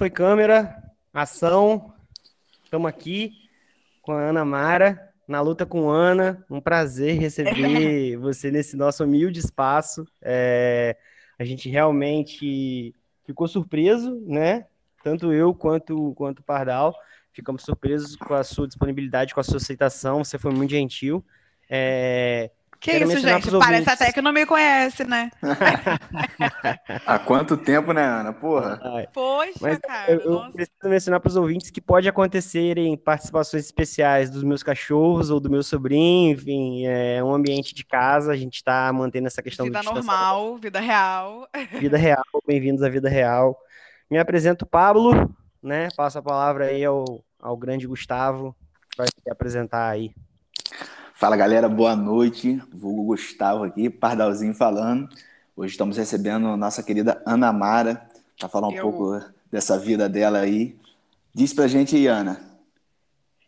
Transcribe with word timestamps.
foi 0.00 0.08
câmera, 0.08 0.82
ação. 1.12 1.92
Estamos 2.64 2.88
aqui 2.88 3.32
com 4.00 4.12
a 4.12 4.30
Ana 4.30 4.46
Mara, 4.46 5.12
na 5.28 5.42
luta 5.42 5.66
com 5.66 5.90
Ana. 5.90 6.42
Um 6.48 6.58
prazer 6.58 7.20
receber 7.20 8.16
você 8.16 8.50
nesse 8.50 8.78
nosso 8.78 9.04
humilde 9.04 9.40
espaço. 9.40 10.06
É, 10.22 10.96
a 11.38 11.44
gente 11.44 11.68
realmente 11.68 12.94
ficou 13.26 13.46
surpreso, 13.46 14.24
né? 14.26 14.64
Tanto 15.04 15.34
eu 15.34 15.54
quanto, 15.54 16.14
quanto 16.14 16.38
o 16.38 16.44
Pardal. 16.44 16.96
Ficamos 17.30 17.62
surpresos 17.62 18.16
com 18.16 18.32
a 18.32 18.42
sua 18.42 18.66
disponibilidade, 18.66 19.34
com 19.34 19.40
a 19.40 19.44
sua 19.44 19.58
aceitação. 19.58 20.24
Você 20.24 20.38
foi 20.38 20.50
muito 20.50 20.70
gentil. 20.70 21.22
É, 21.68 22.50
que 22.80 22.92
Quero 22.92 23.12
isso, 23.12 23.20
gente? 23.20 23.50
Parece 23.50 23.90
até 23.90 24.10
que 24.10 24.22
não 24.22 24.32
me 24.32 24.46
conhece, 24.46 25.04
né? 25.04 25.30
Há 27.04 27.18
quanto 27.18 27.54
tempo, 27.58 27.92
né, 27.92 28.02
Ana? 28.02 28.32
Porra. 28.32 28.80
Poxa, 29.12 29.52
Mas 29.60 29.78
cara. 29.78 30.10
Eu, 30.10 30.20
eu 30.20 30.50
preciso 30.50 30.78
mencionar 30.84 31.20
para 31.20 31.28
os 31.28 31.36
ouvintes 31.36 31.70
que 31.70 31.80
pode 31.80 32.08
acontecerem 32.08 32.96
participações 32.96 33.66
especiais 33.66 34.30
dos 34.30 34.42
meus 34.42 34.62
cachorros 34.62 35.28
ou 35.28 35.38
do 35.38 35.50
meu 35.50 35.62
sobrinho, 35.62 36.32
enfim, 36.32 36.86
é 36.86 37.22
um 37.22 37.34
ambiente 37.34 37.74
de 37.74 37.84
casa, 37.84 38.32
a 38.32 38.36
gente 38.36 38.54
está 38.54 38.90
mantendo 38.94 39.26
essa 39.26 39.42
questão 39.42 39.66
vida 39.66 39.82
normal, 39.82 40.56
vida 40.56 40.80
real. 40.80 41.46
Vida 41.72 41.98
real, 41.98 42.24
bem-vindos 42.46 42.82
à 42.82 42.88
vida 42.88 43.10
real. 43.10 43.58
Me 44.10 44.18
apresento 44.18 44.64
Pablo, 44.64 45.12
né? 45.62 45.88
Passo 45.94 46.18
a 46.18 46.22
palavra 46.22 46.66
aí 46.66 46.82
ao, 46.82 47.04
ao 47.38 47.58
grande 47.58 47.86
Gustavo, 47.86 48.56
que 48.90 48.96
vai 48.96 49.06
se 49.06 49.30
apresentar 49.30 49.90
aí. 49.90 50.14
Fala 51.20 51.36
galera, 51.36 51.68
boa 51.68 51.94
noite. 51.94 52.62
Vulgo 52.72 53.04
Gustavo 53.04 53.64
aqui, 53.64 53.90
Pardalzinho 53.90 54.54
falando. 54.54 55.06
Hoje 55.54 55.72
estamos 55.72 55.98
recebendo 55.98 56.56
nossa 56.56 56.82
querida 56.82 57.22
Ana 57.26 57.52
Mara 57.52 58.08
para 58.38 58.48
falar 58.48 58.68
um 58.68 58.72
Eu... 58.72 58.80
pouco 58.80 59.22
dessa 59.52 59.78
vida 59.78 60.08
dela 60.08 60.38
aí. 60.38 60.74
Diz 61.34 61.52
pra 61.52 61.68
gente 61.68 61.94
aí, 61.94 62.06
Ana. 62.06 62.40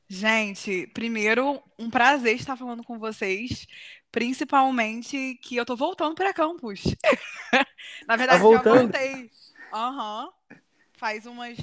Gente, 0.07 0.87
primeiro, 0.89 1.63
um 1.79 1.89
prazer 1.89 2.37
estar 2.37 2.59
falando 2.59 2.85
com 2.85 2.99
vocês, 2.99 3.67
principalmente 4.11 5.41
que 5.41 5.57
eu 5.57 5.65
tô 5.65 5.75
voltando 5.75 6.15
para 6.15 6.35
campus. 6.35 6.83
Na 8.07 8.17
verdade, 8.17 8.43
tá 8.43 8.45
voltando. 8.47 8.77
eu 8.77 8.83
voltei. 8.83 9.31
Aham. 9.73 10.27
Uhum. 10.27 10.57
Faz 10.99 11.25
umas 11.25 11.57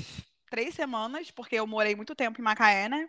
três 0.49 0.73
semanas, 0.73 1.29
porque 1.29 1.57
eu 1.57 1.67
morei 1.67 1.95
muito 1.95 2.16
tempo 2.16 2.41
em 2.41 2.44
Macaé, 2.44 2.89
né? 2.89 3.07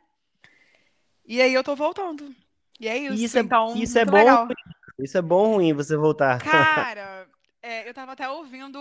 E 1.26 1.40
aí 1.40 1.54
eu 1.54 1.64
tô 1.64 1.74
voltando. 1.74 2.36
E 2.80 2.88
é 2.88 2.96
isso. 2.96 3.14
Isso 3.24 3.38
é, 3.38 3.42
então, 3.42 3.76
isso 3.76 3.98
é 3.98 4.04
bom. 4.06 4.16
Legal. 4.16 4.48
Isso 4.98 5.18
é 5.18 5.22
bom 5.22 5.54
ruim 5.54 5.72
você 5.74 5.96
voltar? 5.96 6.42
Cara, 6.42 7.26
é, 7.62 7.88
eu 7.88 7.92
tava 7.92 8.12
até 8.12 8.28
ouvindo 8.28 8.78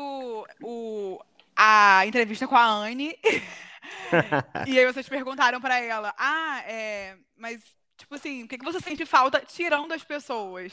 o, 0.61 1.19
a 1.55 2.05
entrevista 2.07 2.47
com 2.47 2.55
a 2.55 2.65
Anne. 2.65 3.13
e 4.67 4.79
aí 4.79 4.85
vocês 4.85 5.07
perguntaram 5.07 5.59
para 5.59 5.79
ela: 5.79 6.13
Ah, 6.17 6.63
é, 6.65 7.17
mas, 7.37 7.61
tipo 7.97 8.15
assim, 8.15 8.43
o 8.43 8.47
que, 8.47 8.57
que 8.57 8.65
você 8.65 8.79
sente 8.79 9.05
falta 9.05 9.41
tirando 9.45 9.91
as 9.91 10.03
pessoas? 10.03 10.71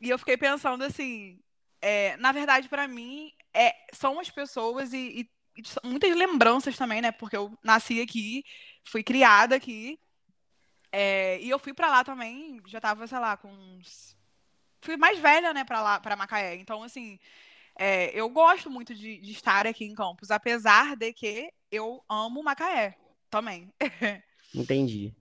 E 0.00 0.10
eu 0.10 0.18
fiquei 0.18 0.36
pensando 0.36 0.84
assim: 0.84 1.40
é, 1.80 2.16
na 2.18 2.30
verdade, 2.32 2.68
para 2.68 2.86
mim, 2.86 3.32
é, 3.54 3.74
são 3.92 4.20
as 4.20 4.30
pessoas 4.30 4.92
e, 4.92 4.98
e, 5.56 5.60
e 5.60 5.86
muitas 5.86 6.14
lembranças 6.14 6.76
também, 6.76 7.00
né? 7.00 7.10
Porque 7.10 7.36
eu 7.36 7.56
nasci 7.62 8.00
aqui, 8.00 8.44
fui 8.84 9.02
criada 9.02 9.56
aqui. 9.56 9.98
É, 10.90 11.38
e 11.40 11.50
eu 11.50 11.58
fui 11.58 11.74
para 11.74 11.88
lá 11.88 12.04
também, 12.04 12.60
já 12.66 12.80
tava, 12.80 13.06
sei 13.06 13.18
lá, 13.18 13.36
com 13.36 13.48
uns. 13.48 14.16
Fui 14.80 14.96
mais 14.96 15.18
velha, 15.18 15.52
né, 15.52 15.64
para 15.64 15.82
lá, 15.82 16.00
para 16.00 16.16
Macaé. 16.16 16.56
Então, 16.56 16.82
assim, 16.82 17.18
é, 17.78 18.10
eu 18.18 18.28
gosto 18.28 18.70
muito 18.70 18.94
de, 18.94 19.18
de, 19.18 19.30
estar 19.32 19.66
aqui 19.66 19.84
em 19.84 19.94
Campos, 19.94 20.30
apesar 20.30 20.96
de 20.96 21.12
que 21.12 21.50
eu 21.70 22.02
amo 22.08 22.42
Macaé 22.42 22.96
também. 23.30 23.72
Entendi. 24.54 25.14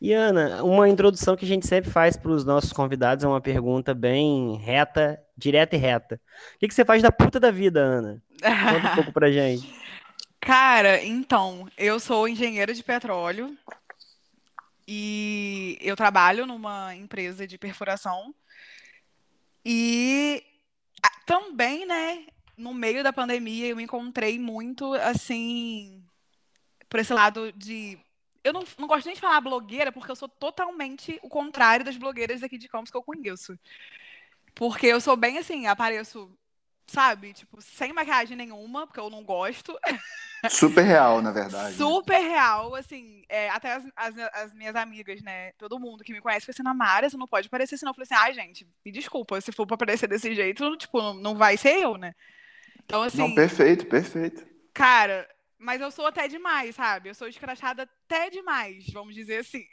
E 0.00 0.14
Ana, 0.14 0.64
uma 0.64 0.88
introdução 0.88 1.36
que 1.36 1.44
a 1.44 1.48
gente 1.48 1.66
sempre 1.66 1.90
faz 1.90 2.16
para 2.16 2.30
os 2.30 2.44
nossos 2.44 2.72
convidados 2.72 3.22
é 3.22 3.28
uma 3.28 3.40
pergunta 3.40 3.94
bem 3.94 4.56
reta, 4.56 5.22
direta 5.36 5.76
e 5.76 5.78
reta. 5.78 6.18
O 6.54 6.58
que, 6.58 6.68
que 6.68 6.74
você 6.74 6.86
faz 6.86 7.02
da 7.02 7.12
puta 7.12 7.38
da 7.38 7.50
vida, 7.50 7.80
Ana? 7.80 8.22
Conta 8.40 8.92
um 8.92 8.94
pouco 8.94 9.12
pra 9.12 9.30
gente. 9.32 9.70
Cara, 10.40 11.04
então, 11.04 11.68
eu 11.76 12.00
sou 12.00 12.26
engenheira 12.26 12.72
de 12.72 12.82
petróleo, 12.82 13.54
e 14.92 15.78
eu 15.80 15.94
trabalho 15.94 16.44
numa 16.46 16.96
empresa 16.96 17.46
de 17.46 17.56
perfuração. 17.56 18.34
E 19.64 20.42
também, 21.24 21.86
né, 21.86 22.26
no 22.56 22.74
meio 22.74 23.04
da 23.04 23.12
pandemia, 23.12 23.68
eu 23.68 23.76
me 23.76 23.84
encontrei 23.84 24.36
muito, 24.36 24.92
assim, 24.94 26.04
por 26.88 26.98
esse 26.98 27.14
lado 27.14 27.52
de. 27.52 28.00
Eu 28.42 28.52
não, 28.52 28.64
não 28.78 28.88
gosto 28.88 29.06
nem 29.06 29.14
de 29.14 29.20
falar 29.20 29.40
blogueira, 29.40 29.92
porque 29.92 30.10
eu 30.10 30.16
sou 30.16 30.28
totalmente 30.28 31.20
o 31.22 31.28
contrário 31.28 31.84
das 31.84 31.96
blogueiras 31.96 32.42
aqui 32.42 32.58
de 32.58 32.68
Campos 32.68 32.90
que 32.90 32.96
eu 32.96 33.02
conheço. 33.02 33.56
Porque 34.56 34.88
eu 34.88 35.00
sou 35.00 35.16
bem 35.16 35.38
assim, 35.38 35.68
apareço, 35.68 36.36
sabe, 36.90 37.32
tipo, 37.32 37.62
sem 37.62 37.92
maquiagem 37.92 38.36
nenhuma, 38.36 38.86
porque 38.86 38.98
eu 38.98 39.08
não 39.08 39.22
gosto. 39.22 39.78
Super 40.50 40.82
real, 40.82 41.22
na 41.22 41.30
verdade. 41.30 41.70
Né? 41.70 41.76
Super 41.76 42.18
real, 42.18 42.74
assim, 42.74 43.22
é, 43.28 43.48
até 43.50 43.74
as, 43.74 43.84
as, 43.94 44.14
as, 44.32 44.54
minhas 44.54 44.74
amigas, 44.74 45.22
né? 45.22 45.52
Todo 45.52 45.78
mundo 45.78 46.02
que 46.02 46.12
me 46.12 46.20
conhece 46.20 46.46
foi 46.46 46.52
assim, 46.52 46.62
Namara, 46.62 47.08
você 47.08 47.16
não 47.16 47.28
pode 47.28 47.48
parecer 47.48 47.76
assim, 47.76 47.84
não. 47.84 47.90
Eu 47.90 47.94
falei 47.94 48.08
assim, 48.10 48.14
ai, 48.14 48.34
gente, 48.34 48.66
me 48.84 48.90
desculpa, 48.90 49.40
se 49.40 49.52
for 49.52 49.66
pra 49.66 49.76
parecer 49.76 50.08
desse 50.08 50.34
jeito, 50.34 50.76
tipo, 50.76 51.00
não, 51.00 51.14
não 51.14 51.36
vai 51.36 51.56
ser 51.56 51.76
eu, 51.80 51.96
né? 51.96 52.14
Então, 52.84 53.02
assim. 53.02 53.18
Não, 53.18 53.34
perfeito, 53.34 53.86
perfeito. 53.86 54.44
Cara, 54.74 55.28
mas 55.58 55.80
eu 55.80 55.90
sou 55.90 56.06
até 56.06 56.26
demais, 56.26 56.74
sabe? 56.74 57.10
Eu 57.10 57.14
sou 57.14 57.28
escrachada 57.28 57.82
até 57.82 58.30
demais, 58.30 58.86
vamos 58.92 59.14
dizer 59.14 59.38
assim. 59.38 59.64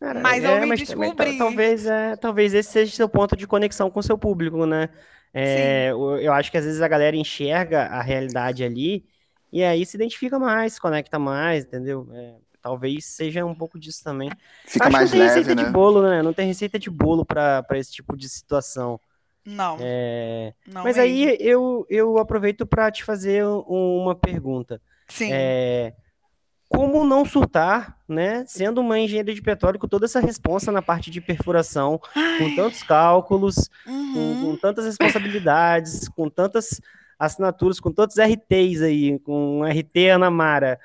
Cara, 0.00 0.18
mas 0.20 0.44
é, 0.44 0.56
eu 0.56 0.60
me 0.60 0.66
mas 0.66 0.80
descobri. 0.80 1.38
talvez, 1.38 1.86
é, 1.86 2.16
talvez 2.16 2.52
esse 2.52 2.72
seja 2.72 2.94
seu 2.94 3.08
ponto 3.08 3.36
de 3.36 3.46
conexão 3.46 3.90
com 3.90 4.00
o 4.00 4.02
seu 4.02 4.18
público, 4.18 4.66
né? 4.66 4.90
É, 5.32 5.90
eu 5.90 6.32
acho 6.32 6.50
que 6.50 6.58
às 6.58 6.64
vezes 6.64 6.82
a 6.82 6.88
galera 6.88 7.16
enxerga 7.16 7.84
a 7.84 8.02
realidade 8.02 8.64
ali 8.64 9.04
e 9.52 9.62
aí 9.62 9.84
se 9.86 9.96
identifica 9.96 10.38
mais, 10.38 10.74
se 10.74 10.80
conecta 10.80 11.18
mais, 11.18 11.64
entendeu? 11.64 12.08
É, 12.12 12.34
talvez 12.60 13.04
seja 13.04 13.44
um 13.44 13.54
pouco 13.54 13.78
disso 13.78 14.02
também. 14.02 14.30
Fica 14.66 14.90
mais 14.90 15.12
leve, 15.12 15.24
receita 15.24 15.54
né? 15.54 15.64
de 15.64 15.70
bolo, 15.70 16.02
né? 16.02 16.22
Não 16.22 16.32
tem 16.32 16.46
receita 16.46 16.78
de 16.78 16.90
bolo 16.90 17.24
para 17.24 17.64
esse 17.74 17.92
tipo 17.92 18.16
de 18.16 18.28
situação. 18.28 19.00
Não. 19.44 19.78
É... 19.80 20.52
não 20.66 20.84
Mas 20.84 20.98
aí 20.98 21.36
eu, 21.40 21.86
eu 21.88 22.18
aproveito 22.18 22.66
para 22.66 22.90
te 22.90 23.02
fazer 23.04 23.44
uma 23.44 24.14
pergunta. 24.14 24.80
Sim. 25.08 25.30
É 25.32 25.94
como 26.70 27.04
não 27.04 27.24
surtar, 27.24 27.98
né? 28.08 28.44
Sendo 28.46 28.80
uma 28.80 28.96
engenheira 28.96 29.34
de 29.34 29.42
petróleo 29.42 29.76
com 29.76 29.88
toda 29.88 30.04
essa 30.04 30.20
responsa 30.20 30.70
na 30.70 30.80
parte 30.80 31.10
de 31.10 31.20
perfuração, 31.20 32.00
Ai. 32.14 32.38
com 32.38 32.54
tantos 32.54 32.84
cálculos, 32.84 33.68
uhum. 33.84 34.14
com, 34.14 34.46
com, 34.46 34.56
tantas 34.56 34.84
responsabilidades, 34.86 36.08
com 36.08 36.30
tantas 36.30 36.80
assinaturas, 37.18 37.80
com 37.80 37.90
tantos 37.90 38.16
RTs 38.18 38.82
aí, 38.82 39.18
com 39.18 39.64
RT 39.64 40.10
Ana 40.14 40.30
Mara. 40.30 40.78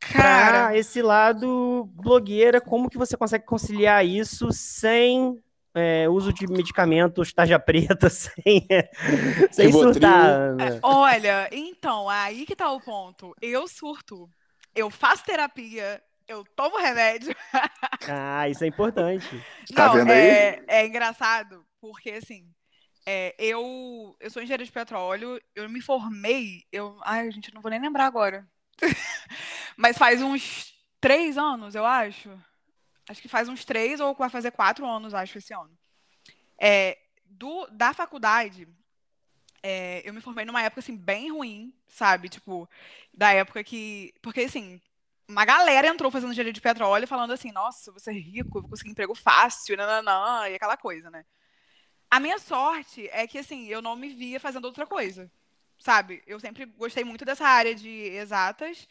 Cara, 0.00 0.76
esse 0.76 1.00
lado 1.00 1.88
blogueira, 1.94 2.60
como 2.60 2.90
que 2.90 2.98
você 2.98 3.16
consegue 3.16 3.44
conciliar 3.44 4.04
isso 4.04 4.50
sem 4.50 5.40
é, 5.72 6.08
uso 6.08 6.32
de 6.32 6.48
medicamentos 6.48 7.32
tarja 7.32 7.60
preta, 7.60 8.10
sem, 8.10 8.66
sem 9.52 9.70
surtar? 9.70 10.56
Né? 10.56 10.80
Olha, 10.82 11.48
então, 11.52 12.08
aí 12.08 12.44
que 12.44 12.56
tá 12.56 12.72
o 12.72 12.80
ponto. 12.80 13.36
Eu 13.40 13.68
surto 13.68 14.28
eu 14.78 14.90
faço 14.90 15.24
terapia, 15.24 16.02
eu 16.26 16.44
tomo 16.54 16.78
remédio. 16.78 17.34
Ah, 18.08 18.48
isso 18.48 18.62
é 18.62 18.66
importante. 18.66 19.28
tá 19.74 19.88
vendo 19.88 20.10
aí? 20.10 20.18
É, 20.18 20.64
é 20.68 20.86
engraçado, 20.86 21.66
porque 21.80 22.10
assim, 22.10 22.48
é, 23.04 23.34
eu, 23.38 24.16
eu 24.20 24.30
sou 24.30 24.42
engenheira 24.42 24.64
de 24.64 24.70
petróleo, 24.70 25.40
eu 25.54 25.68
me 25.68 25.80
formei, 25.80 26.64
eu. 26.70 26.98
Ai, 27.02 27.30
gente, 27.30 27.52
não 27.52 27.60
vou 27.60 27.70
nem 27.70 27.80
lembrar 27.80 28.06
agora. 28.06 28.48
Mas 29.76 29.98
faz 29.98 30.22
uns 30.22 30.72
três 31.00 31.36
anos, 31.36 31.74
eu 31.74 31.84
acho. 31.84 32.30
Acho 33.08 33.22
que 33.22 33.28
faz 33.28 33.48
uns 33.48 33.64
três 33.64 34.00
ou 34.00 34.14
vai 34.14 34.28
fazer 34.28 34.50
quatro 34.50 34.86
anos, 34.86 35.14
acho, 35.14 35.38
esse 35.38 35.54
ano. 35.54 35.76
É, 36.60 36.98
do, 37.24 37.66
da 37.68 37.92
faculdade, 37.92 38.68
é, 39.62 40.02
eu 40.08 40.14
me 40.14 40.20
formei 40.20 40.44
numa 40.44 40.62
época, 40.62 40.80
assim, 40.80 40.96
bem 40.96 41.30
ruim, 41.32 41.74
sabe? 41.88 42.28
Tipo, 42.28 42.68
da 43.12 43.32
época 43.32 43.62
que... 43.64 44.14
Porque, 44.22 44.40
assim, 44.42 44.80
uma 45.28 45.44
galera 45.44 45.88
entrou 45.88 46.10
fazendo 46.10 46.32
engenharia 46.32 46.52
de 46.52 46.60
petróleo 46.60 47.06
falando 47.06 47.32
assim, 47.32 47.52
nossa, 47.52 47.92
você 47.92 48.10
é 48.10 48.14
rico, 48.14 48.60
vou 48.60 48.70
conseguir 48.70 48.90
emprego 48.90 49.14
fácil, 49.14 49.76
nananã, 49.76 50.48
e 50.48 50.54
aquela 50.54 50.76
coisa, 50.76 51.10
né? 51.10 51.24
A 52.10 52.20
minha 52.20 52.38
sorte 52.38 53.08
é 53.12 53.26
que, 53.26 53.38
assim, 53.38 53.66
eu 53.68 53.82
não 53.82 53.96
me 53.96 54.08
via 54.14 54.40
fazendo 54.40 54.64
outra 54.66 54.86
coisa, 54.86 55.30
sabe? 55.78 56.22
Eu 56.26 56.40
sempre 56.40 56.64
gostei 56.66 57.04
muito 57.04 57.24
dessa 57.24 57.46
área 57.46 57.74
de 57.74 57.88
exatas 57.90 58.88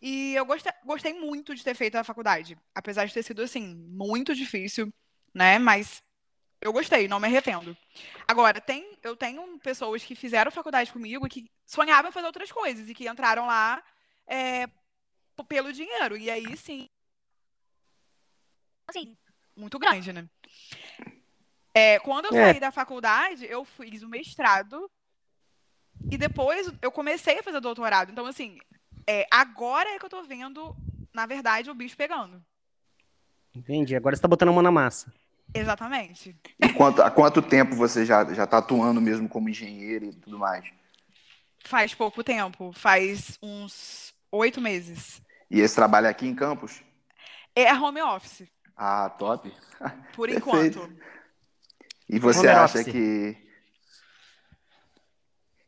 e 0.00 0.34
eu 0.34 0.46
gostei, 0.46 0.72
gostei 0.84 1.12
muito 1.14 1.54
de 1.54 1.64
ter 1.64 1.74
feito 1.74 1.96
a 1.96 2.04
faculdade, 2.04 2.58
apesar 2.74 3.06
de 3.06 3.14
ter 3.14 3.22
sido, 3.22 3.42
assim, 3.42 3.74
muito 3.90 4.34
difícil, 4.34 4.92
né? 5.34 5.58
Mas 5.58 6.02
eu 6.60 6.72
gostei, 6.72 7.06
não 7.06 7.20
me 7.20 7.26
arrependo. 7.26 7.76
Agora, 8.26 8.60
tem, 8.60 8.98
eu 9.02 9.16
tenho 9.16 9.58
pessoas 9.60 10.02
que 10.02 10.14
fizeram 10.14 10.50
faculdade 10.50 10.92
comigo 10.92 11.26
e 11.26 11.30
que 11.30 11.50
sonhavam 11.64 12.10
em 12.10 12.12
fazer 12.12 12.26
outras 12.26 12.50
coisas 12.50 12.88
e 12.88 12.94
que 12.94 13.08
entraram 13.08 13.46
lá 13.46 13.82
é, 14.26 14.68
pelo 15.48 15.72
dinheiro. 15.72 16.16
E 16.16 16.30
aí, 16.30 16.56
sim. 16.56 16.88
Assim, 18.88 19.16
muito 19.56 19.78
grande, 19.78 20.12
né? 20.12 20.28
É, 21.74 21.98
quando 22.00 22.26
eu 22.26 22.36
é. 22.36 22.50
saí 22.52 22.60
da 22.60 22.72
faculdade, 22.72 23.46
eu 23.46 23.64
fiz 23.64 24.02
o 24.02 24.08
mestrado 24.08 24.90
e 26.10 26.18
depois 26.18 26.72
eu 26.82 26.90
comecei 26.90 27.38
a 27.38 27.42
fazer 27.42 27.60
doutorado. 27.60 28.10
Então, 28.10 28.26
assim, 28.26 28.58
é, 29.06 29.26
agora 29.30 29.88
é 29.90 29.98
que 29.98 30.04
eu 30.04 30.10
tô 30.10 30.22
vendo, 30.22 30.74
na 31.14 31.24
verdade, 31.24 31.70
o 31.70 31.74
bicho 31.74 31.96
pegando. 31.96 32.44
Entendi. 33.54 33.94
Agora 33.94 34.16
você 34.16 34.22
tá 34.22 34.28
botando 34.28 34.48
a 34.48 34.52
mão 34.52 34.62
na 34.62 34.72
massa. 34.72 35.12
Exatamente. 35.54 36.36
E 36.62 36.72
quanto, 36.72 37.02
há 37.02 37.10
quanto 37.10 37.40
tempo 37.42 37.74
você 37.74 38.04
já, 38.04 38.24
já 38.32 38.46
tá 38.46 38.58
atuando 38.58 39.00
mesmo 39.00 39.28
como 39.28 39.48
engenheiro 39.48 40.06
e 40.06 40.12
tudo 40.12 40.38
mais? 40.38 40.64
Faz 41.64 41.94
pouco 41.94 42.22
tempo. 42.22 42.72
Faz 42.72 43.38
uns 43.42 44.14
oito 44.30 44.60
meses. 44.60 45.22
E 45.50 45.60
esse 45.60 45.74
trabalho 45.74 46.06
é 46.06 46.10
aqui 46.10 46.26
em 46.26 46.34
Campos? 46.34 46.82
É 47.54 47.72
home 47.74 48.00
office. 48.02 48.46
Ah, 48.76 49.08
top. 49.10 49.52
Por 50.14 50.28
enquanto. 50.30 50.92
E 52.08 52.18
você 52.18 52.40
home 52.40 52.48
acha 52.48 52.80
office. 52.80 52.92
que 52.92 53.47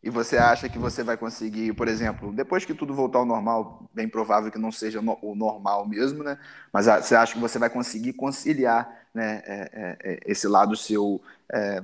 e 0.02 0.08
você 0.08 0.38
acha 0.38 0.68
que 0.68 0.78
você 0.78 1.02
vai 1.02 1.16
conseguir, 1.16 1.74
por 1.74 1.86
exemplo, 1.86 2.32
depois 2.32 2.64
que 2.64 2.72
tudo 2.72 2.94
voltar 2.94 3.18
ao 3.18 3.26
normal, 3.26 3.88
bem 3.92 4.08
provável 4.08 4.50
que 4.50 4.58
não 4.58 4.72
seja 4.72 4.98
o 5.00 5.34
normal 5.34 5.86
mesmo, 5.86 6.24
né? 6.24 6.38
Mas 6.72 6.86
você 6.86 7.14
acha 7.14 7.34
que 7.34 7.38
você 7.38 7.58
vai 7.58 7.68
conseguir 7.68 8.14
conciliar 8.14 8.90
né, 9.12 9.42
é, 9.44 9.70
é, 9.72 10.12
é 10.12 10.20
esse 10.24 10.48
lado 10.48 10.74
seu, 10.74 11.22
é, 11.52 11.82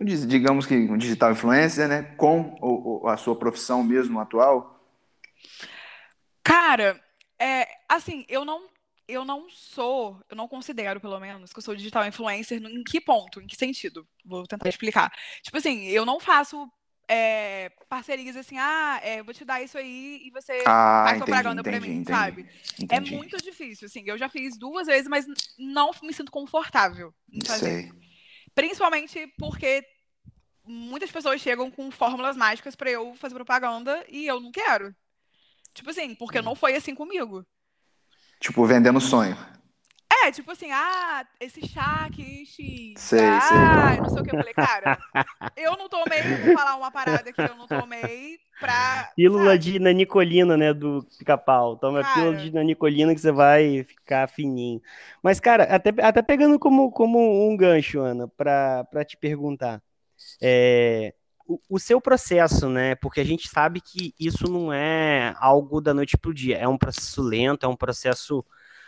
digamos 0.00 0.64
que 0.64 0.74
um 0.74 0.96
digital 0.96 1.32
influencer, 1.32 1.86
né, 1.86 2.02
com 2.16 3.02
a 3.06 3.16
sua 3.18 3.36
profissão 3.36 3.84
mesmo 3.84 4.18
atual? 4.18 4.80
Cara, 6.42 6.98
é, 7.38 7.66
assim, 7.88 8.24
eu 8.28 8.44
não 8.44 8.70
eu 9.06 9.24
não 9.24 9.50
sou, 9.50 10.22
eu 10.30 10.36
não 10.36 10.46
considero, 10.46 11.00
pelo 11.00 11.18
menos, 11.18 11.52
que 11.52 11.58
eu 11.58 11.62
sou 11.62 11.74
digital 11.74 12.06
influencer. 12.06 12.62
Em 12.62 12.84
que 12.84 13.00
ponto? 13.00 13.40
Em 13.40 13.46
que 13.46 13.56
sentido? 13.56 14.06
Vou 14.24 14.46
tentar 14.46 14.68
explicar. 14.68 15.12
Tipo 15.42 15.56
assim, 15.58 15.86
eu 15.88 16.06
não 16.06 16.20
faço 16.20 16.70
é, 17.12 17.72
parcerias 17.88 18.36
assim, 18.36 18.56
ah, 18.56 19.00
é, 19.02 19.20
vou 19.20 19.34
te 19.34 19.44
dar 19.44 19.60
isso 19.60 19.76
aí 19.76 20.22
e 20.24 20.30
você 20.30 20.62
ah, 20.64 21.06
faz 21.08 21.18
propaganda 21.18 21.60
pra 21.60 21.80
mim, 21.80 21.88
entendi, 21.88 22.08
sabe? 22.08 22.42
É 22.78 22.84
entendi. 22.84 23.14
É 23.14 23.16
muito 23.16 23.36
difícil, 23.38 23.86
assim. 23.86 24.04
Eu 24.06 24.16
já 24.16 24.28
fiz 24.28 24.56
duas 24.56 24.86
vezes, 24.86 25.08
mas 25.08 25.26
não 25.58 25.90
me 26.04 26.12
sinto 26.12 26.30
confortável 26.30 27.12
em 27.32 27.44
fazer. 27.44 27.82
Sei. 27.82 27.92
Principalmente 28.54 29.26
porque 29.36 29.84
muitas 30.64 31.10
pessoas 31.10 31.40
chegam 31.40 31.68
com 31.68 31.90
fórmulas 31.90 32.36
mágicas 32.36 32.76
para 32.76 32.88
eu 32.92 33.12
fazer 33.16 33.34
propaganda 33.34 34.04
e 34.08 34.28
eu 34.28 34.38
não 34.38 34.52
quero. 34.52 34.94
Tipo 35.74 35.90
assim, 35.90 36.14
porque 36.14 36.38
hum. 36.38 36.42
não 36.42 36.54
foi 36.54 36.76
assim 36.76 36.94
comigo. 36.94 37.44
Tipo, 38.38 38.64
vendendo 38.66 39.00
sonho. 39.00 39.36
É, 40.22 40.30
tipo 40.30 40.50
assim, 40.50 40.70
ah, 40.70 41.24
esse 41.40 41.66
chá 41.66 42.04
aqui, 42.06 42.44
X. 42.44 43.00
Sei, 43.00 43.20
ah, 43.20 43.40
sei. 43.40 44.00
não 44.00 44.10
sei 44.10 44.20
o 44.20 44.24
que. 44.24 44.34
Eu 44.34 44.38
falei, 44.38 44.52
cara, 44.54 44.98
eu 45.56 45.76
não 45.76 45.88
tomei, 45.88 46.22
vou 46.22 46.54
falar 46.54 46.76
uma 46.76 46.90
parada 46.90 47.32
que 47.32 47.40
eu 47.40 47.56
não 47.56 47.66
tomei 47.66 48.38
pra. 48.58 49.10
Pílula 49.16 49.52
sabe? 49.52 49.58
de 49.58 49.78
nanicolina, 49.78 50.56
né, 50.56 50.74
do 50.74 51.06
pica-pau. 51.18 51.76
Toma 51.76 52.02
cara... 52.02 52.14
pílula 52.14 52.36
de 52.36 52.52
nanicolina 52.52 53.14
que 53.14 53.20
você 53.20 53.32
vai 53.32 53.82
ficar 53.84 54.28
fininho. 54.28 54.82
Mas, 55.22 55.40
cara, 55.40 55.64
até, 55.64 55.90
até 56.02 56.20
pegando 56.20 56.58
como, 56.58 56.90
como 56.90 57.48
um 57.48 57.56
gancho, 57.56 58.00
Ana, 58.00 58.28
pra, 58.28 58.84
pra 58.84 59.04
te 59.04 59.16
perguntar. 59.16 59.82
É, 60.42 61.14
o, 61.46 61.58
o 61.68 61.78
seu 61.78 62.00
processo, 62.00 62.68
né? 62.68 62.94
Porque 62.94 63.20
a 63.20 63.24
gente 63.24 63.48
sabe 63.48 63.80
que 63.80 64.14
isso 64.20 64.44
não 64.50 64.72
é 64.72 65.34
algo 65.38 65.80
da 65.80 65.94
noite 65.94 66.18
pro 66.18 66.34
dia. 66.34 66.58
É 66.58 66.68
um 66.68 66.78
processo 66.78 67.22
lento, 67.22 67.64
é 67.64 67.68
um 67.68 67.76
processo 67.76 68.44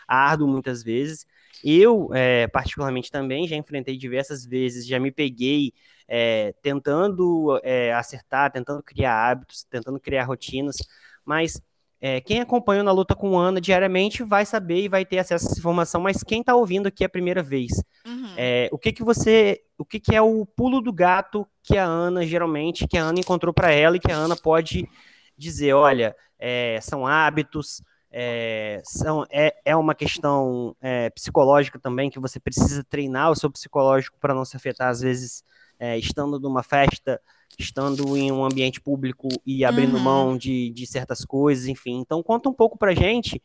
árduo 0.06 0.48
muitas 0.48 0.82
vezes. 0.82 1.26
Eu, 1.64 2.10
é, 2.12 2.48
particularmente 2.48 3.10
também, 3.10 3.46
já 3.46 3.56
enfrentei 3.56 3.96
diversas 3.96 4.44
vezes, 4.44 4.86
já 4.86 4.98
me 4.98 5.12
peguei 5.12 5.72
é, 6.08 6.54
tentando 6.60 7.60
é, 7.62 7.92
acertar, 7.92 8.50
tentando 8.50 8.82
criar 8.82 9.30
hábitos, 9.30 9.64
tentando 9.64 10.00
criar 10.00 10.24
rotinas, 10.24 10.76
mas 11.24 11.60
é, 12.00 12.20
quem 12.20 12.40
acompanha 12.40 12.82
na 12.82 12.90
luta 12.90 13.14
com 13.14 13.38
Ana 13.38 13.60
diariamente 13.60 14.24
vai 14.24 14.44
saber 14.44 14.82
e 14.82 14.88
vai 14.88 15.04
ter 15.04 15.18
acesso 15.18 15.46
a 15.46 15.48
essa 15.48 15.58
informação, 15.60 16.00
mas 16.00 16.24
quem 16.24 16.40
está 16.40 16.52
ouvindo 16.52 16.88
aqui 16.88 17.04
a 17.04 17.08
primeira 17.08 17.42
vez, 17.44 17.70
uhum. 18.04 18.34
É, 18.36 18.68
o 18.72 18.78
que 18.78 18.92
que 18.92 19.04
você, 19.04 19.60
o 19.78 19.84
que 19.84 20.00
que 20.00 20.14
é 20.14 20.20
o 20.20 20.44
pulo 20.44 20.80
do 20.80 20.92
gato 20.92 21.46
que 21.62 21.78
a 21.78 21.84
Ana 21.84 22.26
geralmente, 22.26 22.88
que 22.88 22.98
a 22.98 23.04
Ana 23.04 23.20
encontrou 23.20 23.54
para 23.54 23.70
ela 23.70 23.96
e 23.96 24.00
que 24.00 24.10
a 24.10 24.16
Ana 24.16 24.34
pode 24.34 24.88
dizer, 25.36 25.74
olha, 25.74 26.16
é, 26.38 26.80
são 26.80 27.06
hábitos, 27.06 27.82
é, 28.12 28.82
são, 28.84 29.24
é, 29.30 29.54
é 29.64 29.74
uma 29.74 29.94
questão 29.94 30.76
é, 30.80 31.08
psicológica 31.10 31.78
também, 31.78 32.10
que 32.10 32.20
você 32.20 32.38
precisa 32.38 32.84
treinar 32.84 33.30
o 33.30 33.34
seu 33.34 33.50
psicológico 33.50 34.18
para 34.20 34.34
não 34.34 34.44
se 34.44 34.56
afetar, 34.56 34.88
às 34.88 35.00
vezes, 35.00 35.42
é, 35.78 35.98
estando 35.98 36.38
numa 36.38 36.62
festa, 36.62 37.20
estando 37.58 38.16
em 38.16 38.30
um 38.30 38.44
ambiente 38.44 38.80
público 38.80 39.28
e 39.46 39.64
abrindo 39.64 39.96
uhum. 39.96 40.02
mão 40.02 40.36
de, 40.36 40.70
de 40.70 40.86
certas 40.86 41.24
coisas, 41.24 41.66
enfim. 41.66 41.98
Então, 42.00 42.22
conta 42.22 42.48
um 42.48 42.54
pouco 42.54 42.76
para 42.76 42.94
gente 42.94 43.42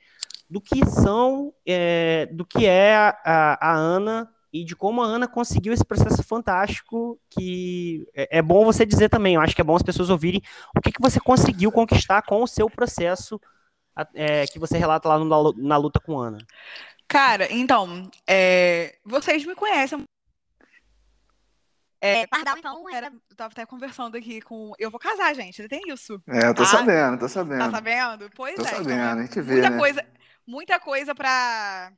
do 0.50 0.60
que 0.60 0.86
são, 0.86 1.54
é, 1.66 2.26
do 2.28 2.46
que 2.46 2.66
é 2.66 2.96
a, 2.96 3.18
a, 3.26 3.72
a 3.72 3.76
Ana 3.76 4.30
e 4.52 4.64
de 4.64 4.76
como 4.76 5.02
a 5.02 5.06
Ana 5.06 5.28
conseguiu 5.28 5.74
esse 5.74 5.84
processo 5.84 6.24
fantástico 6.24 7.20
que 7.30 8.08
é, 8.14 8.40
é, 8.40 8.42
bom 8.42 8.66
você 8.66 8.86
dizer 8.86 9.10
também, 9.10 9.36
eu 9.36 9.42
acho 9.42 9.56
que 9.56 9.62
é 9.62 9.64
bom 9.64 9.76
as 9.76 9.84
pessoas 9.84 10.10
ouvirem 10.10 10.42
o 10.76 10.82
que, 10.82 10.92
que 10.92 11.02
você 11.02 11.20
conseguiu 11.20 11.72
conquistar 11.72 12.22
com 12.22 12.42
o 12.42 12.48
seu 12.48 12.70
processo 12.70 13.40
é, 14.14 14.46
que 14.48 14.60
você 14.60 14.78
relata 14.78 15.08
lá 15.08 15.20
no, 15.20 15.54
na 15.54 15.78
luta 15.78 16.00
com 16.00 16.20
Ana? 16.20 16.40
Cara, 17.08 17.48
então, 17.52 18.10
é, 18.28 18.98
vocês 19.06 19.46
me 19.46 19.56
conhecem. 19.56 20.04
É, 22.00 22.28
Pardal, 22.28 22.58
então, 22.58 22.90
era, 22.94 23.08
eu 23.08 23.36
tava 23.36 23.52
até 23.52 23.66
conversando 23.66 24.18
aqui 24.18 24.42
com. 24.42 24.74
Eu 24.78 24.92
vou 24.92 25.00
casar, 25.00 25.34
gente, 25.34 25.68
tem 25.68 25.82
isso. 25.88 26.22
É, 26.28 26.48
eu 26.48 26.54
tô 26.54 26.64
ah, 26.64 26.68
sabendo, 26.68 27.20
tô 27.20 27.28
sabendo. 27.28 27.60
Tá 27.60 27.72
sabendo? 27.72 28.30
Pois 28.36 28.56
tô 28.56 28.62
é. 28.62 28.66
Tô 28.66 28.70
então, 28.70 28.84
sabendo, 28.84 29.02
então, 29.02 29.20
a 29.20 29.22
gente 29.24 29.42
vê. 29.42 29.54
Muita 29.54 29.70
né? 29.70 29.78
coisa, 29.78 30.06
muita 30.46 30.80
coisa 30.80 31.16
pra. 31.16 31.92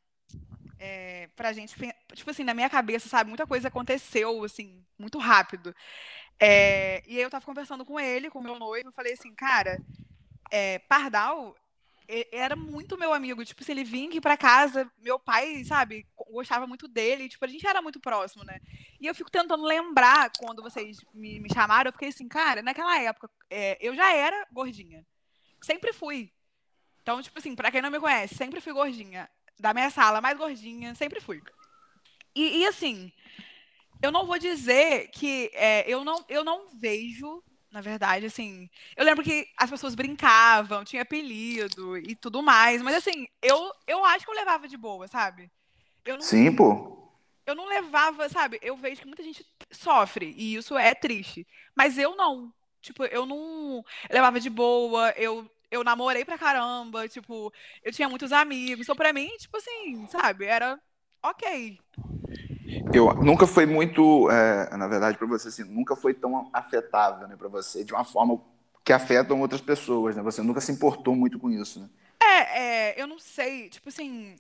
É, 0.78 1.28
pra 1.36 1.52
gente. 1.52 1.76
Tipo 2.14 2.30
assim, 2.30 2.44
na 2.44 2.54
minha 2.54 2.70
cabeça, 2.70 3.10
sabe? 3.10 3.30
Muita 3.30 3.46
coisa 3.46 3.68
aconteceu, 3.68 4.44
assim, 4.44 4.82
muito 4.98 5.18
rápido. 5.18 5.76
É, 6.40 7.04
e 7.06 7.18
aí 7.18 7.22
eu 7.22 7.30
tava 7.30 7.46
conversando 7.46 7.84
com 7.84 8.00
ele, 8.00 8.30
com 8.30 8.40
o 8.40 8.44
meu 8.44 8.58
noivo, 8.58 8.88
eu 8.88 8.94
falei 8.94 9.12
assim, 9.12 9.36
cara, 9.36 9.78
é, 10.50 10.80
Pardal 10.80 11.54
era 12.32 12.56
muito 12.56 12.98
meu 12.98 13.14
amigo. 13.14 13.46
Tipo, 13.46 13.64
se 13.64 13.72
ele 13.72 13.84
vinha 13.84 14.10
aqui 14.10 14.20
pra 14.20 14.36
casa, 14.36 14.92
meu 14.98 15.20
pai, 15.20 15.64
sabe, 15.64 16.08
gostava 16.32 16.66
muito 16.66 16.88
dele. 16.88 17.30
Tipo, 17.30 17.46
a 17.46 17.48
gente 17.48 17.68
era 17.68 17.82
muito 17.82 18.00
próximo, 18.00 18.44
né? 18.44 18.60
E 19.00 19.06
eu 19.06 19.14
fico 19.14 19.30
tentando 19.30 19.64
lembrar 19.64 20.32
quando 20.40 20.64
vocês 20.64 20.98
me, 21.14 21.40
me 21.40 21.54
chamaram. 21.54 21.90
Eu 21.90 21.94
fiquei 21.94 22.10
assim, 22.10 22.28
cara, 22.28 22.62
naquela 22.64 23.00
época, 23.00 23.30
é, 23.50 23.78
eu 23.80 23.96
já 23.96 24.12
era 24.12 24.48
gordinha. 24.52 25.06
Sempre 25.62 25.94
fui. 25.94 26.32
Então, 27.02 27.22
tipo 27.22 27.38
assim, 27.38 27.56
pra 27.56 27.72
quem 27.72 27.82
não 27.82 27.92
me 27.92 28.00
conhece, 28.00 28.36
sempre 28.36 28.60
fui 28.60 28.74
gordinha. 28.74 29.30
Da 29.60 29.74
minha 29.74 29.90
sala, 29.90 30.22
mais 30.22 30.38
gordinha, 30.38 30.96
sempre 30.96 31.20
fui. 31.20 31.42
E, 32.36 32.60
e 32.60 32.66
assim, 32.66 33.12
eu 34.02 34.12
não 34.12 34.26
vou 34.26 34.40
dizer 34.40 35.10
que 35.10 35.52
é, 35.54 35.90
eu, 35.90 36.04
não, 36.04 36.26
eu 36.30 36.44
não 36.44 36.68
vejo 36.80 37.44
na 37.72 37.82
verdade, 37.82 38.26
assim. 38.26 38.70
Eu 38.96 39.06
lembro 39.06 39.24
que 39.24 39.48
as 39.58 39.70
pessoas 39.70 39.96
brincavam, 39.96 40.84
tinha 40.84 41.02
apelido 41.02 41.98
e 41.98 42.16
tudo 42.16 42.42
mais, 42.42 42.82
mas 42.82 42.96
assim, 42.96 43.28
eu, 43.42 43.72
eu 43.88 44.04
acho 44.06 44.26
que 44.26 44.32
eu 44.32 44.36
levava 44.36 44.68
de 44.68 44.78
boa, 44.78 45.08
sabe? 45.08 45.52
Não, 46.06 46.22
Sim, 46.22 46.56
pô. 46.56 46.98
Eu 47.46 47.56
não 47.56 47.68
levava, 47.68 48.30
sabe? 48.30 48.60
Eu 48.62 48.76
vejo 48.76 49.02
que 49.02 49.08
muita 49.08 49.24
gente 49.24 49.46
sofre 49.72 50.34
e 50.38 50.56
isso 50.56 50.78
é 50.78 50.94
triste, 50.94 51.48
mas 51.76 51.98
eu 51.98 52.16
não. 52.16 52.54
Tipo, 52.82 53.04
eu 53.06 53.26
não 53.26 53.84
eu 54.10 54.16
levava 54.16 54.40
de 54.40 54.50
boa, 54.50 55.12
eu 55.12 55.50
eu 55.72 55.84
namorei 55.84 56.26
pra 56.26 56.38
caramba, 56.38 57.08
tipo, 57.08 57.54
eu 57.84 57.92
tinha 57.92 58.10
muitos 58.10 58.32
amigos. 58.32 58.86
Então, 58.86 58.96
pra 58.96 59.14
mim, 59.14 59.30
tipo 59.38 59.56
assim, 59.58 60.08
sabe, 60.08 60.46
era 60.46 60.80
ok. 61.22 61.80
Eu 62.94 63.14
nunca 63.16 63.46
foi 63.46 63.66
muito, 63.66 64.30
é, 64.32 64.76
na 64.78 64.88
verdade, 64.88 65.18
para 65.18 65.28
você 65.28 65.50
assim, 65.50 65.64
nunca 65.64 65.96
foi 65.96 66.14
tão 66.14 66.50
afetável, 66.54 67.28
né, 67.28 67.36
para 67.36 67.48
você, 67.48 67.84
de 67.84 67.94
uma 67.94 68.04
forma 68.04 68.42
que 68.84 68.94
afetam 68.94 69.40
outras 69.42 69.62
pessoas, 69.62 70.16
né? 70.16 70.24
Você 70.24 70.42
nunca 70.42 70.62
se 70.62 70.72
importou 70.72 71.16
muito 71.16 71.38
com 71.38 71.50
isso, 71.50 71.80
né? 71.80 71.90
É, 72.22 72.62
é, 72.62 73.02
eu 73.02 73.06
não 73.06 73.20
sei, 73.20 73.70
tipo 73.70 73.90
assim, 73.90 74.36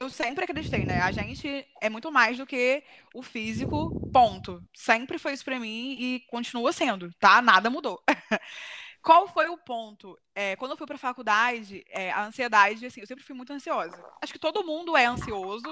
eu 0.00 0.08
sempre 0.08 0.44
acreditei, 0.44 0.84
né? 0.84 1.00
A 1.00 1.10
gente 1.10 1.66
é 1.80 1.90
muito 1.90 2.10
mais 2.10 2.38
do 2.38 2.46
que 2.46 2.82
o 3.14 3.22
físico, 3.22 3.92
ponto. 4.12 4.62
Sempre 4.74 5.18
foi 5.18 5.32
isso 5.32 5.44
para 5.44 5.58
mim 5.58 5.96
e 5.98 6.20
continua 6.30 6.72
sendo, 6.72 7.10
tá? 7.18 7.42
Nada 7.42 7.68
mudou. 7.68 8.00
Qual 9.02 9.28
foi 9.28 9.48
o 9.48 9.56
ponto? 9.56 10.18
É, 10.34 10.56
quando 10.56 10.72
eu 10.72 10.76
fui 10.76 10.86
pra 10.86 10.98
faculdade, 10.98 11.84
é, 11.88 12.10
a 12.10 12.24
ansiedade, 12.24 12.84
assim, 12.84 13.00
eu 13.00 13.06
sempre 13.06 13.24
fui 13.24 13.34
muito 13.34 13.52
ansiosa. 13.52 14.02
Acho 14.22 14.32
que 14.32 14.38
todo 14.38 14.64
mundo 14.64 14.96
é 14.96 15.06
ansioso. 15.06 15.68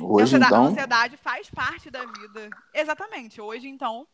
Hoje, 0.00 0.24
ansiedade, 0.24 0.52
então. 0.52 0.64
A 0.64 0.68
ansiedade 0.68 1.16
faz 1.16 1.50
parte 1.50 1.90
da 1.90 2.04
vida. 2.04 2.48
Exatamente, 2.74 3.40
hoje, 3.40 3.68
então. 3.68 4.06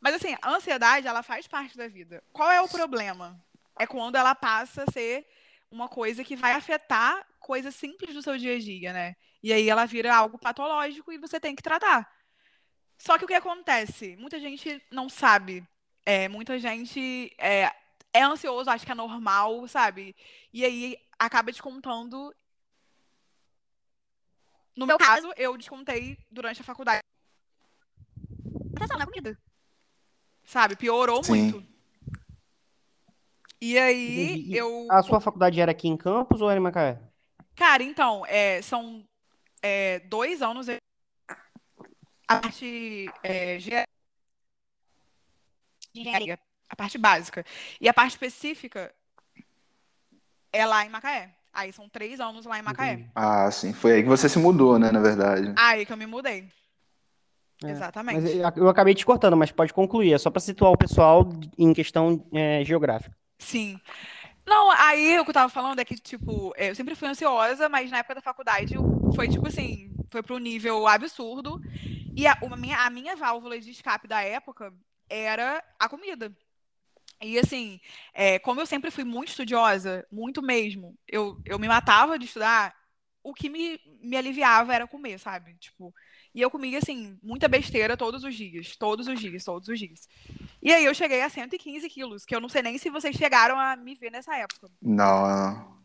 Mas, 0.00 0.14
assim, 0.14 0.36
a 0.42 0.50
ansiedade, 0.50 1.06
ela 1.06 1.22
faz 1.22 1.46
parte 1.46 1.76
da 1.76 1.88
vida. 1.88 2.22
Qual 2.32 2.50
é 2.50 2.60
o 2.60 2.68
problema? 2.68 3.42
É 3.78 3.86
quando 3.86 4.16
ela 4.16 4.34
passa 4.34 4.84
a 4.86 4.92
ser 4.92 5.26
uma 5.70 5.88
coisa 5.88 6.22
que 6.22 6.36
vai 6.36 6.52
afetar 6.52 7.26
coisas 7.40 7.74
simples 7.74 8.14
do 8.14 8.22
seu 8.22 8.38
dia 8.38 8.54
a 8.54 8.58
dia, 8.58 8.92
né? 8.92 9.16
E 9.42 9.52
aí 9.52 9.68
ela 9.68 9.86
vira 9.86 10.14
algo 10.14 10.38
patológico 10.38 11.12
e 11.12 11.18
você 11.18 11.40
tem 11.40 11.54
que 11.54 11.62
tratar. 11.62 12.08
Só 12.98 13.18
que 13.18 13.24
o 13.24 13.28
que 13.28 13.34
acontece? 13.34 14.16
Muita 14.16 14.38
gente 14.38 14.80
não 14.90 15.08
sabe. 15.08 15.66
É, 16.06 16.28
muita 16.28 16.58
gente 16.58 17.34
é, 17.38 17.72
é 18.14 18.22
ansioso, 18.22 18.70
acha 18.70 18.86
que 18.86 18.92
é 18.92 18.94
normal, 18.94 19.66
sabe? 19.66 20.14
E 20.52 20.64
aí 20.64 20.96
acaba 21.18 21.50
descontando. 21.50 22.32
No 24.76 24.86
meu 24.86 24.96
caso, 24.96 25.32
eu 25.36 25.56
descontei 25.56 26.16
durante 26.30 26.60
a 26.60 26.64
faculdade. 26.64 27.00
Atenção 28.76 28.98
na 28.98 29.04
comida. 29.06 29.36
Sabe? 30.44 30.76
Piorou 30.76 31.24
Sim. 31.24 31.32
muito. 31.32 31.74
E 33.60 33.76
aí 33.78 34.16
E- 34.16 34.52
e 34.52 34.56
eu. 34.56 34.86
A 34.90 35.02
sua 35.02 35.20
faculdade 35.20 35.60
era 35.60 35.72
aqui 35.72 35.88
em 35.88 35.96
Campos 35.96 36.40
ou 36.40 36.48
era 36.48 36.58
em 36.58 36.62
Macaé? 36.62 37.00
Cara, 37.56 37.82
então, 37.82 38.24
é, 38.26 38.62
são 38.62 39.04
é, 39.60 39.98
dois 40.00 40.40
anos. 40.40 40.68
A 42.28 42.40
parte 42.40 43.10
é, 43.22 43.58
engenharia, 45.94 46.38
a 46.68 46.76
parte 46.76 46.98
básica. 46.98 47.44
E 47.80 47.88
a 47.88 47.94
parte 47.94 48.12
específica 48.12 48.92
é 50.52 50.66
lá 50.66 50.84
em 50.84 50.88
Macaé. 50.88 51.30
Aí 51.52 51.72
são 51.72 51.88
três 51.88 52.18
anos 52.20 52.46
lá 52.46 52.58
em 52.58 52.62
Macaé. 52.62 53.06
Ah, 53.14 53.50
sim. 53.50 53.72
Foi 53.72 53.92
aí 53.92 54.02
que 54.02 54.08
você 54.08 54.28
se 54.28 54.38
mudou, 54.38 54.78
né, 54.78 54.90
na 54.90 55.00
verdade. 55.00 55.52
Aí 55.56 55.86
que 55.86 55.92
eu 55.92 55.96
me 55.96 56.06
mudei. 56.06 56.48
É, 57.64 57.70
Exatamente. 57.70 58.20
Mas 58.20 58.56
eu 58.56 58.68
acabei 58.68 58.94
te 58.94 59.06
cortando, 59.06 59.36
mas 59.36 59.52
pode 59.52 59.72
concluir. 59.72 60.12
É 60.12 60.18
só 60.18 60.30
para 60.30 60.40
situar 60.40 60.72
o 60.72 60.76
pessoal 60.76 61.28
em 61.56 61.72
questão 61.72 62.26
é, 62.32 62.64
geográfica. 62.64 63.16
Sim. 63.38 63.78
Não, 64.46 64.70
aí 64.72 65.18
o 65.18 65.24
que 65.24 65.30
eu 65.30 65.34
tava 65.34 65.48
falando 65.48 65.78
é 65.78 65.84
que, 65.84 65.94
tipo, 65.94 66.52
eu 66.56 66.74
sempre 66.74 66.94
fui 66.94 67.08
ansiosa, 67.08 67.68
mas 67.68 67.90
na 67.90 67.98
época 67.98 68.16
da 68.16 68.20
faculdade 68.20 68.74
foi, 69.14 69.28
tipo 69.28 69.48
assim, 69.48 69.90
foi 70.10 70.22
pro 70.22 70.38
nível 70.38 70.86
absurdo. 70.86 71.60
E 72.14 72.26
a, 72.26 72.36
minha, 72.56 72.78
a 72.78 72.90
minha 72.90 73.16
válvula 73.16 73.58
de 73.58 73.70
escape 73.70 74.06
da 74.06 74.22
época 74.22 74.72
era 75.08 75.62
a 75.78 75.88
comida. 75.88 76.32
E 77.24 77.38
assim, 77.38 77.80
é, 78.12 78.38
como 78.38 78.60
eu 78.60 78.66
sempre 78.66 78.90
fui 78.90 79.04
muito 79.04 79.28
estudiosa, 79.30 80.06
muito 80.12 80.42
mesmo, 80.42 80.94
eu, 81.08 81.40
eu 81.44 81.58
me 81.58 81.66
matava 81.66 82.18
de 82.18 82.26
estudar, 82.26 82.74
o 83.22 83.32
que 83.32 83.48
me, 83.48 83.80
me 84.02 84.16
aliviava 84.16 84.74
era 84.74 84.86
comer, 84.86 85.18
sabe? 85.18 85.54
Tipo, 85.58 85.94
e 86.34 86.40
eu 86.42 86.50
comia, 86.50 86.78
assim, 86.78 87.16
muita 87.22 87.48
besteira 87.48 87.96
todos 87.96 88.24
os 88.24 88.34
dias, 88.34 88.76
todos 88.76 89.06
os 89.06 89.18
dias, 89.18 89.44
todos 89.44 89.68
os 89.68 89.78
dias. 89.78 90.06
E 90.60 90.72
aí 90.72 90.84
eu 90.84 90.94
cheguei 90.94 91.22
a 91.22 91.28
115 91.30 91.88
quilos, 91.88 92.24
que 92.24 92.34
eu 92.34 92.40
não 92.40 92.48
sei 92.48 92.60
nem 92.60 92.76
se 92.76 92.90
vocês 92.90 93.16
chegaram 93.16 93.58
a 93.58 93.76
me 93.76 93.94
ver 93.94 94.10
nessa 94.10 94.36
época. 94.36 94.68
Não. 94.82 95.78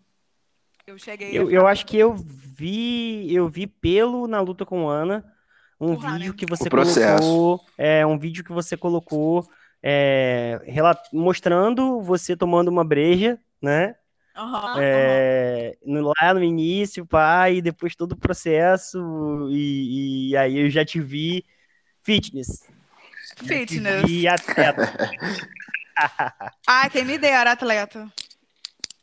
Eu 0.86 0.98
cheguei 0.98 1.30
a 1.30 1.34
Eu, 1.34 1.50
eu 1.52 1.68
acho 1.68 1.86
que 1.86 1.98
eu 1.98 2.16
vi, 2.16 3.34
eu 3.34 3.48
vi 3.48 3.68
pelo 3.68 4.28
na 4.28 4.42
luta 4.42 4.66
com 4.66 4.90
Ana 4.90 5.24
um 5.80 5.96
Por 5.96 6.04
lá, 6.04 6.14
vídeo 6.14 6.32
né? 6.32 6.38
que 6.38 6.46
você 6.46 6.68
O 6.68 6.72
processo. 6.72 7.22
colocou, 7.24 7.66
é 7.78 8.06
um 8.06 8.20
vídeo 8.20 8.44
que 8.44 8.52
você 8.52 8.76
colocou 8.76 9.48
é, 9.82 10.60
mostrando 11.14 12.02
você 12.02 12.36
tomando 12.36 12.68
uma 12.70 12.84
breja, 12.84 13.40
né? 13.62 13.96
Aham. 14.36 14.80
É, 14.82 15.78
no- 15.86 16.14
lá 16.22 16.34
no 16.34 16.44
início, 16.44 17.06
pai, 17.06 17.58
e 17.58 17.62
depois 17.62 17.96
todo 17.96 18.14
o 18.14 18.18
processo, 18.18 18.98
e, 19.52 20.30
e 20.32 20.38
aí 20.38 20.58
eu 20.60 20.70
já 20.70 20.86
te 20.86 21.00
vi 21.02 21.46
fitness. 22.04 22.68
Fitness. 23.38 24.06
vi 24.06 24.28
atleta. 24.28 24.94
Ah, 26.68 26.90
quem 26.90 27.04
me 27.04 27.18
dera, 27.18 27.52
atleta. 27.52 28.08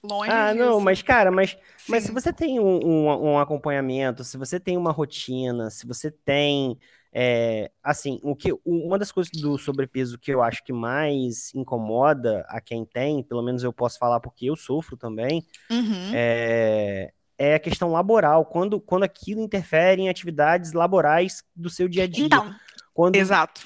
Longe 0.02 0.30
Ah, 0.30 0.54
não, 0.54 0.73
disso. 0.75 0.85
mas 0.85 1.02
cara, 1.02 1.30
mas 1.30 1.56
Mas 1.88 2.04
se 2.04 2.12
você 2.12 2.33
tem 2.33 2.59
um, 2.59 2.78
um- 2.85 3.33
um 3.33 3.38
acompanhamento, 3.38 4.25
se 4.25 4.37
você 4.37 4.59
tem 4.59 4.76
uma 4.76 4.90
rotina, 4.92 5.71
se 5.71 5.87
você 5.87 6.11
tem, 6.11 6.78
é, 7.18 7.70
assim, 7.82 8.20
o 8.23 8.37
que, 8.37 8.52
uma 8.62 8.99
das 8.99 9.11
coisas 9.11 9.32
do 9.40 9.56
sobrepeso 9.56 10.18
que 10.18 10.30
eu 10.30 10.42
acho 10.42 10.62
que 10.62 10.70
mais 10.70 11.50
incomoda 11.54 12.44
a 12.46 12.61
quem 12.61 12.85
tem, 12.85 13.23
pelo 13.23 13.42
menos 13.42 13.64
eu 13.64 13.73
posso 13.73 13.99
falar 13.99 14.20
porque 14.20 14.44
eu 14.50 14.54
sofro 14.54 14.99
também, 14.99 15.42
Uhum. 15.70 16.11
é, 16.12 17.11
é 17.38 17.54
a 17.54 17.58
questão 17.58 17.90
laboral, 17.90 18.44
quando, 18.44 18.78
quando 18.78 19.04
aquilo 19.04 19.40
interfere 19.40 20.02
em 20.02 20.11
atividades 20.11 20.75
laborais 20.75 21.42
do 21.54 21.70
seu 21.70 21.88
dia 21.88 22.04
a 22.04 22.06
dia. 22.06 22.26
Então, 22.26 22.54
Quando, 22.92 23.16
exato. 23.16 23.62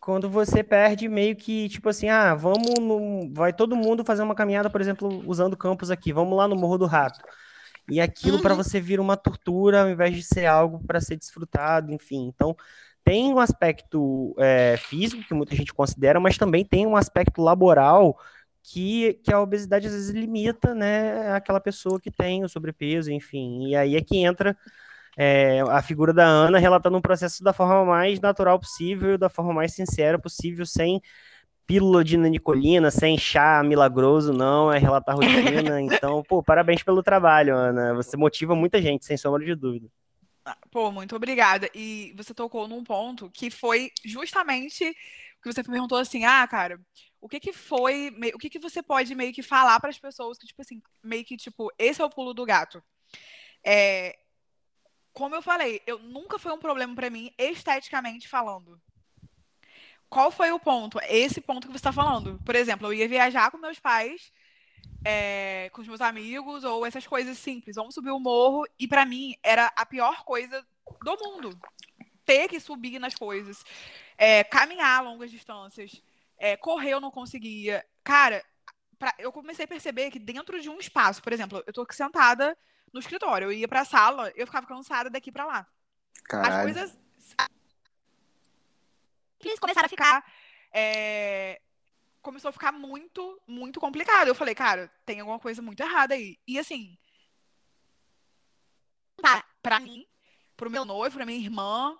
quando 0.00 0.30
você 0.30 0.62
perde 0.62 1.06
meio 1.06 1.36
que, 1.36 1.68
tipo 1.68 1.90
assim, 1.90 2.08
ah, 2.08 2.34
vamos 2.34 2.80
no, 2.80 3.30
vai 3.34 3.52
todo 3.52 3.76
mundo 3.76 4.06
fazer 4.06 4.22
uma 4.22 4.34
caminhada, 4.34 4.70
por 4.70 4.80
exemplo, 4.80 5.22
usando 5.26 5.54
campos 5.54 5.90
aqui, 5.90 6.14
vamos 6.14 6.34
lá 6.34 6.48
no 6.48 6.56
Morro 6.56 6.78
do 6.78 6.86
Rato. 6.86 7.20
E 7.90 8.00
aquilo 8.00 8.40
para 8.40 8.54
Uhum. 8.54 8.62
você 8.62 8.80
vira 8.80 9.00
uma 9.02 9.16
tortura 9.16 9.82
ao 9.82 9.90
invés 9.90 10.14
de 10.14 10.22
ser 10.22 10.46
algo 10.46 10.82
para 10.86 11.00
ser 11.00 11.16
desfrutado, 11.16 11.92
enfim. 11.92 12.26
Então, 12.28 12.56
tem 13.04 13.32
um 13.32 13.38
aspecto 13.38 14.34
é, 14.38 14.76
físico 14.76 15.24
que 15.24 15.34
muita 15.34 15.54
gente 15.56 15.72
considera, 15.72 16.20
mas 16.20 16.36
também 16.38 16.64
tem 16.64 16.86
um 16.86 16.96
aspecto 16.96 17.40
laboral 17.42 18.18
que, 18.62 19.14
que 19.24 19.32
a 19.32 19.40
obesidade 19.40 19.86
às 19.86 19.92
vezes 19.94 20.10
limita, 20.10 20.74
né, 20.74 21.32
aquela 21.32 21.60
pessoa 21.60 21.98
que 22.00 22.10
tem 22.10 22.44
o 22.44 22.48
sobrepeso, 22.48 23.10
enfim. 23.10 23.68
E 23.68 23.76
aí 23.76 23.96
é 23.96 24.02
que 24.02 24.18
entra 24.18 24.56
é, 25.16 25.60
a 25.62 25.82
figura 25.82 26.12
da 26.12 26.26
Ana 26.26 26.58
relatando 26.58 26.96
um 26.96 27.00
processo 27.02 27.42
da 27.42 27.52
forma 27.52 27.84
mais 27.84 28.20
natural 28.20 28.58
possível, 28.58 29.18
da 29.18 29.28
forma 29.28 29.52
mais 29.54 29.74
sincera 29.74 30.18
possível, 30.18 30.64
sem 30.66 31.00
pílula 31.68 32.02
de 32.02 32.16
nanicolina, 32.16 32.90
sem 32.90 33.18
chá 33.18 33.62
milagroso, 33.62 34.32
não, 34.32 34.72
é 34.72 34.78
relatar 34.78 35.14
rotina. 35.20 35.82
Então, 35.82 36.22
pô, 36.22 36.42
parabéns 36.42 36.82
pelo 36.82 37.02
trabalho, 37.02 37.54
Ana. 37.54 37.94
Você 37.94 38.16
motiva 38.16 38.56
muita 38.56 38.80
gente, 38.80 39.04
sem 39.04 39.18
sombra 39.18 39.44
de 39.44 39.54
dúvida. 39.54 39.86
Pô, 40.70 40.90
muito 40.90 41.14
obrigada. 41.14 41.68
E 41.74 42.14
você 42.16 42.32
tocou 42.32 42.66
num 42.66 42.82
ponto 42.82 43.30
que 43.30 43.50
foi 43.50 43.92
justamente 44.02 44.82
o 45.38 45.42
que 45.42 45.52
você 45.52 45.62
perguntou 45.62 45.98
assim, 45.98 46.24
ah, 46.24 46.48
cara, 46.48 46.80
o 47.20 47.28
que 47.28 47.38
que 47.38 47.52
foi, 47.52 48.10
o 48.34 48.38
que 48.38 48.48
que 48.48 48.58
você 48.58 48.82
pode 48.82 49.14
meio 49.14 49.32
que 49.34 49.42
falar 49.42 49.78
para 49.78 49.90
as 49.90 49.98
pessoas 49.98 50.38
que, 50.38 50.46
tipo 50.46 50.62
assim, 50.62 50.80
meio 51.04 51.24
que, 51.24 51.36
tipo, 51.36 51.70
esse 51.78 52.00
é 52.00 52.04
o 52.04 52.10
pulo 52.10 52.32
do 52.32 52.46
gato. 52.46 52.82
É, 53.62 54.18
como 55.12 55.34
eu 55.34 55.42
falei, 55.42 55.82
eu 55.86 55.98
nunca 55.98 56.38
foi 56.38 56.50
um 56.50 56.58
problema 56.58 56.94
para 56.94 57.10
mim, 57.10 57.30
esteticamente 57.36 58.26
falando. 58.26 58.80
Qual 60.08 60.30
foi 60.30 60.50
o 60.52 60.58
ponto? 60.58 60.98
Esse 61.08 61.40
ponto 61.40 61.66
que 61.66 61.72
você 61.72 61.78
está 61.78 61.92
falando. 61.92 62.40
Por 62.44 62.54
exemplo, 62.54 62.86
eu 62.88 62.94
ia 62.94 63.08
viajar 63.08 63.50
com 63.50 63.58
meus 63.58 63.78
pais, 63.78 64.32
é, 65.04 65.70
com 65.72 65.82
os 65.82 65.88
meus 65.88 66.00
amigos, 66.00 66.64
ou 66.64 66.86
essas 66.86 67.06
coisas 67.06 67.36
simples. 67.38 67.76
Vamos 67.76 67.94
subir 67.94 68.10
o 68.10 68.18
morro, 68.18 68.64
e 68.78 68.88
para 68.88 69.04
mim 69.04 69.34
era 69.42 69.70
a 69.76 69.84
pior 69.84 70.24
coisa 70.24 70.64
do 71.02 71.16
mundo. 71.18 71.58
Ter 72.24 72.48
que 72.48 72.60
subir 72.60 72.98
nas 72.98 73.14
coisas, 73.14 73.64
é, 74.16 74.44
caminhar 74.44 75.02
longas 75.02 75.30
distâncias, 75.30 76.02
é, 76.38 76.56
correr 76.56 76.92
eu 76.92 77.00
não 77.00 77.10
conseguia. 77.10 77.84
Cara, 78.04 78.44
pra- 78.98 79.14
eu 79.18 79.32
comecei 79.32 79.64
a 79.64 79.68
perceber 79.68 80.10
que 80.10 80.18
dentro 80.18 80.60
de 80.60 80.68
um 80.68 80.78
espaço, 80.78 81.22
por 81.22 81.32
exemplo, 81.32 81.62
eu 81.66 81.72
tô 81.72 81.82
aqui 81.82 81.94
sentada 81.94 82.56
no 82.92 83.00
escritório, 83.00 83.46
eu 83.46 83.52
ia 83.52 83.68
pra 83.68 83.84
sala, 83.84 84.32
eu 84.34 84.46
ficava 84.46 84.66
cansada 84.66 85.10
daqui 85.10 85.30
pra 85.30 85.46
lá. 85.46 85.66
As 86.40 86.48
Caralho. 86.48 87.57
Coisas 89.38 89.58
simples 89.58 89.58
começaram 89.58 89.86
a 89.86 89.88
ficar. 89.88 90.24
é, 90.72 91.60
Começou 92.22 92.48
a 92.50 92.52
ficar 92.52 92.72
muito, 92.72 93.40
muito 93.46 93.80
complicado. 93.80 94.28
Eu 94.28 94.34
falei, 94.34 94.54
cara, 94.54 94.88
tem 95.06 95.20
alguma 95.20 95.38
coisa 95.38 95.62
muito 95.62 95.80
errada 95.82 96.14
aí. 96.14 96.38
E 96.46 96.58
assim. 96.58 96.98
Tá, 99.16 99.44
pra 99.62 99.80
mim, 99.80 100.06
pro 100.56 100.70
meu 100.70 100.84
noivo, 100.84 101.16
pra 101.16 101.26
minha 101.26 101.38
irmã. 101.38 101.96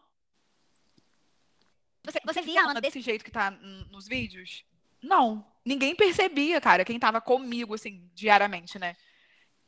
Você, 2.04 2.20
você 2.24 2.42
via 2.42 2.62
a 2.62 2.70
Ana 2.70 2.80
desse 2.80 3.00
jeito 3.00 3.24
que 3.24 3.30
tá 3.30 3.50
nos 3.50 4.06
vídeos? 4.06 4.64
Não. 5.02 5.46
Ninguém 5.64 5.94
percebia, 5.94 6.60
cara, 6.60 6.84
quem 6.84 6.98
tava 6.98 7.20
comigo, 7.20 7.74
assim, 7.74 8.10
diariamente, 8.14 8.78
né? 8.78 8.96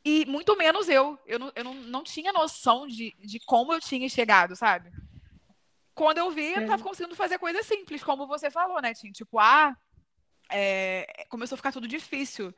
E 0.03 0.25
muito 0.25 0.57
menos 0.57 0.89
eu. 0.89 1.19
Eu 1.25 1.39
não, 1.39 1.51
eu 1.55 1.63
não, 1.63 1.73
não 1.75 2.03
tinha 2.03 2.33
noção 2.33 2.87
de, 2.87 3.15
de 3.19 3.39
como 3.41 3.73
eu 3.73 3.79
tinha 3.79 4.09
chegado, 4.09 4.55
sabe? 4.55 4.91
Quando 5.93 6.19
eu 6.19 6.31
vi, 6.31 6.53
eu 6.53 6.65
tava 6.65 6.83
conseguindo 6.83 7.15
fazer 7.15 7.37
coisas 7.37 7.65
simples, 7.65 8.03
como 8.03 8.27
você 8.27 8.49
falou, 8.49 8.81
né, 8.81 8.93
Tim? 8.93 9.11
Tipo, 9.11 9.39
ah, 9.39 9.75
é, 10.49 11.25
começou 11.29 11.55
a 11.55 11.57
ficar 11.57 11.71
tudo 11.71 11.87
difícil. 11.87 12.53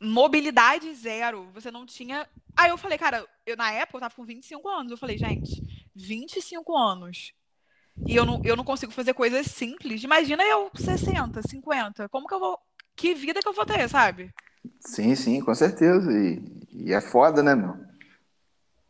Mobilidade 0.00 0.92
zero. 0.94 1.50
Você 1.52 1.70
não 1.70 1.84
tinha. 1.84 2.28
Aí 2.56 2.70
eu 2.70 2.78
falei, 2.78 2.96
cara, 2.96 3.26
eu, 3.44 3.56
na 3.56 3.70
época 3.72 3.96
eu 3.96 4.00
tava 4.00 4.14
com 4.14 4.24
25 4.24 4.68
anos. 4.68 4.92
Eu 4.92 4.98
falei, 4.98 5.18
gente, 5.18 5.62
25 5.94 6.76
anos. 6.76 7.32
E 8.06 8.16
eu 8.16 8.24
não, 8.24 8.40
eu 8.44 8.56
não 8.56 8.64
consigo 8.64 8.92
fazer 8.92 9.12
coisas 9.12 9.46
simples. 9.46 10.02
Imagina 10.02 10.42
eu 10.44 10.70
60, 10.74 11.42
50. 11.42 12.08
Como 12.08 12.26
que 12.26 12.34
eu 12.34 12.40
vou 12.40 12.58
que 12.96 13.14
vida 13.14 13.40
que 13.40 13.48
eu 13.48 13.52
vou 13.52 13.66
ter, 13.66 13.88
sabe? 13.88 14.32
Sim, 14.80 15.14
sim, 15.14 15.40
com 15.40 15.54
certeza. 15.54 16.10
E, 16.12 16.42
e 16.70 16.92
é 16.92 17.00
foda, 17.00 17.42
né, 17.42 17.54
meu? 17.54 17.76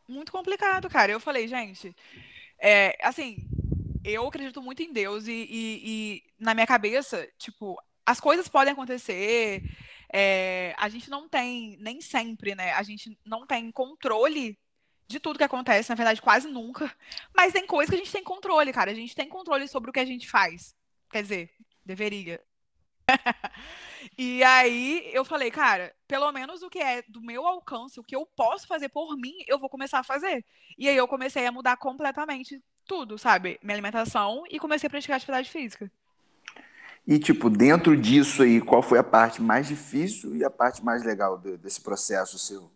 Muito 0.08 0.32
complicado, 0.32 0.88
cara. 0.88 1.12
Eu 1.12 1.20
falei, 1.20 1.46
gente, 1.46 1.94
é, 2.58 2.96
assim, 3.02 3.48
eu 4.04 4.26
acredito 4.26 4.62
muito 4.62 4.82
em 4.82 4.92
Deus 4.92 5.26
e, 5.26 5.32
e, 5.32 5.80
e, 5.84 6.22
na 6.38 6.54
minha 6.54 6.66
cabeça, 6.66 7.28
tipo, 7.38 7.76
as 8.04 8.20
coisas 8.20 8.48
podem 8.48 8.72
acontecer. 8.72 9.62
É, 10.12 10.74
a 10.78 10.88
gente 10.88 11.08
não 11.10 11.28
tem, 11.28 11.76
nem 11.80 12.00
sempre, 12.00 12.54
né? 12.54 12.72
A 12.72 12.82
gente 12.82 13.16
não 13.24 13.46
tem 13.46 13.70
controle 13.70 14.58
de 15.06 15.20
tudo 15.20 15.38
que 15.38 15.44
acontece, 15.44 15.90
na 15.90 15.96
verdade, 15.96 16.22
quase 16.22 16.48
nunca. 16.48 16.94
Mas 17.34 17.52
tem 17.52 17.66
coisas 17.66 17.90
que 17.90 17.96
a 17.96 18.04
gente 18.04 18.12
tem 18.12 18.24
controle, 18.24 18.72
cara. 18.72 18.90
A 18.90 18.94
gente 18.94 19.14
tem 19.14 19.28
controle 19.28 19.68
sobre 19.68 19.90
o 19.90 19.92
que 19.92 20.00
a 20.00 20.04
gente 20.04 20.28
faz. 20.28 20.74
Quer 21.10 21.22
dizer, 21.22 21.50
deveria. 21.84 22.42
e 24.16 24.42
aí 24.44 25.10
eu 25.12 25.24
falei, 25.24 25.50
cara, 25.50 25.94
pelo 26.06 26.30
menos 26.32 26.62
o 26.62 26.70
que 26.70 26.78
é 26.78 27.02
do 27.02 27.20
meu 27.20 27.46
alcance, 27.46 27.98
o 27.98 28.04
que 28.04 28.14
eu 28.14 28.24
posso 28.24 28.66
fazer 28.66 28.88
por 28.88 29.16
mim, 29.16 29.34
eu 29.46 29.58
vou 29.58 29.68
começar 29.68 29.98
a 29.98 30.04
fazer. 30.04 30.44
E 30.78 30.88
aí 30.88 30.96
eu 30.96 31.08
comecei 31.08 31.46
a 31.46 31.52
mudar 31.52 31.76
completamente 31.76 32.62
tudo, 32.90 33.16
sabe? 33.16 33.56
Minha 33.62 33.76
alimentação 33.76 34.42
e 34.50 34.58
comecei 34.58 34.88
a 34.88 34.90
praticar 34.90 35.16
atividade 35.16 35.48
física. 35.48 35.88
E, 37.06 37.20
tipo, 37.20 37.48
dentro 37.48 37.96
disso 37.96 38.42
aí, 38.42 38.60
qual 38.60 38.82
foi 38.82 38.98
a 38.98 39.04
parte 39.04 39.40
mais 39.40 39.68
difícil 39.68 40.34
e 40.34 40.44
a 40.44 40.50
parte 40.50 40.84
mais 40.84 41.04
legal 41.04 41.38
desse 41.38 41.80
processo 41.80 42.36
seu? 42.36 42.68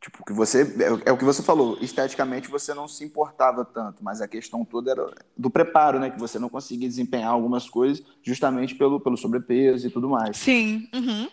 Tipo, 0.00 0.24
que 0.24 0.32
você 0.32 0.62
é, 0.62 1.10
é, 1.10 1.12
o 1.12 1.18
que 1.18 1.26
você 1.26 1.42
falou, 1.42 1.76
esteticamente 1.82 2.48
você 2.48 2.72
não 2.72 2.88
se 2.88 3.04
importava 3.04 3.66
tanto, 3.66 4.02
mas 4.02 4.22
a 4.22 4.28
questão 4.28 4.64
toda 4.64 4.92
era 4.92 5.12
do 5.36 5.50
preparo, 5.50 5.98
né? 5.98 6.08
Que 6.10 6.18
você 6.18 6.38
não 6.38 6.48
conseguia 6.48 6.88
desempenhar 6.88 7.30
algumas 7.30 7.68
coisas 7.68 8.02
justamente 8.22 8.76
pelo, 8.76 8.98
pelo 8.98 9.16
sobrepeso 9.18 9.86
e 9.86 9.90
tudo 9.90 10.08
mais. 10.08 10.38
Sim. 10.38 10.88
Uhum. 10.94 11.28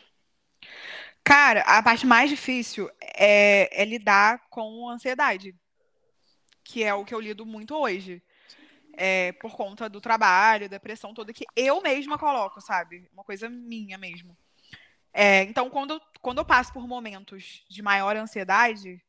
Cara, 1.23 1.61
a 1.61 1.81
parte 1.81 2.05
mais 2.05 2.29
difícil 2.29 2.89
é, 3.01 3.81
é 3.81 3.85
lidar 3.85 4.41
com 4.49 4.89
ansiedade, 4.89 5.55
que 6.65 6.84
é 6.84 6.93
o 6.93 7.05
que 7.05 7.13
eu 7.13 7.22
lido 7.22 7.45
muito 7.45 7.75
hoje. 7.75 8.22
É, 8.98 9.34
por 9.34 9.55
conta 9.55 9.89
do 9.89 10.00
trabalho, 10.01 10.69
da 10.69 10.79
pressão 10.79 11.13
toda 11.13 11.34
que 11.34 11.45
eu 11.55 11.81
mesma 11.81 12.17
coloco, 12.17 12.62
sabe? 12.62 13.10
Uma 13.13 13.24
coisa 13.24 13.50
minha 13.50 13.98
mesmo. 13.98 14.38
É, 15.13 15.43
então, 15.43 15.69
quando, 15.69 16.01
quando 16.22 16.39
eu 16.39 16.45
passo 16.45 16.74
por 16.74 16.88
momentos 16.88 17.63
de 17.69 17.81
maior 17.81 18.15
ansiedade, 18.15 19.01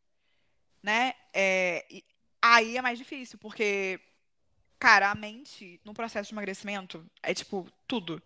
né, 0.82 1.14
é, 1.32 1.84
aí 2.42 2.76
é 2.76 2.82
mais 2.82 2.98
difícil, 2.98 3.38
porque, 3.38 3.98
cara, 4.78 5.10
a 5.10 5.14
mente 5.14 5.80
no 5.84 5.94
processo 5.94 6.28
de 6.28 6.34
emagrecimento 6.34 7.08
é 7.22 7.32
tipo 7.32 7.68
tudo. 7.86 8.22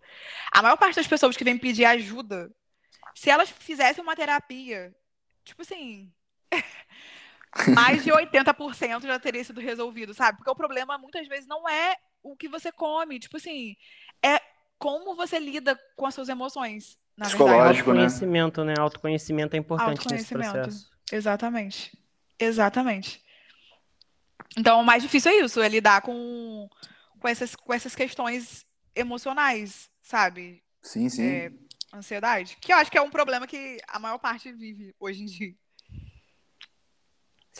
A 0.50 0.62
maior 0.62 0.76
parte 0.76 0.96
das 0.96 1.06
pessoas 1.06 1.36
que 1.36 1.44
vêm 1.44 1.56
pedir 1.56 1.84
ajuda, 1.84 2.50
se 3.14 3.30
elas 3.30 3.50
fizessem 3.50 4.02
uma 4.02 4.16
terapia, 4.16 4.94
tipo 5.44 5.62
assim. 5.62 6.12
mais 7.74 8.04
de 8.04 8.10
80% 8.10 9.02
já 9.02 9.18
teria 9.18 9.44
sido 9.44 9.60
resolvido, 9.60 10.14
sabe? 10.14 10.38
Porque 10.38 10.50
o 10.50 10.56
problema 10.56 10.98
muitas 10.98 11.26
vezes 11.26 11.46
não 11.46 11.68
é 11.68 11.96
o 12.22 12.36
que 12.36 12.48
você 12.48 12.70
come, 12.70 13.18
tipo 13.18 13.36
assim, 13.36 13.76
é 14.22 14.40
como 14.78 15.14
você 15.14 15.38
lida 15.38 15.78
com 15.96 16.06
as 16.06 16.14
suas 16.14 16.28
emoções 16.28 16.98
na 17.16 17.26
psicológico, 17.26 17.58
verdade. 17.58 17.78
Autoconhecimento, 17.78 18.64
né? 18.64 18.74
né? 18.74 18.80
Autoconhecimento 18.80 19.54
é 19.54 19.58
importante 19.58 20.08
nesse 20.10 20.32
processo. 20.32 20.90
Exatamente. 21.12 21.92
Exatamente. 22.38 23.22
Então, 24.56 24.80
o 24.80 24.84
mais 24.84 25.02
difícil 25.02 25.30
é 25.30 25.36
isso, 25.36 25.60
é 25.60 25.68
lidar 25.68 26.00
com, 26.02 26.68
com, 27.18 27.28
essas, 27.28 27.54
com 27.54 27.72
essas 27.72 27.94
questões 27.94 28.64
emocionais, 28.94 29.90
sabe? 30.02 30.62
Sim, 30.82 31.08
sim. 31.08 31.26
É, 31.28 31.52
ansiedade. 31.92 32.56
Que 32.60 32.72
eu 32.72 32.76
acho 32.76 32.90
que 32.90 32.98
é 32.98 33.02
um 33.02 33.10
problema 33.10 33.46
que 33.46 33.78
a 33.86 33.98
maior 33.98 34.18
parte 34.18 34.50
vive 34.52 34.94
hoje 34.98 35.22
em 35.22 35.26
dia. 35.26 35.54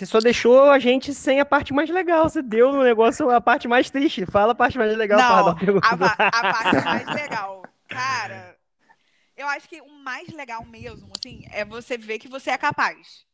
Você 0.00 0.06
só 0.06 0.18
deixou 0.18 0.70
a 0.70 0.78
gente 0.78 1.12
sem 1.12 1.40
a 1.40 1.44
parte 1.44 1.74
mais 1.74 1.90
legal. 1.90 2.26
Você 2.26 2.40
deu 2.40 2.72
no 2.72 2.82
negócio 2.82 3.28
a 3.28 3.38
parte 3.38 3.68
mais 3.68 3.90
triste. 3.90 4.24
Fala 4.24 4.52
a 4.52 4.54
parte 4.54 4.78
mais 4.78 4.96
legal. 4.96 5.18
Não, 5.18 5.48
a, 5.82 5.90
a 5.90 6.40
parte 6.40 6.82
mais 6.82 7.06
legal. 7.08 7.62
Cara, 7.86 8.56
eu 9.36 9.46
acho 9.48 9.68
que 9.68 9.78
o 9.82 9.90
mais 9.90 10.26
legal 10.30 10.64
mesmo, 10.64 11.12
assim, 11.18 11.44
é 11.50 11.66
você 11.66 11.98
ver 11.98 12.18
que 12.18 12.28
você 12.28 12.48
é 12.48 12.56
capaz. 12.56 13.26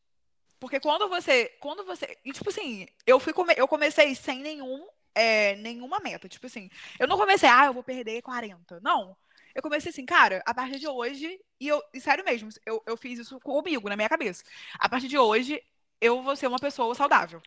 Porque 0.59 0.81
quando 0.81 1.09
você. 1.09 1.53
Quando 1.61 1.85
você. 1.85 2.19
E, 2.25 2.33
tipo 2.33 2.51
assim, 2.51 2.89
eu 3.07 3.21
fui 3.21 3.33
come, 3.33 3.55
eu 3.57 3.69
comecei 3.69 4.17
sem 4.17 4.41
nenhum, 4.41 4.89
é, 5.15 5.55
nenhuma 5.55 6.01
meta. 6.01 6.29
Tipo 6.29 6.49
assim, 6.49 6.69
eu 6.99 7.07
não 7.07 7.17
comecei, 7.17 7.49
ah, 7.49 7.67
eu 7.67 7.75
vou 7.75 7.85
perder 7.85 8.23
40. 8.23 8.81
Não. 8.81 9.17
Eu 9.55 9.63
comecei 9.63 9.91
assim, 9.91 10.05
cara, 10.05 10.43
a 10.45 10.53
partir 10.53 10.81
de 10.81 10.89
hoje, 10.89 11.41
e 11.61 11.69
eu, 11.69 11.81
e 11.95 12.01
sério 12.01 12.25
mesmo, 12.25 12.49
eu, 12.67 12.83
eu 12.85 12.97
fiz 12.97 13.21
isso 13.21 13.39
comigo, 13.39 13.89
na 13.89 13.95
minha 13.95 14.09
cabeça. 14.09 14.43
A 14.81 14.89
partir 14.89 15.07
de 15.07 15.17
hoje, 15.17 15.63
eu 16.01 16.23
vou 16.23 16.37
ser 16.37 16.47
uma 16.47 16.59
pessoa 16.59 16.95
saudável. 16.95 17.43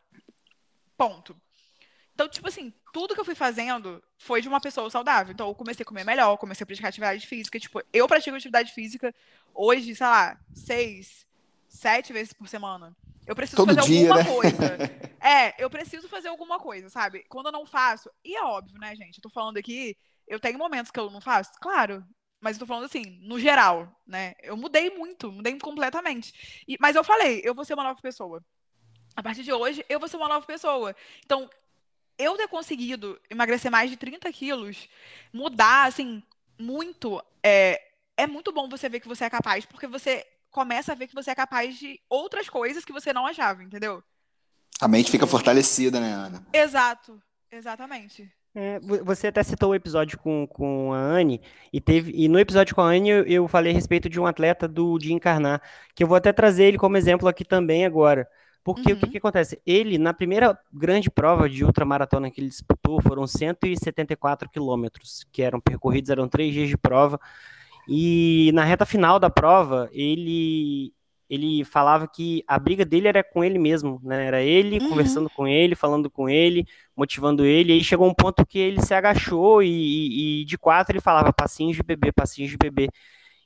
Ponto. 0.96 1.36
Então, 2.14 2.28
tipo 2.28 2.48
assim, 2.48 2.72
tudo 2.92 3.14
que 3.14 3.20
eu 3.20 3.24
fui 3.24 3.34
fazendo 3.34 4.02
foi 4.18 4.42
de 4.42 4.48
uma 4.48 4.60
pessoa 4.60 4.90
saudável. 4.90 5.32
Então, 5.32 5.48
eu 5.48 5.54
comecei 5.54 5.82
a 5.82 5.86
comer 5.86 6.04
melhor, 6.04 6.36
comecei 6.36 6.64
a 6.64 6.66
praticar 6.66 6.90
atividade 6.90 7.26
física. 7.26 7.58
Tipo, 7.58 7.82
eu 7.92 8.06
pratico 8.06 8.36
atividade 8.36 8.72
física 8.72 9.14
hoje, 9.54 9.94
sei 9.94 10.06
lá, 10.06 10.38
seis, 10.54 11.26
sete 11.68 12.12
vezes 12.12 12.32
por 12.32 12.48
semana. 12.48 12.94
Eu 13.26 13.34
preciso 13.34 13.56
Todo 13.56 13.74
fazer 13.74 13.86
dia, 13.86 14.12
alguma 14.12 14.22
né? 14.22 14.34
coisa. 14.34 15.00
É, 15.22 15.54
eu 15.62 15.68
preciso 15.68 16.08
fazer 16.08 16.28
alguma 16.28 16.58
coisa, 16.58 16.88
sabe? 16.88 17.26
Quando 17.28 17.46
eu 17.46 17.52
não 17.52 17.66
faço, 17.66 18.10
e 18.24 18.34
é 18.34 18.42
óbvio, 18.42 18.78
né, 18.80 18.96
gente? 18.96 19.18
Eu 19.18 19.22
tô 19.22 19.28
falando 19.28 19.58
aqui, 19.58 19.94
eu 20.26 20.40
tenho 20.40 20.58
momentos 20.58 20.90
que 20.90 20.98
eu 20.98 21.10
não 21.10 21.20
faço, 21.20 21.52
claro. 21.60 22.02
Mas 22.40 22.56
eu 22.56 22.60
tô 22.60 22.66
falando 22.66 22.84
assim, 22.84 23.18
no 23.22 23.38
geral, 23.38 23.88
né? 24.06 24.34
Eu 24.42 24.56
mudei 24.56 24.90
muito, 24.90 25.30
mudei 25.30 25.58
completamente. 25.58 26.62
E, 26.66 26.76
mas 26.80 26.96
eu 26.96 27.04
falei, 27.04 27.42
eu 27.44 27.54
vou 27.54 27.64
ser 27.64 27.74
uma 27.74 27.84
nova 27.84 28.00
pessoa. 28.00 28.42
A 29.14 29.22
partir 29.22 29.42
de 29.42 29.52
hoje, 29.52 29.84
eu 29.88 30.00
vou 30.00 30.08
ser 30.08 30.16
uma 30.16 30.28
nova 30.28 30.46
pessoa. 30.46 30.96
Então, 31.24 31.50
eu 32.16 32.36
ter 32.36 32.48
conseguido 32.48 33.20
emagrecer 33.28 33.70
mais 33.70 33.90
de 33.90 33.96
30 33.96 34.32
quilos, 34.32 34.88
mudar, 35.32 35.86
assim, 35.86 36.22
muito, 36.58 37.22
é, 37.42 37.80
é 38.16 38.26
muito 38.26 38.52
bom 38.52 38.68
você 38.68 38.88
ver 38.88 39.00
que 39.00 39.08
você 39.08 39.24
é 39.24 39.30
capaz, 39.30 39.66
porque 39.66 39.86
você 39.86 40.26
começa 40.50 40.92
a 40.92 40.94
ver 40.94 41.08
que 41.08 41.14
você 41.14 41.30
é 41.30 41.34
capaz 41.34 41.78
de 41.78 42.00
outras 42.08 42.48
coisas 42.48 42.84
que 42.84 42.92
você 42.92 43.12
não 43.12 43.26
achava, 43.26 43.62
entendeu? 43.62 44.02
A 44.80 44.88
mente 44.88 45.10
fica 45.10 45.26
fortalecida, 45.26 46.00
né, 46.00 46.12
Ana? 46.12 46.46
Exato, 46.52 47.22
exatamente. 47.50 48.30
É, 48.54 48.80
você 48.80 49.28
até 49.28 49.42
citou 49.44 49.70
o 49.70 49.74
episódio 49.74 50.18
com, 50.18 50.44
com 50.46 50.92
a 50.92 50.98
Anne, 50.98 51.40
e, 51.72 51.80
teve, 51.80 52.12
e 52.14 52.28
no 52.28 52.38
episódio 52.38 52.74
com 52.74 52.80
a 52.80 52.86
Anne 52.86 53.08
eu, 53.08 53.24
eu 53.24 53.48
falei 53.48 53.70
a 53.72 53.74
respeito 53.74 54.08
de 54.08 54.18
um 54.18 54.26
atleta 54.26 54.66
do 54.66 54.98
de 54.98 55.12
encarnar, 55.12 55.62
que 55.94 56.02
eu 56.02 56.08
vou 56.08 56.16
até 56.16 56.32
trazer 56.32 56.64
ele 56.64 56.78
como 56.78 56.96
exemplo 56.96 57.28
aqui 57.28 57.44
também 57.44 57.84
agora. 57.84 58.28
Porque 58.62 58.92
uhum. 58.92 58.96
o 58.96 59.00
que, 59.00 59.06
uhum. 59.06 59.12
que, 59.12 59.18
acontece? 59.18 59.60
Ele, 59.64 59.98
na 59.98 60.12
primeira 60.12 60.58
grande 60.72 61.10
prova 61.10 61.48
de 61.48 61.64
ultramaratona 61.64 62.30
que 62.30 62.40
ele 62.40 62.48
disputou, 62.48 63.00
foram 63.00 63.26
174 63.26 64.50
quilômetros, 64.50 65.24
que 65.32 65.42
eram 65.42 65.60
percorridos, 65.60 66.10
eram 66.10 66.28
três 66.28 66.52
dias 66.52 66.68
de 66.68 66.76
prova. 66.76 67.18
E 67.88 68.50
na 68.52 68.62
reta 68.64 68.84
final 68.84 69.18
da 69.18 69.30
prova, 69.30 69.88
ele 69.92 70.92
ele 71.30 71.64
falava 71.64 72.08
que 72.08 72.42
a 72.46 72.58
briga 72.58 72.84
dele 72.84 73.06
era 73.06 73.22
com 73.22 73.44
ele 73.44 73.56
mesmo, 73.56 74.00
né? 74.02 74.26
Era 74.26 74.42
ele 74.42 74.80
uhum. 74.80 74.88
conversando 74.90 75.30
com 75.30 75.46
ele, 75.46 75.76
falando 75.76 76.10
com 76.10 76.28
ele, 76.28 76.66
motivando 76.96 77.46
ele. 77.46 77.72
E 77.72 77.76
aí 77.76 77.84
chegou 77.84 78.08
um 78.08 78.14
ponto 78.14 78.44
que 78.44 78.58
ele 78.58 78.82
se 78.82 78.92
agachou 78.92 79.62
e, 79.62 79.68
e, 79.68 80.42
e 80.42 80.44
de 80.44 80.58
quatro 80.58 80.92
ele 80.92 81.00
falava 81.00 81.32
passinhos 81.32 81.76
de 81.76 81.84
bebê, 81.84 82.10
passinhos 82.10 82.50
de 82.50 82.56
bebê. 82.58 82.88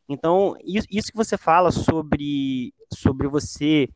Então, 0.09 0.55
isso 0.65 1.11
que 1.11 1.17
você 1.17 1.37
fala 1.37 1.71
sobre, 1.71 2.73
sobre 2.93 3.29
você 3.29 3.89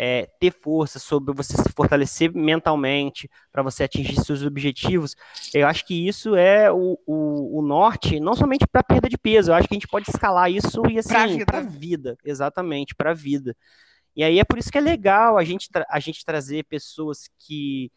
é, 0.00 0.28
ter 0.38 0.52
força, 0.52 1.00
sobre 1.00 1.34
você 1.34 1.56
se 1.56 1.72
fortalecer 1.74 2.32
mentalmente 2.32 3.28
para 3.50 3.64
você 3.64 3.82
atingir 3.82 4.14
seus 4.20 4.44
objetivos, 4.44 5.16
eu 5.52 5.66
acho 5.66 5.84
que 5.84 6.06
isso 6.06 6.36
é 6.36 6.70
o, 6.70 6.96
o, 7.04 7.58
o 7.58 7.62
norte, 7.62 8.20
não 8.20 8.36
somente 8.36 8.64
para 8.64 8.84
perda 8.84 9.08
de 9.08 9.18
peso, 9.18 9.50
eu 9.50 9.56
acho 9.56 9.66
que 9.66 9.74
a 9.74 9.78
gente 9.78 9.88
pode 9.88 10.08
escalar 10.08 10.48
isso 10.52 10.86
e 10.88 11.00
assim, 11.00 11.44
para 11.44 11.58
a 11.58 11.62
vida. 11.62 11.78
vida, 11.78 12.18
exatamente, 12.24 12.94
para 12.94 13.10
a 13.10 13.14
vida. 13.14 13.56
E 14.14 14.22
aí 14.22 14.38
é 14.38 14.44
por 14.44 14.56
isso 14.56 14.70
que 14.70 14.78
é 14.78 14.80
legal 14.80 15.36
a 15.36 15.42
gente, 15.42 15.68
a 15.90 15.98
gente 15.98 16.24
trazer 16.24 16.64
pessoas 16.64 17.28
que, 17.36 17.90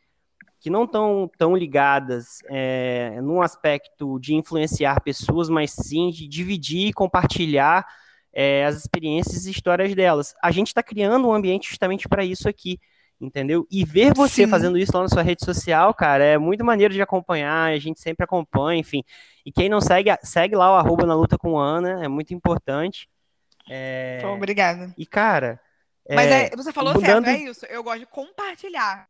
que 0.59 0.71
não 0.71 0.85
estão 0.85 1.29
tão 1.37 1.55
ligadas 1.55 2.39
é, 2.49 3.21
num 3.21 3.43
aspecto 3.43 4.19
de 4.19 4.33
influenciar 4.33 5.01
pessoas, 5.01 5.49
mas 5.49 5.71
sim 5.71 6.09
de 6.09 6.27
dividir 6.27 6.87
e 6.87 6.93
compartilhar 6.93 7.85
é, 8.33 8.65
as 8.65 8.77
experiências 8.77 9.45
e 9.45 9.51
histórias 9.51 9.93
delas. 9.93 10.33
A 10.41 10.51
gente 10.51 10.67
está 10.67 10.81
criando 10.81 11.27
um 11.27 11.33
ambiente 11.33 11.69
justamente 11.69 12.07
para 12.07 12.23
isso 12.23 12.47
aqui, 12.47 12.79
entendeu? 13.19 13.67
E 13.69 13.83
ver 13.83 14.13
você 14.13 14.45
Sim. 14.45 14.47
fazendo 14.49 14.77
isso 14.77 14.91
lá 14.95 15.03
na 15.03 15.09
sua 15.09 15.21
rede 15.21 15.43
social, 15.43 15.93
cara, 15.93 16.23
é 16.23 16.37
muito 16.37 16.63
maneiro 16.63 16.93
de 16.93 17.01
acompanhar, 17.01 17.71
a 17.71 17.79
gente 17.79 17.99
sempre 17.99 18.23
acompanha, 18.23 18.79
enfim. 18.79 19.03
E 19.45 19.51
quem 19.51 19.69
não 19.69 19.81
segue, 19.81 20.09
segue 20.23 20.55
lá 20.55 20.71
o 20.71 20.77
arroba 20.77 21.05
na 21.05 21.15
luta 21.15 21.37
com 21.37 21.57
Ana, 21.57 22.03
é 22.03 22.07
muito 22.07 22.33
importante. 22.33 23.09
É... 23.69 24.21
Obrigada. 24.25 24.93
E, 24.97 25.05
cara. 25.05 25.59
Mas 26.09 26.31
é, 26.31 26.47
é 26.47 26.55
você 26.55 26.73
falou 26.73 26.93
mudando... 26.93 27.25
certo, 27.25 27.39
é 27.39 27.43
isso. 27.43 27.65
Eu 27.67 27.83
gosto 27.83 27.99
de 27.99 28.05
compartilhar. 28.05 29.07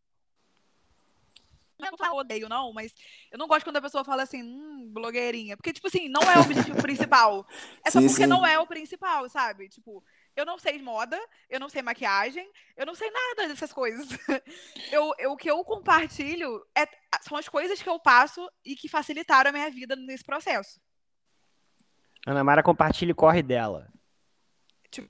Não 1.89 2.05
é 2.05 2.09
eu 2.09 2.15
odeio, 2.15 2.49
não, 2.49 2.73
mas 2.73 2.93
eu 3.31 3.37
não 3.39 3.47
gosto 3.47 3.63
quando 3.63 3.77
a 3.77 3.81
pessoa 3.81 4.03
fala 4.03 4.23
assim, 4.23 4.43
hum, 4.43 4.91
blogueirinha. 4.93 5.57
Porque, 5.57 5.73
tipo 5.73 5.87
assim, 5.87 6.09
não 6.09 6.21
é 6.21 6.37
o 6.37 6.41
objetivo 6.45 6.81
principal. 6.81 7.47
É 7.85 7.89
só 7.89 7.99
sim, 7.99 8.07
porque 8.07 8.23
sim. 8.23 8.29
não 8.29 8.45
é 8.45 8.59
o 8.59 8.67
principal, 8.67 9.27
sabe? 9.29 9.69
Tipo, 9.69 10.03
eu 10.35 10.45
não 10.45 10.57
sei 10.57 10.81
moda, 10.81 11.19
eu 11.49 11.59
não 11.59 11.69
sei 11.69 11.81
maquiagem, 11.81 12.49
eu 12.77 12.85
não 12.85 12.95
sei 12.95 13.09
nada 13.11 13.47
dessas 13.47 13.73
coisas. 13.73 14.07
Eu, 14.91 15.13
eu, 15.17 15.31
o 15.31 15.37
que 15.37 15.49
eu 15.49 15.63
compartilho 15.63 16.61
é, 16.77 16.85
são 17.21 17.37
as 17.37 17.47
coisas 17.47 17.81
que 17.81 17.87
eu 17.87 17.97
passo 17.97 18.45
e 18.65 18.75
que 18.75 18.89
facilitaram 18.89 19.49
a 19.49 19.53
minha 19.53 19.69
vida 19.69 19.95
nesse 19.95 20.23
processo. 20.23 20.81
Ana 22.27 22.43
Mara 22.43 22.61
compartilha 22.61 23.11
e 23.11 23.15
corre 23.15 23.41
dela. 23.41 23.87
Tipo... 24.89 25.09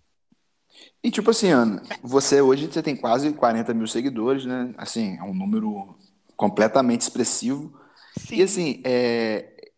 E 1.04 1.10
tipo 1.10 1.32
assim, 1.32 1.50
Ana, 1.50 1.82
você 2.04 2.42
hoje 2.42 2.68
você 2.68 2.84
tem 2.84 2.96
quase 2.96 3.34
40 3.34 3.74
mil 3.74 3.88
seguidores, 3.88 4.46
né? 4.46 4.74
Assim, 4.78 5.18
é 5.18 5.24
um 5.24 5.34
número 5.34 5.98
completamente 6.41 7.01
expressivo. 7.01 7.71
Sim. 8.17 8.38
E 8.38 8.41
assim, 8.41 8.82
é... 8.84 9.69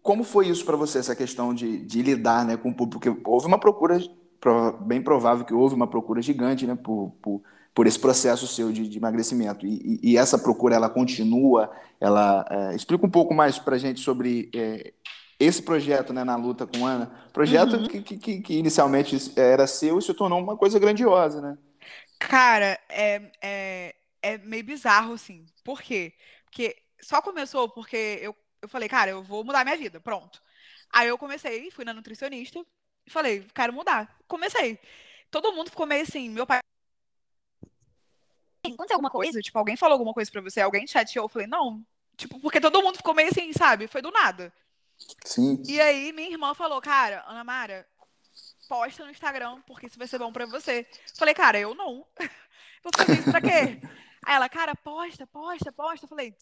como 0.00 0.22
foi 0.22 0.46
isso 0.46 0.64
para 0.64 0.76
você, 0.76 0.98
essa 0.98 1.16
questão 1.16 1.52
de, 1.52 1.78
de 1.78 2.02
lidar 2.02 2.44
né, 2.44 2.56
com 2.56 2.70
o 2.70 2.74
público? 2.74 3.00
Porque 3.00 3.28
houve 3.28 3.48
uma 3.48 3.58
procura 3.58 3.98
bem 4.82 5.02
provável 5.02 5.44
que 5.44 5.52
houve 5.52 5.74
uma 5.74 5.88
procura 5.88 6.22
gigante 6.22 6.68
né, 6.68 6.76
por, 6.76 7.16
por, 7.20 7.42
por 7.74 7.86
esse 7.88 7.98
processo 7.98 8.46
seu 8.46 8.70
de, 8.70 8.86
de 8.86 8.96
emagrecimento. 8.96 9.66
E, 9.66 9.98
e, 10.04 10.16
essa 10.16 10.38
procura, 10.38 10.76
ela 10.76 10.88
continua, 10.88 11.68
ela... 12.00 12.46
É, 12.48 12.76
explica 12.76 13.04
um 13.04 13.10
pouco 13.10 13.34
mais 13.34 13.58
para 13.58 13.74
a 13.74 13.78
gente 13.78 13.98
sobre 13.98 14.50
é, 14.54 14.92
esse 15.40 15.62
projeto 15.62 16.12
né, 16.12 16.22
na 16.22 16.36
luta 16.36 16.64
com 16.64 16.86
Ana. 16.86 17.06
Projeto 17.32 17.76
uhum. 17.76 17.88
que, 17.88 18.02
que, 18.02 18.40
que, 18.40 18.54
inicialmente 18.54 19.32
era 19.34 19.66
seu 19.66 19.98
e 19.98 20.02
se 20.02 20.14
tornou 20.14 20.40
uma 20.40 20.56
coisa 20.56 20.78
grandiosa, 20.78 21.40
né? 21.40 21.58
Cara, 22.20 22.78
é, 22.88 23.22
é, 23.42 23.94
é 24.22 24.38
meio 24.38 24.62
bizarro, 24.62 25.14
assim. 25.14 25.44
Por 25.64 25.82
quê? 25.82 26.12
Porque 26.44 26.76
só 27.00 27.20
começou 27.20 27.68
porque 27.68 28.18
eu, 28.20 28.36
eu 28.62 28.68
falei, 28.68 28.88
cara, 28.88 29.10
eu 29.10 29.22
vou 29.22 29.42
mudar 29.42 29.64
minha 29.64 29.76
vida, 29.76 30.00
pronto. 30.00 30.40
Aí 30.92 31.08
eu 31.08 31.18
comecei, 31.18 31.70
fui 31.70 31.84
na 31.84 31.94
nutricionista, 31.94 32.64
e 33.06 33.10
falei, 33.10 33.46
quero 33.54 33.72
mudar. 33.72 34.16
Comecei. 34.28 34.78
Todo 35.30 35.52
mundo 35.52 35.70
ficou 35.70 35.86
meio 35.86 36.02
assim, 36.02 36.28
meu 36.28 36.46
pai. 36.46 36.60
Aconteceu 38.64 38.96
alguma 38.96 39.10
coisa? 39.10 39.40
Tipo, 39.40 39.58
alguém 39.58 39.76
falou 39.76 39.94
alguma 39.94 40.14
coisa 40.14 40.30
pra 40.30 40.40
você? 40.40 40.60
Alguém 40.60 40.86
chateou? 40.86 41.24
Eu 41.24 41.28
falei, 41.28 41.46
não. 41.46 41.84
Tipo, 42.16 42.38
porque 42.40 42.60
todo 42.60 42.82
mundo 42.82 42.96
ficou 42.96 43.14
meio 43.14 43.28
assim, 43.28 43.52
sabe? 43.52 43.86
Foi 43.86 44.00
do 44.00 44.10
nada. 44.10 44.52
Sim. 45.24 45.62
E 45.66 45.80
aí 45.80 46.12
minha 46.12 46.30
irmã 46.30 46.54
falou, 46.54 46.80
cara, 46.80 47.24
Ana 47.26 47.44
Mara, 47.44 47.86
posta 48.68 49.04
no 49.04 49.10
Instagram, 49.10 49.60
porque 49.66 49.86
isso 49.86 49.98
vai 49.98 50.06
ser 50.06 50.18
bom 50.18 50.32
pra 50.32 50.46
você. 50.46 50.86
Falei, 51.16 51.34
cara, 51.34 51.58
eu 51.58 51.74
não. 51.74 52.06
Vou 52.82 52.92
fazer 52.96 53.18
isso 53.18 53.30
pra 53.30 53.40
quê? 53.40 53.80
Aí 54.24 54.34
ela, 54.34 54.48
cara, 54.48 54.74
posta, 54.74 55.26
posta, 55.26 55.72
posta. 55.72 56.04
Eu 56.04 56.08
falei, 56.08 56.34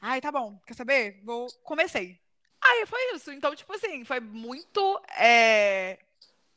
ai, 0.00 0.20
tá 0.20 0.30
bom, 0.30 0.60
quer 0.66 0.74
saber? 0.74 1.20
Vou. 1.24 1.46
Comecei. 1.62 2.20
Aí 2.60 2.84
foi 2.86 3.14
isso. 3.14 3.32
Então, 3.32 3.54
tipo 3.54 3.72
assim, 3.72 4.04
foi 4.04 4.20
muito. 4.20 5.00
É 5.16 5.98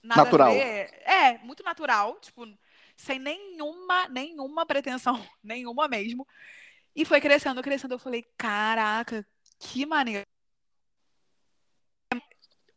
natural. 0.04 0.52
É, 0.52 1.38
muito 1.40 1.64
natural, 1.64 2.20
tipo, 2.20 2.46
sem 2.98 3.18
nenhuma, 3.18 4.08
nenhuma 4.10 4.66
pretensão, 4.66 5.26
nenhuma 5.42 5.88
mesmo. 5.88 6.28
E 6.96 7.06
foi 7.06 7.22
crescendo, 7.22 7.64
crescendo. 7.64 7.96
Eu 7.96 8.00
falei, 8.00 8.24
caraca, 8.38 9.26
que 9.58 9.86
maneiro. 9.86 10.26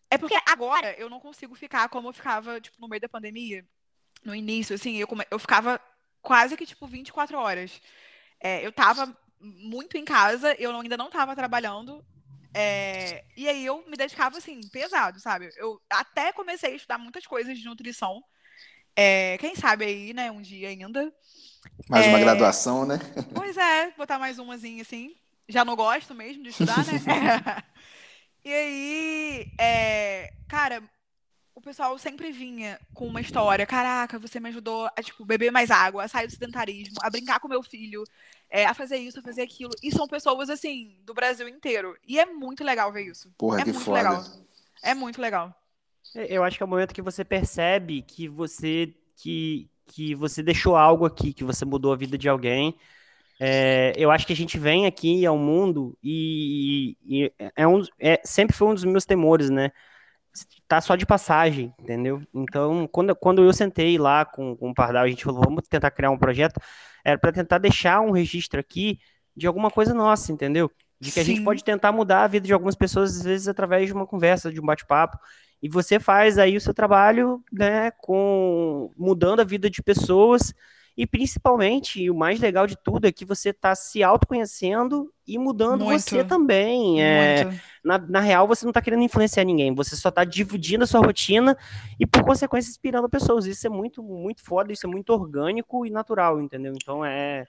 É 0.08 0.16
porque 0.16 0.38
agora 0.46 0.94
eu 0.98 1.10
não 1.10 1.18
consigo 1.18 1.54
ficar 1.54 1.88
como 1.88 2.08
eu 2.08 2.12
ficava, 2.12 2.60
tipo, 2.60 2.80
no 2.80 2.88
meio 2.88 3.00
da 3.00 3.08
pandemia, 3.08 3.66
no 4.24 4.34
início, 4.34 4.74
assim, 4.74 4.96
eu, 4.96 5.08
eu 5.30 5.38
ficava 5.38 5.80
quase 6.26 6.56
que, 6.56 6.66
tipo, 6.66 6.88
24 6.88 7.38
horas. 7.38 7.80
É, 8.40 8.66
eu 8.66 8.72
tava 8.72 9.16
muito 9.40 9.96
em 9.96 10.04
casa, 10.04 10.56
eu 10.58 10.76
ainda 10.76 10.96
não 10.96 11.08
tava 11.08 11.36
trabalhando, 11.36 12.04
é, 12.52 13.24
e 13.36 13.48
aí 13.48 13.64
eu 13.64 13.84
me 13.86 13.96
dedicava 13.96 14.36
assim, 14.36 14.60
pesado, 14.72 15.20
sabe? 15.20 15.50
Eu 15.56 15.80
até 15.88 16.32
comecei 16.32 16.72
a 16.72 16.74
estudar 16.74 16.98
muitas 16.98 17.24
coisas 17.26 17.56
de 17.56 17.64
nutrição. 17.64 18.24
É, 18.96 19.38
quem 19.38 19.54
sabe 19.54 19.84
aí, 19.84 20.12
né, 20.12 20.30
um 20.30 20.42
dia 20.42 20.68
ainda. 20.68 21.12
Mais 21.88 22.06
é, 22.06 22.08
uma 22.08 22.18
graduação, 22.18 22.84
né? 22.84 22.98
Pois 23.32 23.56
é, 23.56 23.92
botar 23.92 24.18
mais 24.18 24.40
umazinha 24.40 24.82
assim. 24.82 25.14
Já 25.48 25.64
não 25.64 25.76
gosto 25.76 26.12
mesmo 26.12 26.42
de 26.42 26.48
estudar, 26.48 26.84
né? 26.86 26.94
e 28.44 28.52
aí, 28.52 29.52
é, 29.60 30.32
cara, 30.48 30.82
o 31.56 31.60
pessoal 31.60 31.98
sempre 31.98 32.30
vinha 32.30 32.78
com 32.92 33.06
uma 33.06 33.20
história. 33.20 33.64
Caraca, 33.64 34.18
você 34.18 34.38
me 34.38 34.50
ajudou 34.50 34.86
a, 34.94 35.02
tipo, 35.02 35.24
beber 35.24 35.50
mais 35.50 35.70
água, 35.70 36.04
a 36.04 36.08
sair 36.08 36.26
do 36.26 36.32
sedentarismo, 36.32 36.96
a 37.00 37.08
brincar 37.08 37.40
com 37.40 37.48
meu 37.48 37.62
filho, 37.62 38.04
é, 38.50 38.66
a 38.66 38.74
fazer 38.74 38.98
isso, 38.98 39.18
a 39.18 39.22
fazer 39.22 39.40
aquilo. 39.40 39.72
E 39.82 39.90
são 39.90 40.06
pessoas, 40.06 40.50
assim, 40.50 40.98
do 41.02 41.14
Brasil 41.14 41.48
inteiro. 41.48 41.96
E 42.06 42.20
é 42.20 42.26
muito 42.26 42.62
legal 42.62 42.92
ver 42.92 43.06
isso. 43.06 43.32
Porra, 43.38 43.60
é 43.60 43.64
que 43.64 43.72
muito 43.72 43.84
foda. 43.84 43.96
legal. 43.96 44.24
É 44.82 44.94
muito 44.94 45.18
legal. 45.18 45.54
É, 46.14 46.36
eu 46.36 46.44
acho 46.44 46.58
que 46.58 46.62
é 46.62 46.66
o 46.66 46.68
momento 46.68 46.94
que 46.94 47.00
você 47.00 47.24
percebe 47.24 48.02
que 48.02 48.28
você 48.28 48.94
que, 49.16 49.70
que 49.86 50.14
você 50.14 50.42
deixou 50.42 50.76
algo 50.76 51.06
aqui, 51.06 51.32
que 51.32 51.42
você 51.42 51.64
mudou 51.64 51.90
a 51.90 51.96
vida 51.96 52.18
de 52.18 52.28
alguém. 52.28 52.76
É, 53.40 53.94
eu 53.96 54.10
acho 54.10 54.26
que 54.26 54.32
a 54.34 54.36
gente 54.36 54.58
vem 54.58 54.84
aqui 54.84 55.24
ao 55.24 55.38
mundo 55.38 55.96
e, 56.02 56.98
e 57.02 57.32
é 57.56 57.66
um, 57.66 57.82
é, 57.98 58.20
sempre 58.24 58.54
foi 58.54 58.68
um 58.68 58.74
dos 58.74 58.84
meus 58.84 59.06
temores, 59.06 59.48
né? 59.48 59.72
Tá 60.66 60.80
só 60.80 60.96
de 60.96 61.06
passagem, 61.06 61.72
entendeu? 61.78 62.22
Então, 62.34 62.88
quando, 62.90 63.14
quando 63.14 63.42
eu 63.42 63.52
sentei 63.52 63.98
lá 63.98 64.24
com, 64.24 64.56
com 64.56 64.70
o 64.70 64.74
Pardal, 64.74 65.04
a 65.04 65.08
gente 65.08 65.24
falou, 65.24 65.42
vamos 65.44 65.66
tentar 65.68 65.90
criar 65.90 66.10
um 66.10 66.18
projeto, 66.18 66.60
era 67.04 67.18
para 67.18 67.32
tentar 67.32 67.58
deixar 67.58 68.00
um 68.00 68.10
registro 68.10 68.58
aqui 68.60 68.98
de 69.36 69.46
alguma 69.46 69.70
coisa 69.70 69.94
nossa, 69.94 70.32
entendeu? 70.32 70.70
De 71.00 71.10
que 71.10 71.14
Sim. 71.14 71.20
a 71.20 71.24
gente 71.24 71.42
pode 71.42 71.62
tentar 71.62 71.92
mudar 71.92 72.24
a 72.24 72.26
vida 72.26 72.46
de 72.46 72.52
algumas 72.52 72.74
pessoas, 72.74 73.16
às 73.18 73.22
vezes, 73.22 73.48
através 73.48 73.86
de 73.86 73.92
uma 73.92 74.06
conversa, 74.06 74.50
de 74.50 74.60
um 74.60 74.64
bate-papo. 74.64 75.18
E 75.62 75.68
você 75.68 75.98
faz 75.98 76.38
aí 76.38 76.56
o 76.56 76.60
seu 76.60 76.74
trabalho, 76.74 77.42
né, 77.52 77.90
com 77.90 78.92
mudando 78.96 79.40
a 79.40 79.44
vida 79.44 79.68
de 79.68 79.82
pessoas 79.82 80.52
e 80.96 81.06
principalmente, 81.06 82.02
e 82.02 82.10
o 82.10 82.14
mais 82.14 82.40
legal 82.40 82.66
de 82.66 82.74
tudo 82.74 83.06
é 83.06 83.12
que 83.12 83.24
você 83.24 83.50
está 83.50 83.74
se 83.74 84.02
autoconhecendo 84.02 85.12
e 85.26 85.38
mudando 85.38 85.84
Muito. 85.84 86.00
você 86.00 86.24
também. 86.24 87.02
É, 87.02 87.50
na, 87.84 87.98
na 87.98 88.20
real, 88.20 88.48
você 88.48 88.64
não 88.64 88.70
está 88.70 88.80
querendo 88.80 89.02
influenciar 89.02 89.44
ninguém, 89.44 89.74
você 89.74 89.94
só 89.94 90.08
está 90.08 90.24
dividindo 90.24 90.84
a 90.84 90.86
sua 90.86 91.00
rotina 91.00 91.56
e, 92.00 92.06
por 92.06 92.24
consequência, 92.24 92.70
inspirando 92.70 93.10
pessoas. 93.10 93.44
Isso 93.44 93.66
é 93.66 93.70
muito, 93.70 94.02
muito 94.02 94.42
foda, 94.42 94.72
isso 94.72 94.86
é 94.86 94.90
muito 94.90 95.10
orgânico 95.10 95.84
e 95.84 95.90
natural, 95.90 96.40
entendeu? 96.40 96.72
Então 96.74 97.04
é. 97.04 97.46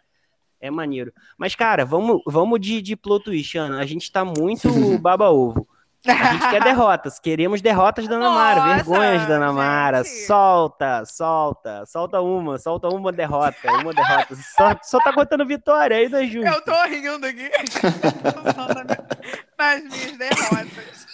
É 0.60 0.72
maneiro. 0.72 1.14
Mas, 1.38 1.54
cara, 1.54 1.86
vamos, 1.86 2.20
vamos 2.26 2.60
de, 2.60 2.82
de 2.82 2.96
plot 2.96 3.26
twist, 3.26 3.56
Ana. 3.60 3.80
A 3.80 3.86
gente 3.86 4.12
tá 4.12 4.26
muito 4.26 4.68
baba-ovo. 4.98 5.68
A 6.08 6.34
gente 6.34 6.50
quer 6.50 6.64
derrotas, 6.64 7.20
queremos 7.20 7.62
derrotas 7.62 8.08
da 8.08 8.16
Ana 8.16 8.30
Mara, 8.30 8.60
Nossa, 8.60 8.76
vergonhas 8.76 9.28
da 9.28 9.36
Ana 9.36 9.54
Mara. 9.54 10.04
Solta, 10.04 11.04
solta, 11.06 11.86
solta 11.86 12.22
uma, 12.22 12.58
solta 12.58 12.88
uma 12.88 13.12
derrota, 13.12 13.72
uma 13.82 13.94
derrota. 13.94 14.36
Só, 14.36 14.76
só 14.84 15.00
tá 15.00 15.14
contando 15.14 15.46
vitória 15.46 15.98
aí, 15.98 16.10
não 16.10 16.20
é 16.20 16.28
justo. 16.28 16.48
Eu 16.48 16.62
tô 16.62 16.84
rindo 16.86 17.26
aqui 17.26 17.50
nas 19.58 19.84
minhas 19.84 20.18
derrotas. 20.18 21.08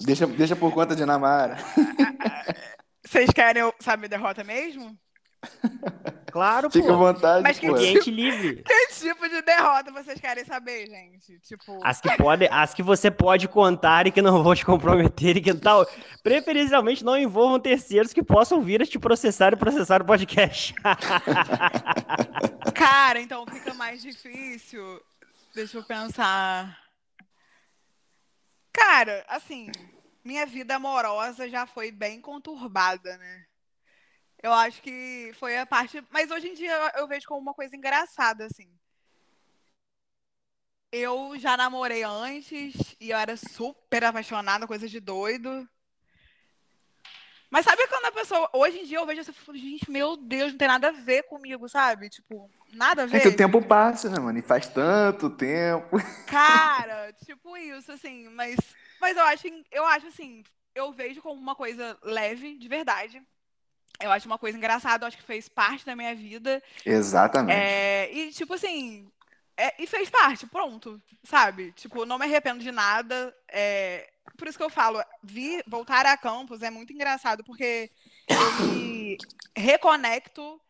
Deixa, 0.00 0.26
deixa 0.26 0.56
por 0.56 0.72
conta 0.72 0.96
de 0.96 1.02
Ana 1.02 1.18
Mara. 1.18 1.56
Vocês 3.04 3.30
querem 3.30 3.62
saber 3.80 4.08
derrota 4.08 4.42
mesmo? 4.42 4.96
Claro, 6.34 6.68
Fica 6.68 6.92
à 6.92 6.96
vontade, 6.96 7.44
Mas 7.44 7.60
que 7.60 7.72
tipo, 7.72 8.10
livre. 8.10 8.62
Que 8.66 8.86
tipo 8.94 9.28
de 9.28 9.40
derrota 9.42 9.92
vocês 9.92 10.20
querem 10.20 10.44
saber, 10.44 10.88
gente? 10.88 11.38
Tipo... 11.38 11.78
As 11.80 12.00
que, 12.00 12.10
pode, 12.16 12.48
as 12.50 12.74
que 12.74 12.82
você 12.82 13.08
pode 13.08 13.46
contar 13.46 14.08
e 14.08 14.10
que 14.10 14.20
não 14.20 14.42
vão 14.42 14.52
te 14.52 14.66
comprometer 14.66 15.36
e 15.36 15.40
que 15.40 15.54
tal. 15.54 15.86
Preferencialmente 16.24 17.04
não 17.04 17.16
envolvam 17.16 17.60
terceiros 17.60 18.12
que 18.12 18.20
possam 18.20 18.60
vir 18.60 18.82
a 18.82 18.86
te 18.86 18.98
processar 18.98 19.52
e 19.52 19.56
processar 19.56 20.02
o 20.02 20.04
podcast. 20.04 20.74
Cara, 22.74 23.20
então 23.20 23.46
fica 23.46 23.72
mais 23.74 24.02
difícil. 24.02 25.00
Deixa 25.54 25.78
eu 25.78 25.84
pensar. 25.84 26.76
Cara, 28.72 29.24
assim, 29.28 29.70
minha 30.24 30.44
vida 30.46 30.74
amorosa 30.74 31.48
já 31.48 31.64
foi 31.64 31.92
bem 31.92 32.20
conturbada, 32.20 33.16
né? 33.18 33.44
Eu 34.44 34.52
acho 34.52 34.82
que 34.82 35.32
foi 35.38 35.56
a 35.56 35.64
parte. 35.64 36.04
Mas 36.10 36.30
hoje 36.30 36.48
em 36.48 36.52
dia 36.54 36.92
eu 36.96 37.08
vejo 37.08 37.26
como 37.26 37.40
uma 37.40 37.54
coisa 37.54 37.74
engraçada, 37.74 38.44
assim. 38.44 38.68
Eu 40.92 41.32
já 41.38 41.56
namorei 41.56 42.02
antes 42.02 42.94
e 43.00 43.08
eu 43.08 43.16
era 43.16 43.38
super 43.38 44.04
apaixonada, 44.04 44.66
coisa 44.66 44.86
de 44.86 45.00
doido. 45.00 45.66
Mas 47.48 47.64
sabe 47.64 47.86
quando 47.88 48.04
a 48.04 48.12
pessoa. 48.12 48.50
Hoje 48.52 48.80
em 48.80 48.84
dia 48.84 48.98
eu 48.98 49.06
vejo 49.06 49.22
essa 49.22 49.30
assim, 49.30 49.56
gente, 49.56 49.90
meu 49.90 50.14
Deus, 50.14 50.52
não 50.52 50.58
tem 50.58 50.68
nada 50.68 50.88
a 50.88 50.92
ver 50.92 51.22
comigo, 51.22 51.66
sabe? 51.66 52.10
Tipo, 52.10 52.50
nada 52.70 53.04
a 53.04 53.06
ver. 53.06 53.16
É 53.16 53.20
que 53.20 53.28
o 53.28 53.36
tempo 53.36 53.62
passa, 53.62 54.10
né, 54.10 54.18
mano? 54.18 54.38
E 54.38 54.42
faz 54.42 54.68
tanto 54.68 55.30
tempo. 55.30 55.96
Cara, 56.28 57.14
tipo 57.24 57.56
isso, 57.56 57.90
assim, 57.90 58.28
mas. 58.28 58.56
Mas 59.00 59.16
eu 59.16 59.24
acho, 59.24 59.46
eu 59.72 59.86
acho 59.86 60.08
assim, 60.08 60.44
eu 60.74 60.92
vejo 60.92 61.22
como 61.22 61.40
uma 61.40 61.54
coisa 61.54 61.98
leve, 62.02 62.58
de 62.58 62.68
verdade. 62.68 63.26
Eu 64.04 64.12
acho 64.12 64.26
uma 64.26 64.38
coisa 64.38 64.58
engraçada, 64.58 65.04
eu 65.04 65.08
acho 65.08 65.16
que 65.16 65.22
fez 65.22 65.48
parte 65.48 65.86
da 65.86 65.96
minha 65.96 66.14
vida. 66.14 66.62
Exatamente. 66.84 67.56
É, 67.56 68.12
e, 68.12 68.30
tipo 68.32 68.52
assim, 68.54 69.10
é, 69.56 69.82
e 69.82 69.86
fez 69.86 70.10
parte, 70.10 70.46
pronto, 70.46 71.00
sabe? 71.22 71.72
Tipo, 71.72 72.04
não 72.04 72.18
me 72.18 72.24
arrependo 72.24 72.62
de 72.62 72.70
nada. 72.70 73.34
É, 73.48 74.10
por 74.36 74.46
isso 74.46 74.58
que 74.58 74.64
eu 74.64 74.70
falo, 74.70 75.02
vir, 75.22 75.64
voltar 75.66 76.04
a 76.04 76.16
campus 76.16 76.62
é 76.62 76.70
muito 76.70 76.92
engraçado, 76.92 77.42
porque 77.44 77.90
eu 78.28 78.66
me 78.66 79.16
reconecto 79.56 80.60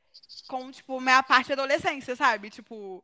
com, 0.47 0.71
tipo, 0.71 1.01
minha 1.01 1.23
parte 1.23 1.49
da 1.49 1.55
adolescência, 1.55 2.15
sabe? 2.15 2.51
Tipo, 2.51 3.03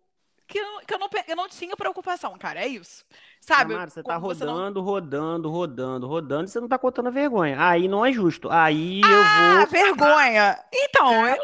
que, 0.51 0.59
eu, 0.59 0.81
que 0.81 0.93
eu, 0.93 0.99
não, 0.99 1.09
eu 1.29 1.37
não 1.37 1.49
tinha 1.49 1.77
preocupação, 1.77 2.37
cara, 2.37 2.61
é 2.61 2.67
isso. 2.67 3.05
Sabe? 3.41 3.73
Amaro, 3.73 3.91
você 3.91 4.03
tá 4.03 4.17
rodando, 4.17 4.81
não... 4.81 4.83
rodando, 4.83 5.49
rodando, 5.49 6.07
rodando, 6.09 6.45
e 6.45 6.49
você 6.49 6.61
não 6.61 6.69
tá 6.69 6.77
contando 6.77 7.07
a 7.07 7.13
vergonha. 7.13 7.57
Aí 7.65 7.87
não 7.87 8.05
é 8.05 8.13
justo. 8.13 8.51
Aí 8.51 9.01
eu 9.01 9.23
ah, 9.23 9.59
vou. 9.59 9.67
vergonha! 9.69 10.59
Então, 10.75 11.29
eu... 11.29 11.39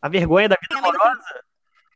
A 0.00 0.08
vergonha 0.08 0.48
da 0.48 0.56
vida 0.60 0.78
amorosa? 0.78 1.44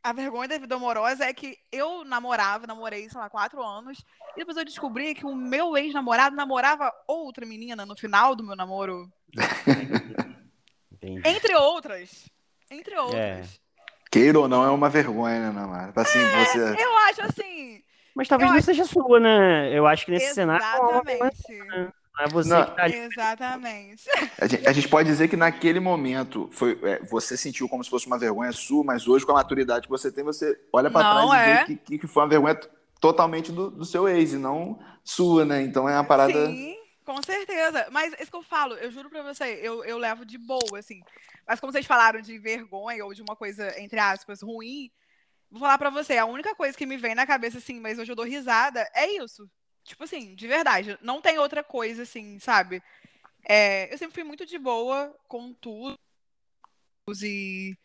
A 0.03 0.11
vergonha 0.11 0.49
da 0.49 0.57
vida 0.57 0.75
amorosa 0.75 1.23
é 1.23 1.33
que 1.33 1.57
eu 1.71 2.03
namorava, 2.03 2.67
namorei, 2.67 3.09
sei 3.09 3.17
lá, 3.17 3.29
quatro 3.29 3.63
anos, 3.63 4.03
e 4.35 4.39
depois 4.39 4.57
eu 4.57 4.65
descobri 4.65 5.15
que 5.15 5.25
o 5.25 5.33
meu 5.33 5.77
ex-namorado 5.77 6.35
namorava 6.35 6.91
outra 7.07 7.45
menina 7.45 7.85
no 7.85 7.95
final 7.95 8.35
do 8.35 8.43
meu 8.43 8.57
namoro. 8.57 9.09
Entendi. 10.91 11.21
Entre 11.25 11.55
outras. 11.55 12.29
Entre 12.69 12.97
outras. 12.97 13.59
É. 13.59 13.62
Queira 14.13 14.39
ou 14.39 14.47
não, 14.47 14.63
é 14.63 14.69
uma 14.69 14.89
vergonha, 14.89 15.39
né, 15.39 15.51
Namara? 15.51 15.91
Assim, 15.95 16.19
é, 16.19 16.45
você... 16.45 16.59
Eu 16.59 16.97
acho 17.09 17.21
assim. 17.23 17.81
Mas 18.13 18.27
talvez 18.27 18.51
não 18.51 18.57
acho... 18.59 18.65
seja 18.67 18.85
sua, 18.85 19.19
né? 19.19 19.75
Eu 19.75 19.87
acho 19.87 20.05
que 20.05 20.11
nesse 20.11 20.39
Exatamente. 20.39 20.61
cenário. 20.61 21.09
Exatamente. 21.09 21.57
Não 21.57 21.91
é 22.23 22.27
você 22.27 22.49
não, 22.49 22.63
que 22.63 22.75
tá 22.75 22.83
ali. 22.83 22.95
Exatamente. 22.95 24.03
A 24.39 24.45
gente, 24.45 24.67
a 24.67 24.71
gente, 24.71 24.87
pode 24.87 25.09
dizer 25.09 25.27
que 25.29 25.35
naquele 25.35 25.79
momento 25.79 26.47
foi, 26.51 26.77
é, 26.83 26.99
você 27.05 27.35
sentiu 27.35 27.67
como 27.67 27.83
se 27.83 27.89
fosse 27.89 28.05
uma 28.05 28.19
vergonha 28.19 28.51
sua, 28.51 28.83
mas 28.83 29.07
hoje, 29.07 29.25
com 29.25 29.31
a 29.31 29.35
maturidade 29.35 29.87
que 29.87 29.89
você 29.89 30.11
tem, 30.11 30.23
você 30.23 30.61
olha 30.71 30.91
para 30.91 31.09
trás 31.09 31.31
é. 31.31 31.63
e 31.63 31.65
vê 31.65 31.75
que, 31.77 31.97
que, 31.97 32.07
foi 32.07 32.21
uma 32.21 32.29
vergonha 32.29 32.59
totalmente 33.01 33.51
do, 33.51 33.71
do, 33.71 33.83
seu 33.83 34.07
ex 34.07 34.33
e 34.33 34.37
não 34.37 34.77
sua, 35.03 35.43
né? 35.43 35.63
Então 35.63 35.89
é 35.89 35.95
uma 35.95 36.03
parada. 36.03 36.45
Sim, 36.45 36.75
com 37.03 37.19
certeza. 37.23 37.87
Mas 37.89 38.13
isso 38.19 38.29
que 38.29 38.37
eu 38.37 38.43
falo, 38.43 38.75
eu 38.75 38.91
juro 38.91 39.09
pra 39.09 39.23
você, 39.23 39.59
eu, 39.63 39.83
eu 39.83 39.97
levo 39.97 40.23
de 40.23 40.37
boa, 40.37 40.77
assim. 40.77 41.01
Mas 41.47 41.59
como 41.59 41.71
vocês 41.71 41.85
falaram 41.85 42.21
de 42.21 42.37
vergonha 42.37 43.03
ou 43.05 43.13
de 43.13 43.21
uma 43.21 43.35
coisa, 43.35 43.79
entre 43.79 43.99
aspas, 43.99 44.41
ruim, 44.41 44.91
vou 45.51 45.59
falar 45.59 45.77
pra 45.77 45.89
você, 45.89 46.17
a 46.17 46.25
única 46.25 46.55
coisa 46.55 46.77
que 46.77 46.85
me 46.85 46.97
vem 46.97 47.13
na 47.13 47.27
cabeça, 47.27 47.57
assim, 47.57 47.79
mas 47.79 47.99
hoje 47.99 48.11
eu 48.11 48.15
dou 48.15 48.25
risada, 48.25 48.89
é 48.93 49.07
isso. 49.17 49.49
Tipo 49.83 50.05
assim, 50.05 50.33
de 50.33 50.47
verdade, 50.47 50.97
não 51.01 51.21
tem 51.21 51.37
outra 51.37 51.63
coisa 51.63 52.03
assim, 52.03 52.39
sabe? 52.39 52.81
É, 53.45 53.93
eu 53.93 53.97
sempre 53.97 54.13
fui 54.13 54.23
muito 54.23 54.45
de 54.45 54.57
boa 54.57 55.13
com 55.27 55.53
tudo. 55.53 55.97
E, 57.21 57.75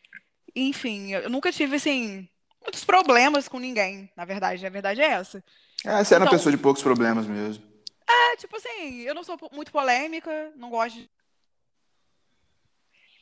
enfim, 0.54 1.12
eu 1.12 1.28
nunca 1.28 1.50
tive, 1.50 1.76
assim, 1.76 2.28
muitos 2.62 2.84
problemas 2.84 3.48
com 3.48 3.58
ninguém, 3.58 4.10
na 4.16 4.24
verdade. 4.24 4.64
A 4.64 4.70
verdade 4.70 5.00
é 5.00 5.06
essa. 5.06 5.42
É, 5.84 6.04
você 6.04 6.14
era 6.14 6.22
então, 6.24 6.26
uma 6.26 6.30
pessoa 6.30 6.54
de 6.54 6.62
poucos 6.62 6.82
problemas 6.82 7.26
mesmo. 7.26 7.64
É, 8.06 8.36
tipo 8.36 8.56
assim, 8.56 9.00
eu 9.00 9.14
não 9.14 9.24
sou 9.24 9.36
muito 9.52 9.72
polêmica, 9.72 10.52
não 10.56 10.70
gosto 10.70 10.96
de. 10.96 11.10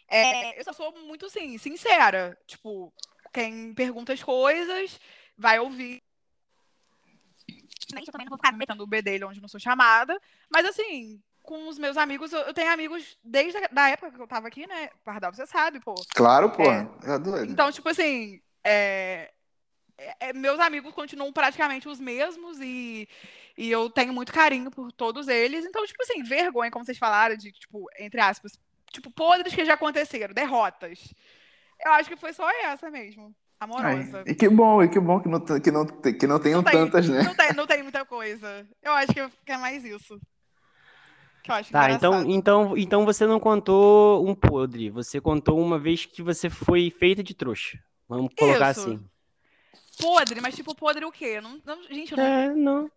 É, 0.09 0.59
eu 0.59 0.65
só 0.65 0.73
sou 0.73 0.93
muito, 1.07 1.27
assim, 1.27 1.59
sincera. 1.59 2.39
Tipo, 2.47 2.93
quem 3.33 3.75
pergunta 3.75 4.13
as 4.13 4.23
coisas 4.23 5.01
vai 5.37 5.59
ouvir 5.59 6.03
eu 7.95 8.13
também 8.13 8.25
não 8.27 8.31
vou 8.31 8.39
ficar 8.39 8.53
metendo 8.53 8.83
o 8.83 8.87
B 8.87 9.01
dele 9.01 9.25
onde 9.25 9.41
não 9.41 9.49
sou 9.49 9.61
chamada. 9.61 10.21
Mas 10.51 10.67
assim, 10.67 11.21
com 11.43 11.69
os 11.69 11.79
meus 11.79 11.97
amigos, 11.97 12.33
eu, 12.33 12.53
tenho 12.53 12.73
amigos 12.73 13.17
desde 13.23 13.57
a 13.57 13.69
da 13.69 13.89
época 13.89 14.11
que 14.11 14.21
eu 14.21 14.27
tava 14.27 14.49
aqui, 14.49 14.67
né? 14.67 14.91
Pardal, 15.05 15.33
você 15.33 15.47
sabe, 15.47 15.81
pô. 15.81 15.95
Claro, 16.15 16.51
pô. 16.51 16.65
É, 16.65 16.89
é 17.05 17.19
doido. 17.19 17.53
Então, 17.53 17.71
tipo 17.71 17.89
assim, 17.89 18.41
é, 18.65 19.31
é, 20.21 20.33
meus 20.33 20.59
amigos 20.59 20.93
continuam 20.93 21.33
praticamente 21.33 21.89
os 21.89 22.01
mesmos 22.01 22.59
e, 22.61 23.09
e 23.57 23.71
eu 23.71 23.89
tenho 23.89 24.13
muito 24.13 24.33
carinho 24.33 24.71
por 24.71 24.91
todos 24.93 25.29
eles. 25.29 25.65
Então, 25.65 25.87
tipo 25.87 26.03
assim, 26.03 26.23
vergonha, 26.23 26.71
como 26.71 26.85
vocês 26.85 26.99
falaram, 26.99 27.37
de, 27.37 27.53
tipo, 27.53 27.87
entre 27.99 28.21
aspas, 28.21 28.59
tipo, 28.93 29.11
podres 29.11 29.55
que 29.55 29.65
já 29.65 29.75
aconteceram, 29.75 30.35
derrotas. 30.35 31.13
Eu 31.85 31.93
acho 31.93 32.09
que 32.09 32.17
foi 32.17 32.33
só 32.33 32.49
essa 32.65 32.91
mesmo 32.91 33.35
amorosa. 33.59 34.19
Ai, 34.19 34.33
e 34.33 34.35
que 34.35 34.49
bom, 34.49 34.83
e 34.83 34.89
que 34.89 35.01
bom 35.01 35.21
que 35.21 35.29
não, 35.29 35.41
que 35.41 35.71
não, 35.71 35.87
que 35.87 36.27
não 36.27 36.39
tenham 36.39 36.63
não 36.63 36.65
tem, 36.65 36.73
tantas, 36.73 37.09
né? 37.09 37.23
Não 37.23 37.35
tem, 37.35 37.53
não 37.55 37.67
tem 37.67 37.83
muita 37.83 38.05
coisa. 38.05 38.67
Eu 38.83 38.93
acho 38.93 39.13
que 39.45 39.53
é 39.53 39.59
mais 39.59 39.85
isso. 39.85 40.21
Que 41.43 41.51
eu 41.51 41.55
acho 41.55 41.71
tá, 41.71 41.91
então, 41.91 42.25
então, 42.27 42.77
então 42.77 43.05
você 43.05 43.27
não 43.27 43.39
contou 43.39 44.27
um 44.27 44.35
podre, 44.35 44.91
você 44.91 45.21
contou 45.21 45.61
uma 45.61 45.79
vez 45.79 46.05
que 46.05 46.23
você 46.23 46.51
foi 46.51 46.91
feita 46.91 47.23
de 47.23 47.35
trouxa. 47.35 47.79
Vamos 48.09 48.35
colocar 48.35 48.73
isso. 48.73 48.81
assim. 48.81 49.09
Podre, 50.01 50.41
mas 50.41 50.55
tipo, 50.55 50.75
podre 50.75 51.05
o 51.05 51.13
quê? 51.13 51.41
Não, 51.41 51.61
não, 51.65 51.83
gente, 51.85 52.13
eu 52.13 52.19
não... 52.19 52.25
É, 52.25 52.55
não. 52.55 52.91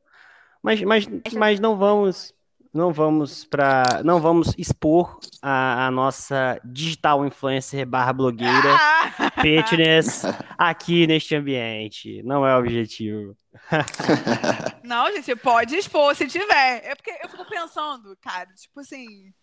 Mas, 0.62 0.82
mas, 0.82 1.08
mas 1.34 1.60
não 1.60 1.78
vamos 1.78 2.34
não 2.74 2.94
vamos 2.94 3.44
para 3.44 3.84
não 4.04 4.22
vamos 4.22 4.54
expor 4.58 5.20
a, 5.42 5.88
a, 5.88 5.92
nossa 5.92 6.60
digital 6.64 7.26
influencer 7.26 7.86
barra 7.86 8.14
blogueira 8.14 8.78
fitness 9.42 10.24
aqui 10.58 11.08
neste 11.08 11.36
ambiente. 11.36 12.22
Não 12.24 12.46
é 12.46 12.56
o 12.56 12.60
objetivo. 12.60 13.36
não, 14.84 15.12
gente, 15.12 15.36
pode 15.36 15.76
expor 15.76 16.16
se 16.16 16.28
tiver. 16.28 16.86
É 16.86 16.96
porque 16.96 17.12
eu 17.24 17.30
fico 17.30 17.46
pensando, 17.50 18.16
cara, 18.22 18.48
tipo 18.54 18.80
assim, 18.80 19.34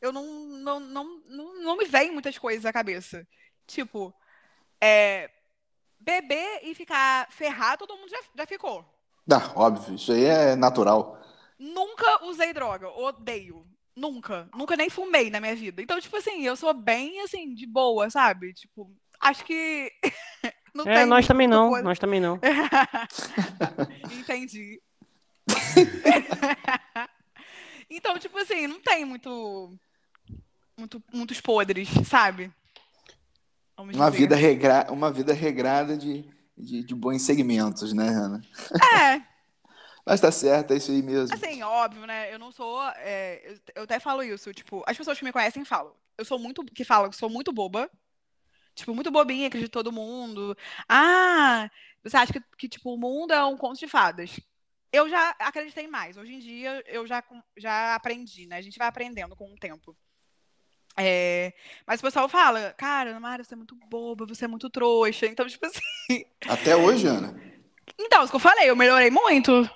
eu 0.00 0.12
não 0.12 0.24
não, 0.24 0.80
não, 0.80 1.04
não, 1.28 1.62
não 1.62 1.76
me 1.76 1.84
vem 1.84 2.12
muitas 2.12 2.38
coisas 2.38 2.64
à 2.64 2.72
cabeça. 2.72 3.26
Tipo, 3.66 4.14
é, 4.80 5.28
beber 5.98 6.60
e 6.62 6.74
ficar 6.74 7.28
ferrado, 7.30 7.86
todo 7.86 7.98
mundo 7.98 8.08
já, 8.08 8.18
já 8.36 8.46
ficou. 8.46 8.84
Ah, 9.30 9.52
óbvio, 9.54 9.94
isso 9.94 10.12
aí 10.12 10.24
é 10.24 10.56
natural. 10.56 11.18
Nunca 11.58 12.24
usei 12.24 12.52
droga, 12.52 12.88
odeio. 12.88 13.66
Nunca. 13.96 14.48
Nunca 14.54 14.76
nem 14.76 14.88
fumei 14.88 15.28
na 15.28 15.40
minha 15.40 15.56
vida. 15.56 15.82
Então, 15.82 16.00
tipo 16.00 16.16
assim, 16.16 16.44
eu 16.44 16.54
sou 16.54 16.72
bem, 16.72 17.20
assim, 17.20 17.52
de 17.52 17.66
boa, 17.66 18.08
sabe? 18.08 18.54
Tipo, 18.54 18.92
acho 19.20 19.44
que. 19.44 19.90
não 20.72 20.84
é, 20.84 21.04
nós 21.04 21.26
também 21.26 21.48
não. 21.48 21.70
Coisa. 21.70 21.84
Nós 21.84 21.98
também 21.98 22.20
não. 22.20 22.38
Entendi. 24.20 24.80
então, 27.90 28.18
tipo 28.18 28.38
assim, 28.38 28.68
não 28.68 28.80
tem 28.80 29.04
muito. 29.04 29.76
muito 30.78 31.02
muitos 31.12 31.40
podres, 31.40 31.88
sabe? 32.04 32.52
Vamos 33.76 33.96
uma 33.96 34.10
vida, 34.10 34.36
regra... 34.36 34.86
uma 34.90 35.10
vida 35.10 35.32
regrada 35.32 35.96
de, 35.96 36.24
de, 36.56 36.84
de 36.84 36.94
bons 36.94 37.22
segmentos, 37.22 37.92
né, 37.92 38.08
Ana? 38.08 38.40
É. 38.94 39.27
Mas 40.08 40.22
tá 40.22 40.32
certo, 40.32 40.72
é 40.72 40.78
isso 40.78 40.90
aí 40.90 41.02
mesmo. 41.02 41.34
Assim, 41.34 41.62
óbvio, 41.62 42.06
né? 42.06 42.32
Eu 42.32 42.38
não 42.38 42.50
sou. 42.50 42.82
É, 42.96 43.54
eu, 43.74 43.82
até 43.82 44.00
falo 44.00 44.22
isso, 44.22 44.54
tipo, 44.54 44.82
as 44.86 44.96
pessoas 44.96 45.18
que 45.18 45.24
me 45.24 45.32
conhecem 45.32 45.66
falam. 45.66 45.94
Eu 46.16 46.24
sou 46.24 46.38
muito. 46.38 46.64
Que 46.64 46.82
falam 46.82 47.10
que 47.10 47.16
sou 47.16 47.28
muito 47.28 47.52
boba. 47.52 47.90
Tipo, 48.74 48.94
muito 48.94 49.10
bobinha, 49.10 49.48
acredito 49.48 49.70
todo 49.70 49.92
mundo. 49.92 50.56
Ah, 50.88 51.68
você 52.02 52.16
acha 52.16 52.32
que, 52.32 52.40
que, 52.56 52.68
tipo, 52.70 52.94
o 52.94 52.96
mundo 52.96 53.34
é 53.34 53.44
um 53.44 53.56
conto 53.56 53.78
de 53.78 53.86
fadas. 53.86 54.40
Eu 54.90 55.10
já 55.10 55.34
acreditei 55.38 55.86
mais. 55.86 56.16
Hoje 56.16 56.32
em 56.32 56.38
dia, 56.38 56.82
eu 56.86 57.06
já, 57.06 57.22
já 57.58 57.94
aprendi, 57.94 58.46
né? 58.46 58.56
A 58.56 58.62
gente 58.62 58.78
vai 58.78 58.88
aprendendo 58.88 59.36
com 59.36 59.52
o 59.52 59.58
tempo. 59.58 59.94
É, 60.96 61.52
mas 61.86 62.00
o 62.00 62.02
pessoal 62.02 62.28
fala, 62.30 62.72
cara, 62.78 63.20
Mara, 63.20 63.44
você 63.44 63.52
é 63.52 63.56
muito 63.58 63.74
boba, 63.74 64.24
você 64.24 64.46
é 64.46 64.48
muito 64.48 64.70
trouxa. 64.70 65.26
Então, 65.26 65.46
tipo 65.46 65.66
assim. 65.66 66.24
Até 66.48 66.74
hoje, 66.74 67.06
Ana. 67.06 67.38
Então, 67.98 68.22
isso 68.22 68.32
que 68.32 68.36
eu 68.36 68.40
falei, 68.40 68.70
eu 68.70 68.76
melhorei 68.76 69.10
muito. 69.10 69.68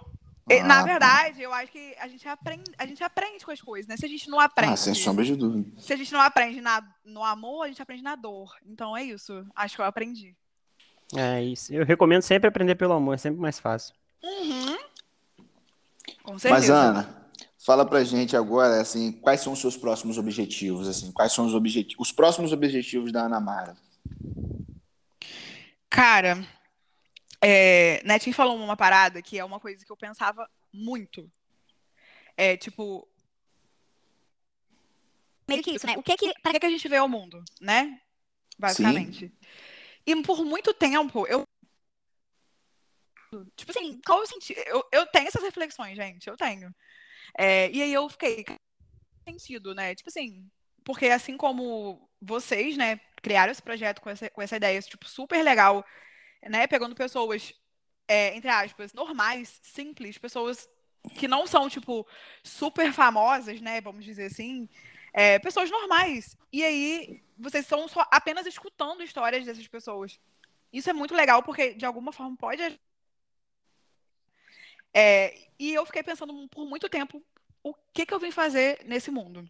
Ah, 0.61 0.65
Na 0.65 0.77
tá. 0.77 0.83
verdade, 0.85 1.43
eu 1.43 1.53
acho 1.53 1.73
que 1.73 1.95
a 1.99 2.09
gente 2.09 2.27
aprende, 2.29 2.71
a 2.79 2.87
gente 2.87 3.03
aprende 3.03 3.45
com 3.45 3.51
as 3.51 3.61
coisas, 3.61 3.89
né? 3.89 3.97
Se 3.97 4.05
a 4.05 4.09
gente 4.09 4.29
não 4.29 4.39
aprende. 4.41 4.73
Ah, 4.73 4.77
sem 4.77 4.95
sombra 4.95 5.25
de 5.25 5.37
dúvida. 5.37 5.81
Se 5.81 5.93
a 5.93 5.97
gente 5.97 6.13
não 6.13 6.21
aprende 6.21 6.61
na, 6.61 6.83
no 7.05 7.25
amor, 7.25 7.65
a 7.65 7.69
gente 7.69 7.83
aprende 7.83 8.03
na 8.03 8.15
dor. 8.17 8.55
Então 8.67 8.97
é 8.97 9.03
isso. 9.03 9.47
Acho 9.55 9.77
que 9.77 9.83
eu 9.83 9.87
aprendi. 9.87 10.37
É 11.15 11.43
isso. 11.43 11.73
Eu 11.73 11.85
recomendo 11.85 12.23
sempre 12.23 12.49
aprender 12.49 12.75
pelo 12.75 12.95
amor, 12.95 13.15
é 13.15 13.19
sempre 13.19 13.41
mais 13.41 13.59
fácil. 13.59 13.95
Uhum. 14.23 14.79
Com 16.23 16.39
certeza. 16.39 16.51
Mas, 16.51 16.71
Ana, 16.71 17.29
fala 17.65 17.85
pra 17.85 18.03
gente 18.05 18.37
agora, 18.37 18.81
assim, 18.81 19.13
quais 19.13 19.41
são 19.41 19.53
os 19.53 19.61
seus 19.61 19.77
próximos 19.77 20.17
objetivos, 20.17 20.89
assim, 20.89 21.13
quais 21.13 21.33
são 21.33 21.45
os 21.47 21.55
objetivos, 21.55 22.09
os 22.09 22.13
próximos 22.13 22.53
objetivos 22.53 23.13
da 23.13 23.23
Ana 23.23 23.41
Mara? 23.41 23.77
Cara, 25.91 26.43
é, 27.43 28.01
Netinho 28.05 28.35
falou 28.35 28.57
uma 28.57 28.77
parada 28.77 29.21
que 29.21 29.37
é 29.37 29.45
uma 29.45 29.59
coisa 29.59 29.85
que 29.85 29.91
eu 29.91 29.97
pensava 29.97 30.49
muito. 30.73 31.31
É, 32.37 32.57
tipo. 32.57 33.09
Meio 35.49 35.63
que 35.63 35.73
isso, 35.73 35.87
né? 35.87 35.95
O 35.97 36.03
que 36.03 36.17
que, 36.17 36.33
pra 36.41 36.59
que 36.59 36.65
a 36.65 36.71
gente 36.71 36.87
vê 36.87 37.01
o 37.01 37.09
mundo, 37.09 37.43
né? 37.61 38.01
Basicamente. 38.57 39.27
Sim. 39.27 39.33
E 40.07 40.23
por 40.23 40.45
muito 40.45 40.73
tempo, 40.73 41.27
eu. 41.27 41.43
Tipo 43.57 43.73
assim, 43.73 44.01
qual 44.07 44.21
o 44.21 44.27
sentido? 44.27 44.59
Eu, 44.67 44.85
eu 44.93 45.07
tenho 45.07 45.27
essas 45.27 45.43
reflexões, 45.43 45.97
gente, 45.97 46.29
eu 46.29 46.37
tenho. 46.37 46.73
É, 47.37 47.69
e 47.73 47.83
aí 47.83 47.93
eu 47.93 48.09
fiquei. 48.09 48.45
Sentido, 49.25 49.75
né? 49.75 49.95
Tipo 49.95 50.11
assim, 50.11 50.49
porque 50.85 51.07
assim 51.07 51.37
como 51.37 52.09
vocês, 52.21 52.77
né, 52.77 53.01
criaram 53.17 53.51
esse 53.51 53.63
projeto 53.63 54.01
com 54.01 54.11
essa, 54.11 54.31
com 54.31 54.43
essa 54.43 54.57
ideia, 54.57 54.81
tipo, 54.81 55.09
super 55.09 55.43
legal 55.43 55.85
né, 56.49 56.67
pegando 56.67 56.95
pessoas, 56.95 57.55
é, 58.09 58.35
entre 58.37 58.51
aspas, 58.51 58.93
normais, 58.93 59.61
simples, 59.63 60.19
pessoas 60.19 60.69
que 61.17 61.27
não 61.27 61.47
são, 61.47 61.69
tipo, 61.69 62.07
super 62.43 62.93
famosas, 62.93 63.61
né, 63.61 63.81
vamos 63.81 64.05
dizer 64.05 64.27
assim, 64.27 64.69
é, 65.13 65.39
pessoas 65.39 65.71
normais. 65.71 66.37
E 66.53 66.65
aí, 66.65 67.23
vocês 67.39 67.65
estão 67.65 67.87
só 67.89 68.07
apenas 68.11 68.47
escutando 68.47 69.03
histórias 69.03 69.45
dessas 69.45 69.67
pessoas. 69.67 70.19
Isso 70.73 70.89
é 70.89 70.93
muito 70.93 71.15
legal, 71.15 71.43
porque 71.43 71.75
de 71.75 71.85
alguma 71.85 72.13
forma 72.13 72.37
pode. 72.37 72.81
É, 74.95 75.49
e 75.59 75.73
eu 75.73 75.85
fiquei 75.87 76.03
pensando 76.03 76.49
por 76.49 76.67
muito 76.67 76.89
tempo 76.89 77.23
o 77.63 77.75
que, 77.93 78.07
que 78.07 78.15
eu 78.15 78.19
vim 78.19 78.31
fazer 78.31 78.81
nesse 78.85 79.11
mundo. 79.11 79.49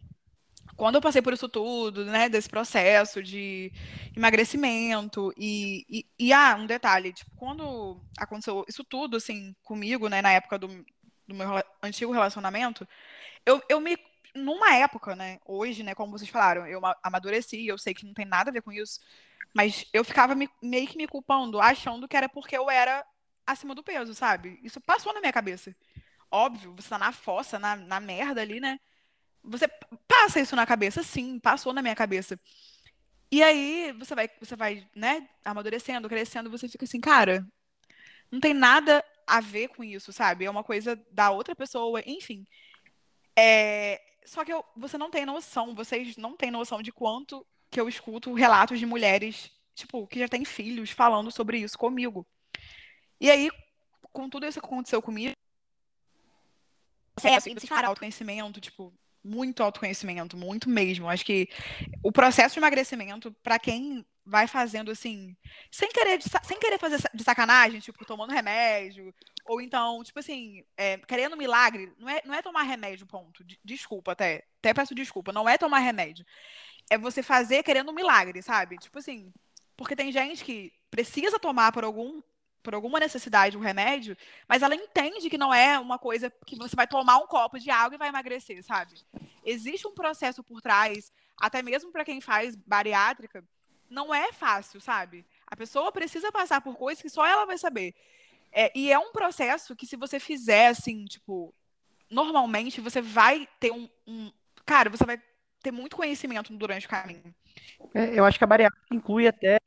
Quando 0.75 0.95
eu 0.95 1.01
passei 1.01 1.21
por 1.21 1.33
isso 1.33 1.47
tudo, 1.47 2.05
né, 2.05 2.29
desse 2.29 2.49
processo 2.49 3.21
de 3.21 3.71
emagrecimento 4.15 5.31
e, 5.37 5.85
e, 5.89 6.05
e 6.19 6.33
ah, 6.33 6.55
um 6.55 6.65
detalhe, 6.65 7.13
tipo, 7.13 7.31
quando 7.37 8.01
aconteceu 8.17 8.65
isso 8.67 8.83
tudo, 8.83 9.17
assim, 9.17 9.55
comigo, 9.63 10.07
né, 10.09 10.21
na 10.21 10.31
época 10.31 10.57
do, 10.57 10.67
do 11.27 11.35
meu 11.35 11.47
antigo 11.81 12.11
relacionamento, 12.11 12.87
eu, 13.45 13.61
eu 13.69 13.79
me 13.79 13.97
numa 14.35 14.75
época, 14.75 15.15
né, 15.15 15.39
hoje, 15.45 15.83
né, 15.83 15.93
como 15.93 16.11
vocês 16.11 16.29
falaram, 16.29 16.65
eu 16.65 16.81
amadureci, 17.03 17.67
eu 17.67 17.77
sei 17.77 17.93
que 17.93 18.05
não 18.05 18.13
tem 18.13 18.25
nada 18.25 18.49
a 18.49 18.53
ver 18.53 18.61
com 18.63 18.71
isso, 18.71 18.99
mas 19.53 19.85
eu 19.93 20.03
ficava 20.03 20.33
me, 20.35 20.49
meio 20.61 20.87
que 20.87 20.97
me 20.97 21.07
culpando, 21.07 21.61
achando 21.61 22.07
que 22.07 22.17
era 22.17 22.27
porque 22.27 22.57
eu 22.57 22.69
era 22.69 23.05
acima 23.45 23.75
do 23.75 23.83
peso, 23.83 24.13
sabe? 24.15 24.59
Isso 24.63 24.81
passou 24.81 25.13
na 25.13 25.19
minha 25.19 25.33
cabeça. 25.33 25.75
Óbvio, 26.31 26.73
você 26.75 26.89
tá 26.89 26.97
na 26.97 27.11
fossa, 27.11 27.59
na, 27.59 27.75
na 27.75 27.99
merda 27.99 28.41
ali, 28.41 28.59
né? 28.59 28.79
Você 29.43 29.67
passa 30.07 30.39
isso 30.39 30.55
na 30.55 30.65
cabeça, 30.65 31.03
sim, 31.03 31.39
passou 31.39 31.73
na 31.73 31.81
minha 31.81 31.95
cabeça. 31.95 32.39
E 33.31 33.41
aí 33.43 33.91
você 33.93 34.15
vai, 34.15 34.29
você 34.39 34.55
vai, 34.55 34.87
né, 34.95 35.27
amadurecendo, 35.43 36.07
crescendo, 36.07 36.49
você 36.49 36.69
fica 36.69 36.85
assim, 36.85 37.01
cara, 37.01 37.45
não 38.31 38.39
tem 38.39 38.53
nada 38.53 39.03
a 39.27 39.41
ver 39.41 39.69
com 39.69 39.83
isso, 39.83 40.13
sabe? 40.13 40.45
É 40.45 40.49
uma 40.49 40.63
coisa 40.63 40.95
da 41.11 41.31
outra 41.31 41.55
pessoa, 41.55 42.01
enfim. 42.05 42.45
É, 43.35 43.99
só 44.25 44.45
que 44.45 44.53
eu, 44.53 44.63
você 44.75 44.97
não 44.97 45.09
tem 45.09 45.25
noção, 45.25 45.75
vocês 45.75 46.15
não 46.17 46.35
têm 46.37 46.51
noção 46.51 46.81
de 46.81 46.91
quanto 46.91 47.45
que 47.69 47.79
eu 47.79 47.89
escuto 47.89 48.33
relatos 48.33 48.79
de 48.79 48.85
mulheres, 48.85 49.51
tipo, 49.75 50.05
que 50.07 50.19
já 50.19 50.27
têm 50.27 50.45
filhos 50.45 50.91
falando 50.91 51.31
sobre 51.31 51.57
isso 51.57 51.77
comigo. 51.77 52.25
E 53.19 53.31
aí, 53.31 53.49
com 54.11 54.29
tudo 54.29 54.45
isso 54.45 54.59
que 54.59 54.65
aconteceu 54.65 55.01
comigo, 55.01 55.33
processo, 57.15 57.49
e 57.49 57.53
vocês 57.53 57.69
falaram 57.69 57.89
autoconhecimento, 57.89 58.59
tipo, 58.59 58.93
muito 59.23 59.63
autoconhecimento, 59.63 60.37
muito 60.37 60.69
mesmo. 60.69 61.09
Acho 61.09 61.25
que 61.25 61.49
o 62.03 62.11
processo 62.11 62.53
de 62.53 62.59
emagrecimento, 62.59 63.31
para 63.43 63.57
quem 63.57 64.05
vai 64.25 64.47
fazendo 64.47 64.91
assim, 64.91 65.35
sem 65.71 65.89
querer, 65.89 66.19
sem 66.43 66.59
querer 66.59 66.79
fazer 66.79 66.97
de 67.13 67.23
sacanagem, 67.23 67.79
tipo, 67.79 68.05
tomando 68.05 68.31
remédio, 68.31 69.13
ou 69.45 69.61
então, 69.61 70.03
tipo 70.03 70.19
assim, 70.19 70.63
é, 70.77 70.97
querendo 70.97 71.37
milagre, 71.37 71.91
não 71.97 72.09
é, 72.09 72.21
não 72.25 72.33
é 72.33 72.41
tomar 72.41 72.63
remédio, 72.63 73.05
ponto. 73.05 73.43
Desculpa 73.63 74.13
até. 74.13 74.45
Até 74.59 74.73
peço 74.73 74.95
desculpa. 74.95 75.33
Não 75.33 75.47
é 75.47 75.57
tomar 75.57 75.79
remédio. 75.79 76.25
É 76.89 76.97
você 76.97 77.21
fazer 77.21 77.63
querendo 77.63 77.91
um 77.91 77.95
milagre, 77.95 78.41
sabe? 78.41 78.77
Tipo 78.77 78.99
assim. 78.99 79.31
Porque 79.75 79.95
tem 79.95 80.11
gente 80.11 80.43
que 80.45 80.71
precisa 80.89 81.39
tomar 81.39 81.71
por 81.71 81.83
algum 81.83 82.21
por 82.63 82.73
alguma 82.73 82.99
necessidade 82.99 83.57
um 83.57 83.61
remédio, 83.61 84.17
mas 84.47 84.63
ela 84.63 84.73
entende 84.73 85.29
que 85.29 85.37
não 85.37 85.53
é 85.53 85.77
uma 85.77 85.99
coisa 85.99 86.31
que 86.45 86.55
você 86.55 86.75
vai 86.75 86.87
tomar 86.87 87.17
um 87.17 87.27
copo 87.27 87.59
de 87.59 87.69
água 87.69 87.95
e 87.95 87.99
vai 87.99 88.07
emagrecer, 88.07 88.63
sabe? 88.63 88.95
Existe 89.45 89.85
um 89.85 89.93
processo 89.93 90.41
por 90.41 90.61
trás, 90.61 91.11
até 91.37 91.61
mesmo 91.61 91.91
para 91.91 92.05
quem 92.05 92.21
faz 92.21 92.55
bariátrica, 92.55 93.43
não 93.89 94.13
é 94.13 94.31
fácil, 94.31 94.81
sabe? 94.81 95.25
A 95.45 95.55
pessoa 95.55 95.91
precisa 95.91 96.31
passar 96.31 96.61
por 96.61 96.75
coisas 96.75 97.01
que 97.01 97.09
só 97.09 97.25
ela 97.25 97.45
vai 97.45 97.57
saber. 97.57 97.93
É, 98.51 98.71
e 98.75 98.91
é 98.91 98.97
um 98.97 99.11
processo 99.11 99.75
que, 99.75 99.85
se 99.85 99.95
você 99.95 100.19
fizer 100.19 100.67
assim, 100.67 101.05
tipo, 101.05 101.53
normalmente, 102.09 102.81
você 102.81 103.01
vai 103.01 103.47
ter 103.59 103.71
um, 103.71 103.89
um. 104.07 104.31
Cara, 104.65 104.89
você 104.89 105.05
vai 105.05 105.21
ter 105.61 105.71
muito 105.71 105.95
conhecimento 105.95 106.55
durante 106.55 106.85
o 106.85 106.89
caminho. 106.89 107.33
É, 107.93 108.17
eu 108.17 108.25
acho 108.25 108.37
que 108.37 108.43
a 108.43 108.47
bariátrica 108.47 108.85
inclui 108.91 109.27
até. 109.27 109.59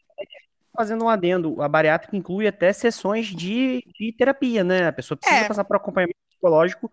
Fazendo 0.77 1.05
um 1.05 1.09
adendo, 1.09 1.63
a 1.63 1.69
bariátrica 1.69 2.17
inclui 2.17 2.47
até 2.47 2.73
sessões 2.73 3.27
de, 3.27 3.83
de 3.99 4.13
terapia, 4.13 4.63
né? 4.63 4.89
A 4.89 4.93
pessoa 4.93 5.17
precisa 5.17 5.41
é. 5.41 5.49
passar 5.49 5.65
por 5.65 5.77
acompanhamento 5.77 6.19
psicológico. 6.29 6.93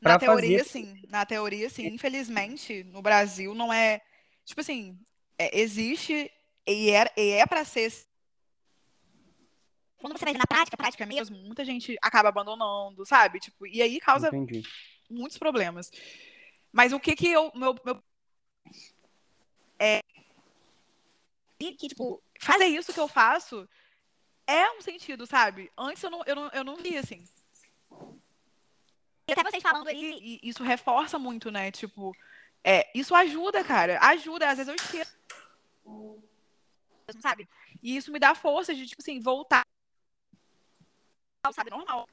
Na 0.00 0.18
teoria, 0.18 0.58
fazer... 0.58 0.70
sim. 0.70 1.02
Na 1.08 1.26
teoria, 1.26 1.68
sim. 1.68 1.86
Infelizmente, 1.86 2.84
no 2.84 3.02
Brasil, 3.02 3.54
não 3.54 3.72
é. 3.72 4.00
Tipo 4.44 4.60
assim, 4.60 4.98
é, 5.38 5.60
existe 5.60 6.30
e 6.66 6.90
é, 6.90 7.12
e 7.16 7.30
é 7.30 7.46
para 7.46 7.64
ser 7.64 7.90
quando 9.98 10.16
você 10.16 10.24
vai 10.24 10.32
ver 10.32 10.38
na 10.38 10.46
prática, 10.46 10.76
prática 10.76 11.04
mesmo, 11.04 11.36
muita 11.38 11.64
gente 11.64 11.96
acaba 12.00 12.28
abandonando, 12.28 13.04
sabe? 13.04 13.40
Tipo, 13.40 13.66
e 13.66 13.82
aí 13.82 13.98
causa 14.00 14.28
Entendi. 14.28 14.62
muitos 15.10 15.38
problemas. 15.38 15.90
Mas 16.72 16.92
o 16.92 17.00
que 17.00 17.16
que 17.16 17.28
eu 17.28 17.50
meu, 17.54 17.74
meu 17.84 18.02
é 19.78 20.00
que 21.58 21.88
tipo 21.88 22.22
fazer 22.38 22.66
isso 22.66 22.92
que 22.92 23.00
eu 23.00 23.08
faço 23.08 23.68
é 24.46 24.70
um 24.72 24.80
sentido, 24.80 25.26
sabe? 25.26 25.70
Antes 25.76 26.02
eu 26.02 26.10
não 26.10 26.22
eu 26.24 26.36
não, 26.36 26.48
eu 26.48 26.64
não 26.64 26.76
vi 26.76 26.96
assim. 26.96 27.24
E 29.28 29.32
até 29.32 29.42
vocês 29.42 29.62
falando 29.62 29.88
aí, 29.88 30.40
isso 30.42 30.62
reforça 30.62 31.18
muito, 31.18 31.50
né? 31.50 31.70
Tipo, 31.70 32.16
é, 32.64 32.90
isso 32.94 33.14
ajuda, 33.14 33.62
cara. 33.62 33.98
Ajuda, 34.00 34.48
às 34.48 34.56
vezes 34.56 34.68
eu 34.68 34.74
esqueço. 34.74 35.18
Sabe? 37.20 37.46
E 37.82 37.96
isso 37.96 38.10
me 38.10 38.18
dá 38.18 38.34
força 38.34 38.74
de, 38.74 38.86
tipo 38.86 39.02
assim, 39.02 39.20
voltar 39.20 39.62
sabe, 41.52 41.70
normal. 41.70 42.08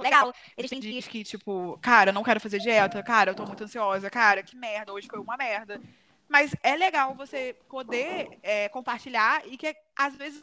Legal. 0.00 0.32
Eles 0.56 0.70
têm 0.70 0.80
dias 0.80 1.06
que, 1.08 1.24
tipo, 1.24 1.78
cara, 1.80 2.10
eu 2.10 2.14
não 2.14 2.22
quero 2.22 2.40
fazer 2.40 2.58
dieta, 2.58 3.02
cara, 3.02 3.30
eu 3.30 3.34
tô 3.34 3.46
muito 3.46 3.64
ansiosa, 3.64 4.10
cara, 4.10 4.42
que 4.42 4.56
merda, 4.56 4.92
hoje 4.92 5.08
foi 5.08 5.18
uma 5.18 5.36
merda. 5.36 5.80
Mas 6.28 6.54
é 6.62 6.76
legal 6.76 7.14
você 7.14 7.56
poder 7.68 8.38
é, 8.42 8.68
compartilhar 8.68 9.46
e 9.46 9.56
que, 9.56 9.74
às 9.94 10.16
vezes. 10.16 10.40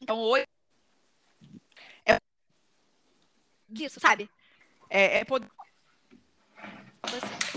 Então, 0.00 0.18
hoje. 0.18 0.46
É 2.06 2.18
disso, 3.68 4.00
sabe? 4.00 4.30
É, 4.88 5.18
é 5.18 5.24
poder. 5.24 5.50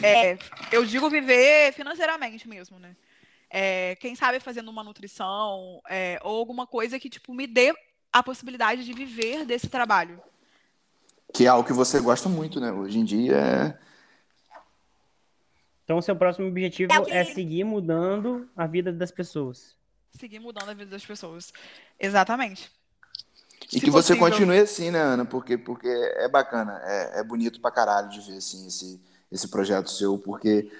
É, 0.03 0.37
eu 0.71 0.85
digo 0.85 1.09
viver 1.09 1.73
financeiramente 1.73 2.47
mesmo, 2.47 2.79
né? 2.79 2.95
é, 3.51 3.95
quem 3.97 4.15
sabe 4.15 4.39
fazendo 4.39 4.71
uma 4.71 4.83
nutrição 4.83 5.81
é, 5.89 6.17
ou 6.23 6.39
alguma 6.39 6.65
coisa 6.65 6.97
que 6.97 7.09
tipo 7.09 7.33
me 7.33 7.45
dê 7.45 7.75
a 8.11 8.23
possibilidade 8.23 8.85
de 8.85 8.93
viver 8.93 9.45
desse 9.45 9.67
trabalho. 9.67 10.23
Que 11.33 11.45
é 11.45 11.47
algo 11.47 11.65
que 11.65 11.73
você 11.73 11.99
gosta 11.99 12.27
muito, 12.27 12.59
né? 12.59 12.71
Hoje 12.71 12.99
em 12.99 13.05
dia 13.05 13.35
é... 13.35 13.77
Então, 15.83 15.97
o 15.97 16.01
seu 16.01 16.15
próximo 16.15 16.47
objetivo 16.47 16.91
é, 16.93 17.01
que... 17.01 17.11
é 17.11 17.23
seguir 17.25 17.63
mudando 17.63 18.47
a 18.55 18.65
vida 18.65 18.93
das 18.93 19.11
pessoas. 19.11 19.75
Seguir 20.17 20.39
mudando 20.39 20.69
a 20.69 20.73
vida 20.73 20.91
das 20.91 21.05
pessoas. 21.05 21.51
Exatamente. 21.99 22.71
E 23.71 23.79
Se 23.79 23.81
que 23.81 23.91
você 23.91 24.15
continue 24.15 24.59
assim, 24.59 24.91
né, 24.91 24.99
Ana? 24.99 25.25
Porque, 25.25 25.57
porque 25.57 25.87
é 25.87 26.27
bacana, 26.29 26.81
é, 26.83 27.19
é 27.19 27.23
bonito 27.23 27.59
pra 27.59 27.71
caralho 27.71 28.09
de 28.09 28.19
ver 28.21 28.37
assim, 28.37 28.67
esse, 28.67 29.01
esse 29.31 29.47
projeto 29.49 29.89
seu, 29.89 30.17
porque 30.17 30.71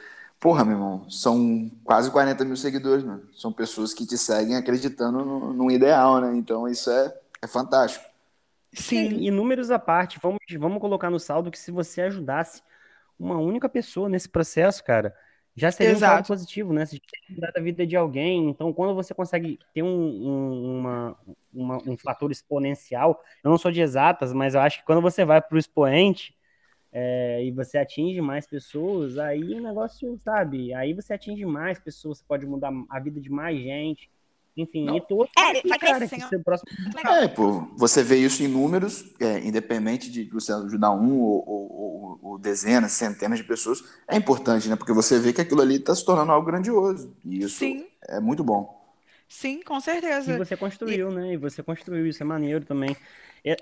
Porra, 0.42 0.66
meu 0.66 0.74
irmão, 0.74 1.08
são 1.08 1.70
quase 1.84 2.10
40 2.10 2.44
mil 2.44 2.58
seguidores, 2.58 3.04
mano. 3.04 3.22
São 3.32 3.54
pessoas 3.54 3.94
que 3.94 4.08
te 4.08 4.18
seguem 4.18 4.56
acreditando 4.56 5.24
no, 5.24 5.54
no 5.54 5.70
ideal, 5.70 6.20
né? 6.20 6.36
Então 6.36 6.68
isso 6.68 6.90
é, 6.90 7.16
é 7.44 7.46
fantástico. 7.46 8.04
Sim, 8.74 9.18
e 9.22 9.32
números 9.32 9.70
à 9.70 9.78
parte, 9.78 10.20
vamos, 10.22 10.40
vamos 10.58 10.80
colocar 10.80 11.10
no 11.10 11.20
saldo 11.20 11.52
que 11.52 11.60
se 11.60 11.72
você 11.72 12.02
ajudasse 12.04 12.62
uma 13.20 13.38
única 13.38 13.70
pessoa 13.70 14.10
nesse 14.10 14.30
processo, 14.30 14.84
cara, 14.84 15.16
já 15.56 15.72
seria 15.72 15.92
Exato. 15.92 16.12
um 16.12 16.16
saldo 16.16 16.28
positivo, 16.28 16.74
né? 16.74 16.86
Se 16.86 17.02
ajudar 17.30 17.52
a 17.56 17.62
vida 17.62 17.86
de 17.86 17.96
alguém. 17.96 18.50
Então, 18.50 18.74
quando 18.74 18.96
você 18.96 19.14
consegue 19.14 19.60
ter 19.74 19.84
um, 19.84 19.88
um, 19.88 20.80
uma, 20.80 21.18
uma, 21.54 21.78
um 21.90 21.98
fator 21.98 22.32
exponencial, 22.32 23.22
eu 23.44 23.52
não 23.52 23.58
sou 23.58 23.72
de 23.72 23.82
exatas, 23.82 24.34
mas 24.34 24.56
eu 24.56 24.62
acho 24.62 24.80
que 24.80 24.86
quando 24.86 25.02
você 25.02 25.26
vai 25.26 25.42
para 25.42 25.56
o 25.56 25.60
expoente, 25.60 26.34
é, 26.92 27.44
e 27.44 27.52
você 27.52 27.78
atinge 27.78 28.22
mais 28.22 28.48
pessoas, 28.48 29.18
aí 29.18 29.54
o 29.56 29.62
negócio, 29.62 30.20
sabe? 30.24 30.74
Aí 30.74 30.94
você 30.94 31.14
atinge 31.14 31.46
mais 31.46 31.80
pessoas, 31.80 32.20
você 32.20 32.26
pode 32.28 32.46
mudar 32.46 32.72
a 32.90 33.00
vida 33.00 33.20
de 33.22 33.30
mais 33.30 33.60
gente. 33.60 34.10
Enfim, 34.56 34.86
Não. 34.86 34.98
e 34.98 35.02
tu 35.02 35.24
é, 35.38 35.52
aqui, 35.52 35.70
cara, 35.80 36.08
que 36.08 36.20
ser 36.20 36.44
próximo... 36.44 36.70
é, 37.08 37.28
pô, 37.28 37.68
você 37.78 38.04
vê 38.04 38.18
isso 38.18 38.44
em 38.44 38.50
números, 38.50 39.06
é, 39.20 39.40
independente 39.40 40.12
de 40.12 40.26
você 40.26 40.52
ajudar 40.52 40.92
um 40.92 41.22
ou, 41.22 41.44
ou, 41.48 41.72
ou, 41.72 42.20
ou, 42.22 42.38
dezenas, 42.38 42.92
centenas 42.92 43.40
de 43.40 43.46
pessoas, 43.46 43.82
é 44.08 44.18
importante, 44.18 44.68
né? 44.68 44.76
Porque 44.76 44.92
você 44.92 45.20
vê 45.20 45.32
que 45.32 45.40
aquilo 45.40 45.62
ali 45.62 45.76
está 45.76 45.96
se 45.96 46.06
tornando 46.06 46.34
algo 46.34 46.46
grandioso. 46.46 47.16
E 47.24 47.40
isso 47.40 47.60
Sim. 47.60 47.86
é 48.10 48.20
muito 48.20 48.44
bom. 48.44 48.78
Sim, 49.28 49.62
com 49.64 49.80
certeza. 49.80 50.34
E 50.34 50.38
você 50.38 50.58
construiu, 50.58 51.10
e... 51.10 51.16
né? 51.16 51.34
E 51.34 51.38
você 51.38 51.64
construiu, 51.64 52.06
isso 52.06 52.22
é 52.22 52.26
maneiro 52.26 52.66
também. 52.66 52.96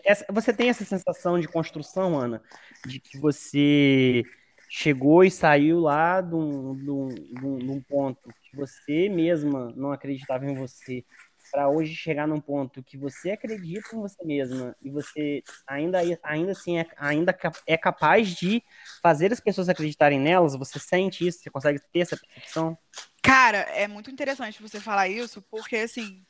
Essa, 0.03 0.25
você 0.29 0.51
tem 0.51 0.69
essa 0.69 0.83
sensação 0.83 1.39
de 1.39 1.47
construção, 1.47 2.19
Ana, 2.19 2.41
de 2.85 2.99
que 2.99 3.17
você 3.19 4.23
chegou 4.70 5.24
e 5.24 5.32
saiu 5.32 5.80
lá 5.80 6.22
de 6.22 6.36
um, 6.36 6.76
de 6.76 6.89
um, 6.91 7.57
de 7.57 7.72
um 7.72 7.82
ponto 7.82 8.30
que 8.43 8.55
você 8.55 9.09
mesma 9.09 9.74
não 9.76 9.91
acreditava 9.91 10.45
em 10.45 10.55
você, 10.55 11.03
para 11.51 11.67
hoje 11.67 11.95
chegar 11.95 12.28
num 12.28 12.39
ponto 12.39 12.84
que 12.84 12.97
você 12.97 13.32
acredita 13.32 13.95
em 13.95 13.99
você 13.99 14.24
mesma 14.24 14.76
e 14.84 14.91
você 14.91 15.41
ainda, 15.65 15.99
ainda 16.22 16.51
assim 16.51 16.78
é, 16.78 16.88
ainda 16.97 17.36
é 17.65 17.78
capaz 17.78 18.36
de 18.36 18.63
fazer 19.01 19.34
as 19.34 19.39
pessoas 19.39 19.67
acreditarem 19.67 20.20
nelas, 20.20 20.55
você 20.55 20.78
sente 20.78 21.28
isso? 21.28 21.39
Você 21.39 21.49
consegue 21.49 21.80
ter 21.91 22.01
essa 22.01 22.17
percepção? 22.17 22.78
Cara, 23.24 23.57
é 23.57 23.88
muito 23.88 24.11
interessante 24.11 24.61
você 24.61 24.80
falar 24.80 25.07
isso, 25.07 25.41
porque 25.49 25.78
assim. 25.78 26.24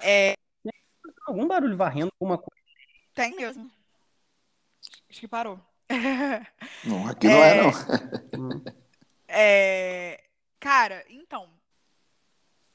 É... 0.00 0.34
Algum 1.26 1.46
barulho 1.46 1.76
varrendo 1.76 2.12
alguma 2.20 2.38
coisa? 2.38 2.62
Tem 3.14 3.34
mesmo. 3.36 3.70
Acho 5.08 5.20
que 5.20 5.28
parou. 5.28 5.60
Não, 6.84 7.08
aqui 7.08 7.28
não 7.28 7.44
é, 7.44 7.58
é 7.58 7.62
não. 7.62 7.70
é... 9.28 10.24
Cara, 10.58 11.04
então, 11.08 11.48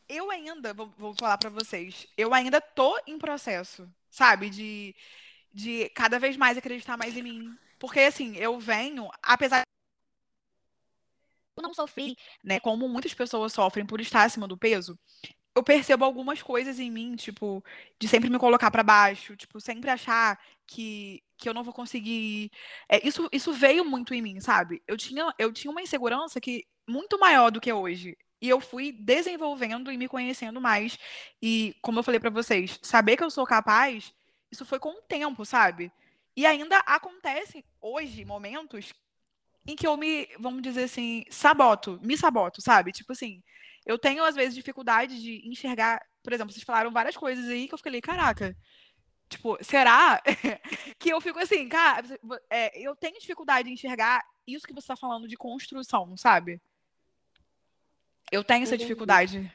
eu 0.07 0.29
ainda, 0.29 0.73
vou, 0.73 0.93
vou 0.97 1.13
falar 1.13 1.37
para 1.37 1.49
vocês, 1.49 2.07
eu 2.17 2.33
ainda 2.33 2.61
tô 2.61 2.97
em 3.07 3.17
processo, 3.17 3.89
sabe? 4.09 4.49
De, 4.49 4.95
de 5.53 5.89
cada 5.89 6.19
vez 6.19 6.37
mais 6.37 6.57
acreditar 6.57 6.97
mais 6.97 7.15
em 7.17 7.23
mim. 7.23 7.57
Porque, 7.79 7.99
assim, 8.01 8.35
eu 8.37 8.59
venho, 8.59 9.09
apesar 9.21 9.63
eu 11.57 11.63
não 11.63 11.73
sofri, 11.73 12.17
né, 12.43 12.59
como 12.59 12.87
muitas 12.87 13.13
pessoas 13.13 13.53
sofrem 13.53 13.85
por 13.85 14.01
estar 14.01 14.23
acima 14.23 14.47
do 14.47 14.57
peso, 14.57 14.97
eu 15.55 15.63
percebo 15.63 16.05
algumas 16.05 16.41
coisas 16.41 16.79
em 16.79 16.89
mim, 16.89 17.15
tipo, 17.15 17.63
de 17.99 18.07
sempre 18.07 18.29
me 18.29 18.39
colocar 18.39 18.71
para 18.71 18.83
baixo, 18.83 19.35
tipo, 19.35 19.59
sempre 19.59 19.89
achar 19.89 20.39
que, 20.65 21.21
que 21.41 21.49
eu 21.49 21.53
não 21.53 21.63
vou 21.63 21.73
conseguir. 21.73 22.51
É, 22.87 23.05
isso, 23.05 23.27
isso 23.31 23.51
veio 23.51 23.83
muito 23.83 24.13
em 24.13 24.21
mim, 24.21 24.39
sabe? 24.39 24.81
Eu 24.87 24.95
tinha, 24.95 25.33
eu 25.39 25.51
tinha 25.51 25.71
uma 25.71 25.81
insegurança 25.81 26.39
que 26.39 26.65
muito 26.87 27.19
maior 27.19 27.49
do 27.49 27.59
que 27.59 27.73
hoje. 27.73 28.15
E 28.39 28.47
eu 28.47 28.59
fui 28.59 28.91
desenvolvendo 28.91 29.91
e 29.91 29.97
me 29.97 30.07
conhecendo 30.07 30.61
mais. 30.61 30.97
E, 31.41 31.75
como 31.81 31.99
eu 31.99 32.03
falei 32.03 32.19
para 32.19 32.29
vocês, 32.29 32.79
saber 32.81 33.17
que 33.17 33.23
eu 33.23 33.31
sou 33.31 33.45
capaz, 33.45 34.13
isso 34.51 34.65
foi 34.65 34.79
com 34.79 34.89
o 34.89 35.01
tempo, 35.01 35.43
sabe? 35.45 35.91
E 36.35 36.45
ainda 36.45 36.77
acontecem 36.79 37.63
hoje 37.81 38.23
momentos 38.23 38.93
em 39.67 39.75
que 39.75 39.85
eu 39.85 39.97
me, 39.97 40.27
vamos 40.39 40.61
dizer 40.61 40.83
assim, 40.83 41.23
saboto, 41.29 41.99
me 42.03 42.17
saboto, 42.17 42.61
sabe? 42.61 42.91
Tipo 42.91 43.13
assim, 43.13 43.43
eu 43.85 43.97
tenho 43.97 44.23
às 44.23 44.35
vezes 44.35 44.55
dificuldade 44.55 45.19
de 45.21 45.47
enxergar, 45.47 46.01
por 46.23 46.33
exemplo, 46.33 46.53
vocês 46.53 46.63
falaram 46.63 46.91
várias 46.91 47.17
coisas 47.17 47.47
aí 47.47 47.67
que 47.67 47.73
eu 47.73 47.77
fiquei, 47.77 48.01
caraca, 48.01 48.55
tipo, 49.31 49.57
será 49.63 50.21
que 50.99 51.09
eu 51.09 51.21
fico 51.21 51.39
assim, 51.39 51.67
cara, 51.67 52.05
é, 52.49 52.79
eu 52.79 52.95
tenho 52.95 53.19
dificuldade 53.19 53.67
de 53.67 53.73
enxergar 53.73 54.23
isso 54.45 54.67
que 54.67 54.73
você 54.73 54.79
está 54.79 54.95
falando 54.95 55.27
de 55.27 55.37
construção, 55.37 56.15
sabe? 56.17 56.61
Eu 58.31 58.43
tenho 58.43 58.63
essa 58.63 58.77
dificuldade. 58.77 59.51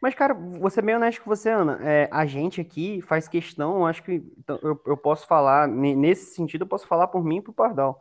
Mas, 0.00 0.14
cara, 0.14 0.32
vou 0.32 0.70
ser 0.70 0.82
meio 0.82 0.98
honesto 0.98 1.22
com 1.22 1.30
você, 1.30 1.50
Ana. 1.50 1.78
É, 1.82 2.08
a 2.12 2.24
gente 2.24 2.60
aqui 2.60 3.02
faz 3.02 3.26
questão, 3.26 3.84
acho 3.84 4.02
que 4.02 4.22
então, 4.38 4.58
eu, 4.62 4.80
eu 4.86 4.96
posso 4.96 5.26
falar, 5.26 5.66
nesse 5.66 6.34
sentido, 6.34 6.62
eu 6.62 6.68
posso 6.68 6.86
falar 6.86 7.08
por 7.08 7.24
mim 7.24 7.38
e 7.38 7.42
pro 7.42 7.52
Pardal. 7.52 8.00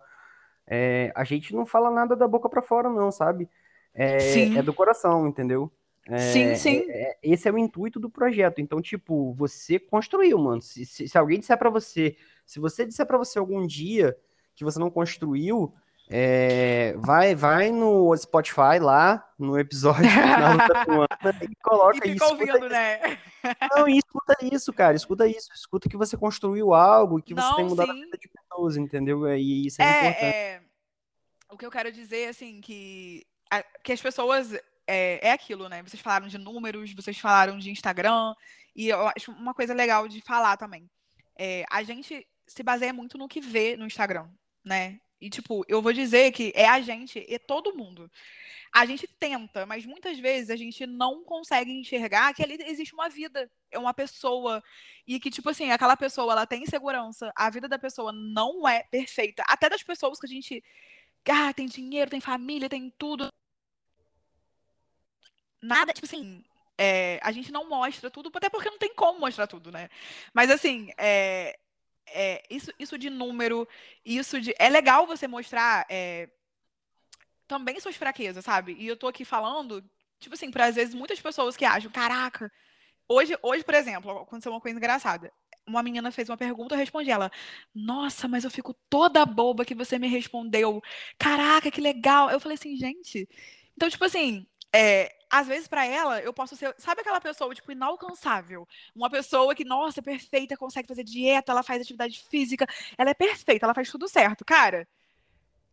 É, 0.67 1.11
a 1.15 1.23
gente 1.23 1.55
não 1.55 1.65
fala 1.65 1.89
nada 1.89 2.15
da 2.15 2.27
boca 2.27 2.47
para 2.49 2.61
fora, 2.61 2.89
não, 2.89 3.11
sabe? 3.11 3.49
É, 3.93 4.57
é, 4.57 4.61
do 4.61 4.73
coração, 4.73 5.27
entendeu? 5.27 5.71
É, 6.09 6.17
sim, 6.17 6.55
sim. 6.55 6.85
É, 6.89 7.11
é, 7.11 7.17
esse 7.21 7.47
é 7.47 7.51
o 7.51 7.57
intuito 7.57 7.99
do 7.99 8.09
projeto. 8.09 8.59
Então, 8.59 8.81
tipo, 8.81 9.33
você 9.33 9.79
construiu, 9.79 10.37
mano. 10.37 10.61
Se, 10.61 10.85
se, 10.85 11.07
se 11.07 11.17
alguém 11.17 11.39
disser 11.39 11.57
para 11.57 11.69
você, 11.69 12.15
se 12.45 12.59
você 12.59 12.85
disser 12.85 13.05
para 13.05 13.17
você 13.17 13.37
algum 13.37 13.65
dia 13.65 14.17
que 14.55 14.63
você 14.63 14.79
não 14.79 14.89
construiu, 14.89 15.73
é, 16.09 16.95
vai, 16.97 17.35
vai 17.35 17.69
no 17.69 18.15
Spotify 18.15 18.79
lá, 18.79 19.29
no 19.37 19.59
episódio 19.59 20.05
na 20.05 20.53
luta 20.53 20.85
com 20.85 21.01
Ana, 21.01 21.39
e 21.41 21.55
coloca 21.61 22.07
e 22.07 22.15
isso. 22.15 22.23
ouvindo, 22.23 22.69
né? 22.69 23.19
Não, 23.75 23.87
e 23.87 23.97
escuta 23.97 24.35
isso, 24.41 24.71
cara. 24.71 24.95
Escuta 24.95 25.27
isso. 25.27 25.49
Escuta 25.53 25.89
que 25.89 25.97
você 25.97 26.15
construiu 26.15 26.73
algo 26.73 27.19
e 27.19 27.21
que 27.21 27.33
você 27.33 27.41
Não, 27.41 27.55
tem 27.57 27.65
mudado 27.65 27.91
sim. 27.91 28.01
a 28.01 28.05
vida 28.05 28.17
de 28.17 28.29
pessoas, 28.29 28.77
entendeu? 28.77 29.27
E 29.35 29.67
isso 29.67 29.81
é, 29.81 29.85
é 29.85 29.99
importante. 29.99 30.35
É... 30.35 30.61
O 31.49 31.57
que 31.57 31.65
eu 31.65 31.71
quero 31.71 31.91
dizer, 31.91 32.29
assim, 32.29 32.61
que, 32.61 33.25
que 33.83 33.91
as 33.91 34.01
pessoas. 34.01 34.53
É, 34.87 35.27
é 35.27 35.31
aquilo, 35.31 35.67
né? 35.67 35.83
Vocês 35.83 36.01
falaram 36.01 36.27
de 36.27 36.37
números, 36.37 36.93
vocês 36.93 37.17
falaram 37.19 37.57
de 37.57 37.69
Instagram, 37.69 38.33
e 38.75 38.87
eu 38.87 39.07
acho 39.15 39.31
uma 39.31 39.53
coisa 39.53 39.73
legal 39.73 40.07
de 40.07 40.21
falar 40.21 40.55
também. 40.57 40.89
É, 41.37 41.65
a 41.69 41.83
gente 41.83 42.25
se 42.47 42.63
baseia 42.63 42.93
muito 42.93 43.17
no 43.17 43.27
que 43.27 43.41
vê 43.41 43.75
no 43.75 43.85
Instagram, 43.85 44.29
né? 44.63 44.99
E, 45.19 45.29
tipo, 45.29 45.65
eu 45.67 45.81
vou 45.81 45.91
dizer 45.91 46.31
que 46.31 46.51
é 46.55 46.67
a 46.67 46.79
gente 46.79 47.25
e 47.27 47.39
todo 47.39 47.75
mundo. 47.75 48.09
A 48.73 48.85
gente 48.85 49.07
tenta, 49.19 49.65
mas 49.65 49.85
muitas 49.85 50.19
vezes 50.19 50.49
a 50.51 50.55
gente 50.55 50.85
não 50.85 51.23
consegue 51.23 51.71
enxergar 51.71 52.33
que 52.33 52.43
ali 52.43 52.57
existe 52.61 52.93
uma 52.93 53.09
vida, 53.09 53.49
é 53.71 53.79
uma 53.79 53.93
pessoa. 53.93 54.63
E 55.07 55.19
que, 55.19 55.31
tipo 55.31 55.49
assim, 55.49 55.71
aquela 55.71 55.97
pessoa, 55.97 56.33
ela 56.33 56.45
tem 56.45 56.63
insegurança, 56.63 57.31
a 57.35 57.49
vida 57.49 57.67
da 57.67 57.79
pessoa 57.79 58.11
não 58.11 58.67
é 58.67 58.83
perfeita. 58.83 59.43
Até 59.47 59.69
das 59.69 59.83
pessoas 59.83 60.19
que 60.19 60.27
a 60.27 60.29
gente. 60.29 60.63
Ah, 61.29 61.53
tem 61.53 61.67
dinheiro, 61.67 62.11
tem 62.11 62.21
família, 62.21 62.69
tem 62.69 62.93
tudo. 62.97 63.29
Nada, 65.67 65.91
tipo 65.91 66.05
assim, 66.05 66.43
é, 66.77 67.19
a 67.21 67.31
gente 67.31 67.51
não 67.51 67.67
mostra 67.67 68.09
tudo, 68.09 68.31
até 68.33 68.49
porque 68.49 68.69
não 68.69 68.77
tem 68.77 68.93
como 68.95 69.19
mostrar 69.19 69.47
tudo, 69.47 69.69
né? 69.69 69.89
Mas 70.33 70.49
assim, 70.49 70.89
é, 70.97 71.59
é, 72.07 72.41
isso, 72.49 72.71
isso 72.79 72.97
de 72.97 73.09
número, 73.09 73.67
isso 74.05 74.39
de. 74.39 74.55
É 74.57 74.69
legal 74.69 75.05
você 75.05 75.27
mostrar 75.27 75.85
é, 75.89 76.29
também 77.47 77.79
suas 77.81 77.97
fraquezas, 77.97 78.45
sabe? 78.45 78.77
E 78.79 78.87
eu 78.87 78.95
tô 78.95 79.07
aqui 79.07 79.25
falando, 79.25 79.83
tipo 80.19 80.35
assim, 80.35 80.49
para 80.49 80.65
às 80.65 80.75
vezes 80.75 80.95
muitas 80.95 81.19
pessoas 81.19 81.57
que 81.57 81.65
acham, 81.65 81.91
caraca, 81.91 82.49
hoje, 83.09 83.37
hoje, 83.41 83.63
por 83.63 83.73
exemplo, 83.73 84.11
aconteceu 84.11 84.51
uma 84.51 84.61
coisa 84.61 84.77
engraçada. 84.77 85.31
Uma 85.65 85.83
menina 85.83 86.11
fez 86.11 86.29
uma 86.29 86.37
pergunta, 86.37 86.75
eu 86.75 86.79
respondi 86.79 87.11
ela: 87.11 87.29
Nossa, 87.75 88.27
mas 88.27 88.45
eu 88.45 88.51
fico 88.51 88.73
toda 88.89 89.25
boba 89.25 89.65
que 89.65 89.75
você 89.75 89.99
me 89.99 90.07
respondeu. 90.07 90.81
Caraca, 91.19 91.69
que 91.69 91.81
legal. 91.81 92.29
Eu 92.29 92.39
falei 92.39 92.55
assim, 92.55 92.77
gente. 92.77 93.27
Então, 93.75 93.89
tipo 93.89 94.05
assim, 94.05 94.47
é, 94.73 95.15
às 95.29 95.47
vezes 95.47 95.67
para 95.67 95.85
ela 95.85 96.21
eu 96.21 96.33
posso 96.33 96.55
ser, 96.55 96.73
sabe 96.77 97.01
aquela 97.01 97.21
pessoa 97.21 97.53
tipo 97.53 97.71
inalcançável, 97.71 98.67
uma 98.95 99.09
pessoa 99.09 99.55
que 99.55 99.65
nossa, 99.65 99.99
é 99.99 100.03
perfeita, 100.03 100.57
consegue 100.57 100.87
fazer 100.87 101.03
dieta, 101.03 101.51
ela 101.51 101.63
faz 101.63 101.81
atividade 101.81 102.23
física, 102.29 102.67
ela 102.97 103.09
é 103.09 103.13
perfeita, 103.13 103.65
ela 103.65 103.73
faz 103.73 103.89
tudo 103.89 104.07
certo, 104.07 104.45
cara. 104.45 104.87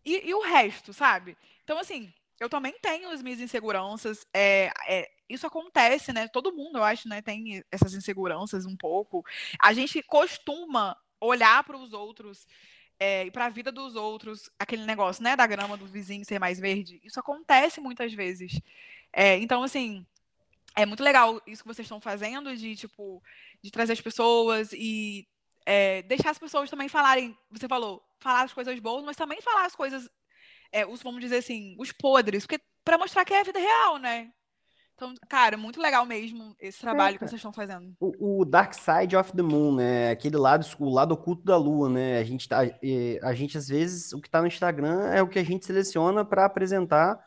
E, 0.04 0.28
e 0.28 0.34
o 0.34 0.42
resto, 0.42 0.92
sabe? 0.92 1.36
Então 1.62 1.78
assim, 1.78 2.12
eu 2.38 2.48
também 2.48 2.74
tenho 2.80 3.10
as 3.10 3.22
minhas 3.22 3.40
inseguranças, 3.40 4.26
é, 4.34 4.70
é, 4.86 5.10
isso 5.28 5.46
acontece, 5.46 6.12
né? 6.12 6.28
Todo 6.28 6.54
mundo, 6.54 6.78
eu 6.78 6.84
acho, 6.84 7.08
né, 7.08 7.22
tem 7.22 7.64
essas 7.70 7.94
inseguranças 7.94 8.66
um 8.66 8.76
pouco. 8.76 9.24
A 9.60 9.72
gente 9.72 10.02
costuma 10.02 10.96
olhar 11.20 11.64
para 11.64 11.76
os 11.76 11.92
outros 11.92 12.46
é, 12.98 13.26
e 13.26 13.30
para 13.30 13.46
a 13.46 13.50
vida 13.50 13.72
dos 13.72 13.96
outros, 13.96 14.50
aquele 14.58 14.84
negócio, 14.84 15.22
né, 15.22 15.36
da 15.36 15.46
grama 15.46 15.76
do 15.76 15.86
vizinho 15.86 16.24
ser 16.24 16.38
mais 16.38 16.58
verde, 16.58 17.00
isso 17.04 17.18
acontece 17.18 17.80
muitas 17.80 18.12
vezes. 18.12 18.60
É, 19.12 19.36
então, 19.38 19.62
assim, 19.62 20.06
é 20.76 20.86
muito 20.86 21.02
legal 21.02 21.40
isso 21.46 21.62
que 21.62 21.68
vocês 21.68 21.86
estão 21.86 22.00
fazendo, 22.00 22.56
de, 22.56 22.76
tipo, 22.76 23.22
de 23.62 23.70
trazer 23.70 23.92
as 23.92 24.00
pessoas 24.00 24.72
e 24.72 25.26
é, 25.66 26.02
deixar 26.02 26.30
as 26.30 26.38
pessoas 26.38 26.70
também 26.70 26.88
falarem, 26.88 27.36
você 27.50 27.68
falou, 27.68 28.02
falar 28.18 28.42
as 28.42 28.52
coisas 28.52 28.78
boas, 28.80 29.04
mas 29.04 29.16
também 29.16 29.40
falar 29.40 29.66
as 29.66 29.74
coisas, 29.74 30.08
é, 30.72 30.86
os, 30.86 31.02
vamos 31.02 31.20
dizer 31.20 31.38
assim, 31.38 31.76
os 31.78 31.92
podres, 31.92 32.46
porque 32.46 32.62
para 32.84 32.98
mostrar 32.98 33.24
que 33.24 33.32
é 33.32 33.40
a 33.40 33.44
vida 33.44 33.58
real, 33.58 33.98
né? 33.98 34.32
Então, 34.94 35.12
cara, 35.28 35.56
muito 35.56 35.80
legal 35.80 36.06
mesmo 36.06 36.54
esse 36.60 36.80
trabalho 36.80 37.16
é, 37.16 37.18
que 37.18 37.26
vocês 37.26 37.38
estão 37.38 37.52
fazendo. 37.52 37.94
O, 37.98 38.40
o, 38.40 38.44
Dark 38.44 38.74
Side 38.74 39.16
of 39.16 39.32
the 39.32 39.42
Moon, 39.42 39.74
né? 39.74 40.10
Aquele 40.10 40.36
lado, 40.36 40.64
o 40.78 40.88
lado 40.88 41.12
oculto 41.14 41.44
da 41.44 41.56
lua, 41.56 41.88
né? 41.88 42.18
A 42.18 42.24
gente 42.24 42.48
tá, 42.48 42.60
a 43.22 43.34
gente 43.34 43.58
às 43.58 43.66
vezes 43.66 44.12
o 44.12 44.20
que 44.20 44.28
está 44.28 44.40
no 44.40 44.46
Instagram 44.46 45.10
é 45.10 45.20
o 45.20 45.28
que 45.28 45.38
a 45.38 45.44
gente 45.44 45.66
seleciona 45.66 46.24
para 46.24 46.44
apresentar. 46.44 47.18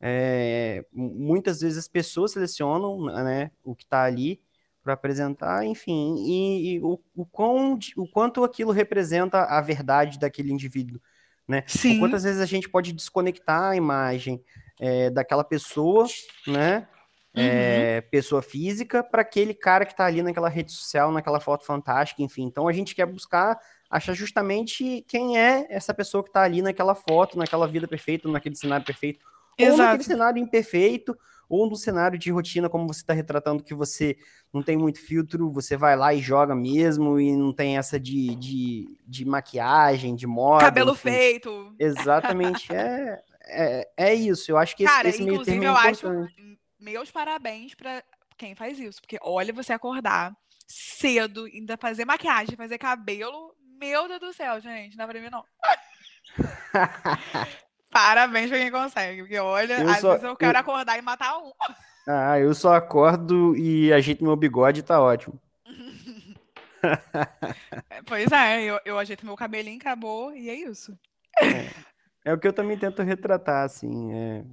É, 0.00 0.84
muitas 0.92 1.60
vezes 1.60 1.78
as 1.78 1.88
pessoas 1.88 2.32
selecionam, 2.32 3.04
né? 3.06 3.52
O 3.62 3.76
que 3.76 3.84
está 3.84 4.02
ali 4.02 4.40
para 4.82 4.94
apresentar, 4.94 5.64
enfim, 5.66 6.16
e, 6.16 6.74
e 6.74 6.80
o, 6.80 6.98
o, 7.14 7.26
quão, 7.26 7.78
o 7.96 8.08
quanto 8.08 8.42
aquilo 8.42 8.72
representa 8.72 9.44
a 9.44 9.60
verdade 9.60 10.18
daquele 10.18 10.50
indivíduo, 10.50 11.00
né? 11.46 11.62
Sim. 11.66 11.98
quantas 12.00 12.24
vezes 12.24 12.40
a 12.40 12.46
gente 12.46 12.68
pode 12.68 12.92
desconectar 12.92 13.70
a 13.70 13.76
imagem 13.76 14.42
é, 14.80 15.10
daquela 15.10 15.44
pessoa, 15.44 16.06
né? 16.46 16.88
É, 17.34 18.02
uhum. 18.02 18.10
pessoa 18.10 18.42
física 18.42 19.04
para 19.04 19.22
aquele 19.22 19.54
cara 19.54 19.84
que 19.84 19.92
está 19.92 20.06
ali 20.06 20.22
naquela 20.22 20.48
rede 20.48 20.72
social, 20.72 21.12
naquela 21.12 21.38
foto 21.38 21.64
fantástica, 21.64 22.22
enfim. 22.22 22.42
Então 22.42 22.66
a 22.66 22.72
gente 22.72 22.94
quer 22.94 23.06
buscar 23.06 23.58
achar 23.88 24.12
justamente 24.12 25.04
quem 25.06 25.38
é 25.38 25.66
essa 25.70 25.94
pessoa 25.94 26.22
que 26.22 26.30
está 26.30 26.42
ali 26.42 26.62
naquela 26.62 26.94
foto, 26.94 27.38
naquela 27.38 27.68
vida 27.68 27.86
perfeita, 27.86 28.28
naquele 28.28 28.56
cenário 28.56 28.84
perfeito. 28.84 29.24
Exato. 29.56 29.72
Ou 29.72 29.78
naquele 29.78 30.04
cenário 30.04 30.42
imperfeito, 30.42 31.16
ou 31.48 31.68
no 31.68 31.74
cenário 31.74 32.18
de 32.18 32.30
rotina, 32.30 32.68
como 32.68 32.86
você 32.86 33.00
está 33.00 33.12
retratando, 33.12 33.62
que 33.62 33.74
você 33.74 34.16
não 34.52 34.62
tem 34.62 34.76
muito 34.76 35.00
filtro, 35.00 35.50
você 35.50 35.76
vai 35.76 35.96
lá 35.96 36.12
e 36.12 36.20
joga 36.20 36.54
mesmo, 36.54 37.18
e 37.18 37.34
não 37.34 37.52
tem 37.52 37.78
essa 37.78 37.98
de, 37.98 38.36
de, 38.36 38.98
de 39.06 39.24
maquiagem, 39.24 40.14
de 40.14 40.26
moda. 40.26 40.64
Cabelo 40.64 40.92
enfim. 40.92 41.10
feito. 41.10 41.74
Exatamente, 41.78 42.72
é, 42.72 43.18
é, 43.48 43.88
é 43.96 44.14
isso. 44.14 44.50
Eu 44.50 44.58
acho 44.58 44.76
que 44.76 44.84
Cara, 44.84 45.08
esse, 45.08 45.18
esse 45.18 45.30
meio 45.30 45.44
termo 45.44 45.64
é 45.64 45.66
eu 45.66 45.76
acho 45.76 46.06
meus 46.78 47.10
parabéns 47.10 47.74
para 47.74 48.04
quem 48.36 48.54
faz 48.54 48.78
isso, 48.78 49.00
porque 49.00 49.18
olha 49.20 49.52
você 49.52 49.72
acordar 49.72 50.32
cedo, 50.66 51.46
ainda 51.46 51.76
fazer 51.76 52.04
maquiagem, 52.04 52.56
fazer 52.56 52.78
cabelo, 52.78 53.54
meu 53.80 54.06
Deus 54.06 54.20
do 54.20 54.32
céu, 54.32 54.60
gente, 54.60 54.96
não 54.96 55.06
dá 55.06 55.12
pra 55.12 55.20
mim 55.20 55.30
não. 55.30 55.44
Parabéns 57.90 58.50
pra 58.50 58.58
quem 58.58 58.70
consegue, 58.70 59.22
porque 59.22 59.38
olha, 59.38 59.80
eu 59.80 59.88
às 59.88 60.00
só, 60.00 60.10
vezes 60.10 60.24
eu 60.24 60.36
quero 60.36 60.56
eu... 60.56 60.60
acordar 60.60 60.98
e 60.98 61.02
matar 61.02 61.38
um. 61.38 61.50
Ah, 62.06 62.38
eu 62.38 62.54
só 62.54 62.74
acordo 62.74 63.56
e 63.56 63.92
ajeito 63.92 64.24
meu 64.24 64.36
bigode 64.36 64.80
e 64.80 64.82
tá 64.82 65.00
ótimo. 65.00 65.40
pois 68.06 68.30
é, 68.30 68.62
eu, 68.62 68.80
eu 68.84 68.98
ajeito 68.98 69.26
meu 69.26 69.36
cabelinho, 69.36 69.78
acabou, 69.78 70.34
e 70.34 70.48
é 70.48 70.54
isso. 70.54 70.96
É, 71.40 71.70
é 72.24 72.32
o 72.32 72.38
que 72.38 72.46
eu 72.46 72.52
também 72.52 72.78
tento 72.78 73.02
retratar, 73.02 73.64
assim. 73.64 74.12
É, 74.12 74.44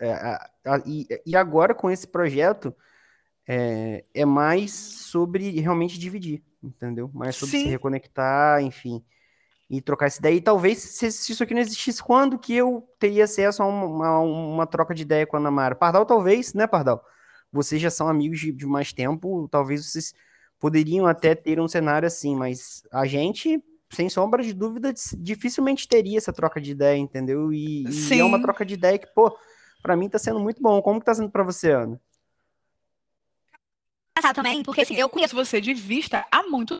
é 0.00 0.12
a, 0.12 0.50
a, 0.66 0.82
e, 0.86 1.06
e, 1.26 1.36
agora 1.36 1.74
com 1.74 1.90
esse 1.90 2.06
projeto 2.06 2.74
é, 3.46 4.04
é 4.14 4.24
mais 4.24 4.72
sobre 4.72 5.60
realmente 5.60 5.98
dividir, 5.98 6.42
entendeu? 6.62 7.10
Mais 7.12 7.36
sobre 7.36 7.58
Sim. 7.58 7.64
se 7.64 7.70
reconectar, 7.70 8.62
enfim 8.62 9.04
e 9.70 9.80
trocar 9.80 10.06
essa 10.06 10.18
ideia. 10.18 10.34
E 10.34 10.40
talvez, 10.40 10.78
se, 10.78 11.12
se, 11.12 11.32
isso 11.32 11.42
aqui 11.42 11.52
não 11.52 11.60
existisse, 11.60 12.02
quando 12.02 12.38
que 12.38 12.54
eu 12.54 12.88
teria 12.98 13.24
acesso 13.24 13.62
a 13.62 13.66
uma, 13.66 14.06
a 14.06 14.20
uma 14.20 14.66
troca 14.66 14.94
de 14.94 15.02
ideia 15.02 15.26
com 15.26 15.36
a 15.36 15.40
Ana 15.40 15.50
Mara? 15.50 15.74
Pardal, 15.74 16.06
talvez, 16.06 16.54
né, 16.54 16.66
Pardal? 16.66 17.04
Vocês 17.52 17.80
já 17.80 17.90
são 17.90 18.08
amigos 18.08 18.40
de, 18.40 18.52
de, 18.52 18.66
mais 18.66 18.92
tempo, 18.92 19.48
talvez 19.50 19.86
vocês 19.86 20.14
poderiam 20.58 21.06
até 21.06 21.34
ter 21.34 21.60
um 21.60 21.68
cenário 21.68 22.06
assim, 22.06 22.34
mas 22.34 22.82
a 22.92 23.06
gente, 23.06 23.62
sem 23.90 24.08
sombra 24.08 24.42
de 24.42 24.52
dúvida, 24.52 24.92
dificilmente 25.18 25.88
teria 25.88 26.18
essa 26.18 26.32
troca 26.32 26.60
de 26.60 26.72
ideia, 26.72 26.98
entendeu? 26.98 27.52
E, 27.52 27.84
e 27.88 28.20
é 28.20 28.24
uma 28.24 28.40
troca 28.40 28.64
de 28.64 28.74
ideia 28.74 28.98
que, 28.98 29.06
pô, 29.14 29.36
para 29.82 29.96
mim 29.96 30.08
tá 30.08 30.18
sendo 30.18 30.40
muito 30.40 30.62
bom. 30.62 30.80
Como 30.82 31.00
que 31.00 31.06
tá 31.06 31.14
sendo 31.14 31.30
para 31.30 31.44
você, 31.44 31.72
Ana? 31.72 32.00
também, 34.34 34.62
porque 34.62 34.82
assim, 34.82 34.96
eu 34.96 35.08
conheço 35.08 35.34
você 35.34 35.60
de 35.60 35.72
vista 35.72 36.26
há 36.30 36.42
muito 36.42 36.76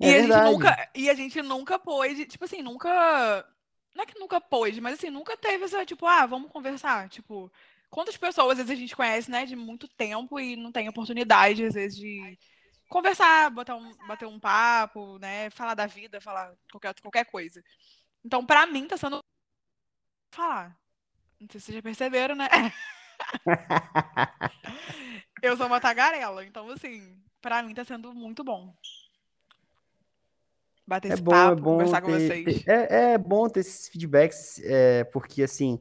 é 0.00 0.08
e, 0.08 0.14
a 0.14 0.22
gente 0.22 0.44
nunca, 0.44 0.90
e 0.94 1.10
a 1.10 1.14
gente 1.14 1.42
nunca 1.42 1.78
pôde, 1.78 2.24
tipo 2.24 2.44
assim, 2.44 2.62
nunca. 2.62 3.44
Não 3.94 4.04
é 4.04 4.06
que 4.06 4.18
nunca 4.18 4.40
pôde, 4.40 4.80
mas 4.80 4.94
assim, 4.94 5.10
nunca 5.10 5.36
teve 5.36 5.64
essa, 5.64 5.84
tipo, 5.84 6.06
ah, 6.06 6.24
vamos 6.24 6.50
conversar. 6.50 7.08
Tipo, 7.08 7.52
quantas 7.90 8.16
pessoas 8.16 8.52
às 8.52 8.66
vezes 8.66 8.70
a 8.70 8.74
gente 8.74 8.96
conhece, 8.96 9.30
né, 9.30 9.44
de 9.44 9.56
muito 9.56 9.88
tempo 9.88 10.38
e 10.40 10.56
não 10.56 10.72
tem 10.72 10.88
oportunidade, 10.88 11.64
às 11.64 11.74
vezes, 11.74 11.98
de 11.98 12.38
conversar, 12.90 13.50
botar 13.50 13.76
um, 13.76 13.96
bater 14.06 14.26
um 14.26 14.38
papo, 14.38 15.18
né, 15.18 15.48
falar 15.50 15.74
da 15.74 15.86
vida, 15.86 16.20
falar 16.20 16.54
qualquer, 16.70 16.94
qualquer 17.00 17.24
coisa. 17.24 17.62
Então, 18.22 18.44
pra 18.44 18.66
mim, 18.66 18.86
tá 18.86 18.98
sendo. 18.98 19.20
Falar. 20.34 20.78
Não 21.40 21.48
sei 21.50 21.60
se 21.60 21.66
vocês 21.66 21.76
já 21.76 21.82
perceberam, 21.82 22.34
né? 22.34 22.48
eu 25.42 25.56
sou 25.56 25.66
uma 25.66 25.80
tagarela, 25.80 26.44
então, 26.44 26.68
assim, 26.68 27.18
pra 27.40 27.62
mim 27.62 27.72
tá 27.72 27.84
sendo 27.84 28.12
muito 28.12 28.44
bom 28.44 28.74
bater 30.90 31.10
é 31.10 31.14
esse 31.14 31.22
bom, 31.22 31.30
papo, 31.30 31.52
é 31.52 31.62
bom 31.62 31.72
conversar 31.72 32.00
ter, 32.00 32.06
com 32.06 32.12
vocês. 32.12 32.64
Ter, 32.64 32.70
é, 32.70 33.12
é 33.12 33.18
bom 33.18 33.48
ter 33.48 33.60
esses 33.60 33.88
feedbacks, 33.88 34.60
é, 34.64 35.04
porque 35.04 35.44
assim, 35.44 35.78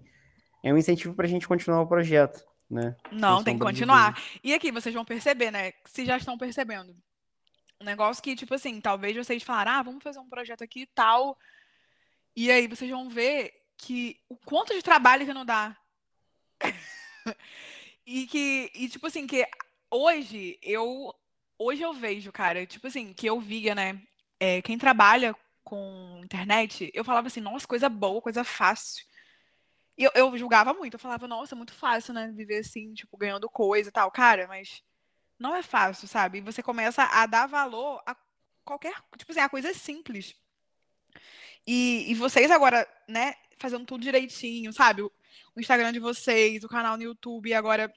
é 0.63 0.71
um 0.71 0.77
incentivo 0.77 1.15
para 1.15 1.25
a 1.25 1.29
gente 1.29 1.47
continuar 1.47 1.81
o 1.81 1.87
projeto, 1.87 2.45
né? 2.69 2.95
Não, 3.11 3.43
tem 3.43 3.57
que 3.57 3.63
continuar. 3.63 4.21
E 4.43 4.53
aqui, 4.53 4.71
vocês 4.71 4.93
vão 4.93 5.05
perceber, 5.05 5.51
né? 5.51 5.73
Se 5.85 6.05
já 6.05 6.17
estão 6.17 6.37
percebendo. 6.37 6.95
Um 7.81 7.85
negócio 7.85 8.21
que, 8.21 8.35
tipo 8.35 8.53
assim, 8.53 8.79
talvez 8.81 9.15
vocês 9.15 9.41
falaram, 9.41 9.71
ah, 9.71 9.83
vamos 9.83 10.03
fazer 10.03 10.19
um 10.19 10.29
projeto 10.29 10.63
aqui 10.63 10.81
e 10.81 10.87
tal. 10.87 11.37
E 12.35 12.51
aí 12.51 12.67
vocês 12.67 12.89
vão 12.91 13.09
ver 13.09 13.53
que 13.77 14.19
o 14.27 14.35
quanto 14.35 14.73
de 14.73 14.81
trabalho 14.81 15.25
que 15.25 15.33
não 15.33 15.45
dá. 15.45 15.75
e 18.05 18.27
que, 18.27 18.71
e 18.75 18.89
tipo 18.89 19.07
assim, 19.07 19.25
que 19.25 19.47
hoje 19.89 20.59
eu 20.61 21.13
hoje 21.57 21.81
eu 21.81 21.93
vejo, 21.93 22.31
cara, 22.31 22.65
tipo 22.65 22.87
assim, 22.87 23.13
que 23.13 23.27
eu 23.27 23.39
via, 23.39 23.75
né? 23.75 24.01
é, 24.39 24.61
quem 24.61 24.77
trabalha 24.77 25.35
com 25.63 26.21
internet, 26.23 26.89
eu 26.93 27.03
falava 27.03 27.27
assim, 27.27 27.41
nossa, 27.41 27.67
coisa 27.67 27.89
boa, 27.89 28.21
coisa 28.21 28.43
fácil. 28.43 29.05
E 29.99 30.05
eu, 30.05 30.11
eu 30.15 30.37
julgava 30.37 30.73
muito, 30.73 30.93
eu 30.93 30.99
falava, 30.99 31.27
nossa, 31.27 31.57
muito 31.57 31.73
fácil, 31.73 32.13
né? 32.13 32.31
Viver 32.33 32.59
assim, 32.59 32.93
tipo, 32.93 33.17
ganhando 33.17 33.49
coisa 33.49 33.89
e 33.89 33.91
tal. 33.91 34.09
Cara, 34.09 34.47
mas 34.47 34.81
não 35.37 35.53
é 35.53 35.61
fácil, 35.61 36.07
sabe? 36.07 36.37
E 36.37 36.41
você 36.41 36.63
começa 36.63 37.03
a 37.03 37.25
dar 37.25 37.47
valor 37.47 38.01
a 38.05 38.15
qualquer, 38.63 38.93
tipo 39.17 39.29
assim, 39.29 39.41
a 39.41 39.49
coisa 39.49 39.73
simples. 39.73 40.35
E, 41.67 42.09
e 42.09 42.15
vocês 42.15 42.49
agora, 42.49 42.87
né, 43.09 43.35
fazendo 43.57 43.85
tudo 43.85 44.01
direitinho, 44.01 44.71
sabe? 44.71 45.01
O, 45.01 45.11
o 45.53 45.59
Instagram 45.59 45.91
de 45.91 45.99
vocês, 45.99 46.63
o 46.63 46.69
canal 46.69 46.95
no 46.95 47.03
YouTube, 47.03 47.53
agora 47.53 47.93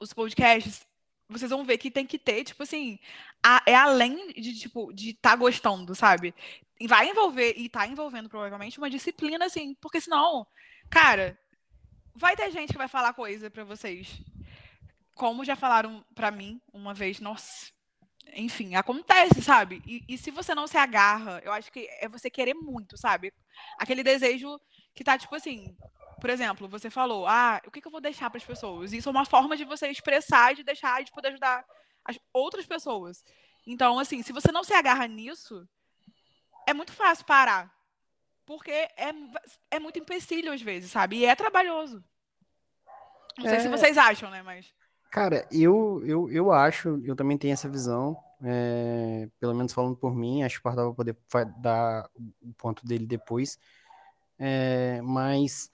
os 0.00 0.12
podcasts, 0.12 0.84
vocês 1.28 1.50
vão 1.50 1.64
ver 1.64 1.78
que 1.78 1.92
tem 1.92 2.06
que 2.06 2.18
ter, 2.18 2.42
tipo 2.42 2.64
assim, 2.64 2.98
a, 3.40 3.62
é 3.66 3.74
além 3.76 4.32
de, 4.32 4.58
tipo, 4.58 4.92
de 4.92 5.10
estar 5.10 5.30
tá 5.30 5.36
gostando, 5.36 5.94
sabe? 5.94 6.34
Vai 6.88 7.08
envolver, 7.08 7.54
e 7.56 7.68
tá 7.68 7.86
envolvendo 7.86 8.28
provavelmente, 8.28 8.78
uma 8.78 8.90
disciplina, 8.90 9.44
assim, 9.44 9.74
porque 9.80 10.00
senão, 10.00 10.44
cara, 10.90 11.38
vai 12.14 12.36
ter 12.36 12.50
gente 12.50 12.72
que 12.72 12.78
vai 12.78 12.88
falar 12.88 13.12
coisa 13.12 13.50
para 13.50 13.64
vocês. 13.64 14.20
Como 15.14 15.44
já 15.44 15.56
falaram 15.56 16.04
para 16.14 16.30
mim 16.30 16.60
uma 16.72 16.92
vez, 16.92 17.20
nossa, 17.20 17.70
enfim, 18.32 18.74
acontece, 18.74 19.42
sabe? 19.42 19.82
E, 19.86 20.04
e, 20.08 20.18
se 20.18 20.30
você 20.30 20.54
não 20.54 20.66
se 20.66 20.76
agarra, 20.76 21.40
eu 21.44 21.52
acho 21.52 21.70
que 21.70 21.88
é 22.00 22.08
você 22.08 22.30
querer 22.30 22.54
muito, 22.54 22.96
sabe? 22.96 23.32
Aquele 23.78 24.02
desejo 24.02 24.60
que 24.94 25.04
tá, 25.04 25.18
tipo 25.18 25.34
assim, 25.34 25.76
por 26.20 26.30
exemplo, 26.30 26.68
você 26.68 26.90
falou, 26.90 27.26
ah, 27.26 27.60
o 27.66 27.70
que, 27.70 27.80
que 27.80 27.86
eu 27.86 27.92
vou 27.92 28.00
deixar 28.00 28.30
para 28.30 28.38
as 28.38 28.44
pessoas? 28.44 28.92
Isso 28.92 29.08
é 29.08 29.12
uma 29.12 29.24
forma 29.24 29.56
de 29.56 29.64
você 29.64 29.88
expressar 29.88 30.52
e 30.52 30.56
de 30.56 30.62
deixar 30.62 31.00
e 31.00 31.04
de 31.04 31.12
poder 31.12 31.28
ajudar 31.28 31.64
as 32.04 32.18
outras 32.32 32.66
pessoas. 32.66 33.24
Então, 33.66 33.98
assim, 33.98 34.22
se 34.22 34.32
você 34.32 34.52
não 34.52 34.64
se 34.64 34.72
agarra 34.72 35.06
nisso, 35.06 35.68
é 36.66 36.74
muito 36.74 36.92
fácil 36.92 37.24
parar. 37.24 37.73
Porque 38.46 38.70
é, 38.70 39.12
é 39.70 39.78
muito 39.78 39.98
empecilho 39.98 40.52
às 40.52 40.60
vezes, 40.60 40.90
sabe? 40.90 41.18
E 41.18 41.24
é 41.24 41.34
trabalhoso. 41.34 42.04
Não 43.38 43.46
sei 43.46 43.56
é... 43.56 43.60
se 43.60 43.68
vocês 43.68 43.98
acham, 43.98 44.30
né? 44.30 44.42
Mas. 44.42 44.72
Cara, 45.10 45.46
eu, 45.50 46.02
eu, 46.04 46.30
eu 46.30 46.52
acho, 46.52 47.00
eu 47.04 47.14
também 47.14 47.38
tenho 47.38 47.52
essa 47.52 47.68
visão, 47.68 48.16
é, 48.42 49.28
pelo 49.38 49.54
menos 49.54 49.72
falando 49.72 49.96
por 49.96 50.12
mim, 50.12 50.42
acho 50.42 50.56
que 50.56 50.60
o 50.60 50.62
Pardal 50.64 50.86
vai 50.92 50.94
poder 50.94 51.16
dar 51.60 52.10
o 52.42 52.52
ponto 52.54 52.84
dele 52.84 53.06
depois. 53.06 53.56
É, 54.38 55.00
mas 55.02 55.70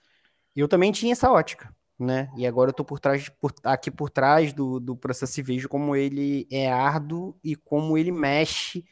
eu 0.55 0.67
também 0.67 0.91
tinha 0.91 1.11
essa 1.11 1.31
ótica, 1.31 1.75
né? 1.97 2.31
E 2.37 2.45
agora 2.45 2.69
eu 2.69 2.73
tô 2.73 2.85
por 2.85 2.99
trás, 2.99 3.29
por, 3.29 3.51
aqui 3.63 3.89
por 3.89 4.11
trás 4.11 4.53
do, 4.53 4.79
do 4.79 4.95
processo 4.95 5.39
e 5.39 5.43
vejo 5.43 5.67
como 5.67 5.95
ele 5.95 6.47
é 6.51 6.71
árduo 6.71 7.35
e 7.43 7.55
como 7.55 7.97
ele 7.97 8.11
mexe 8.11 8.85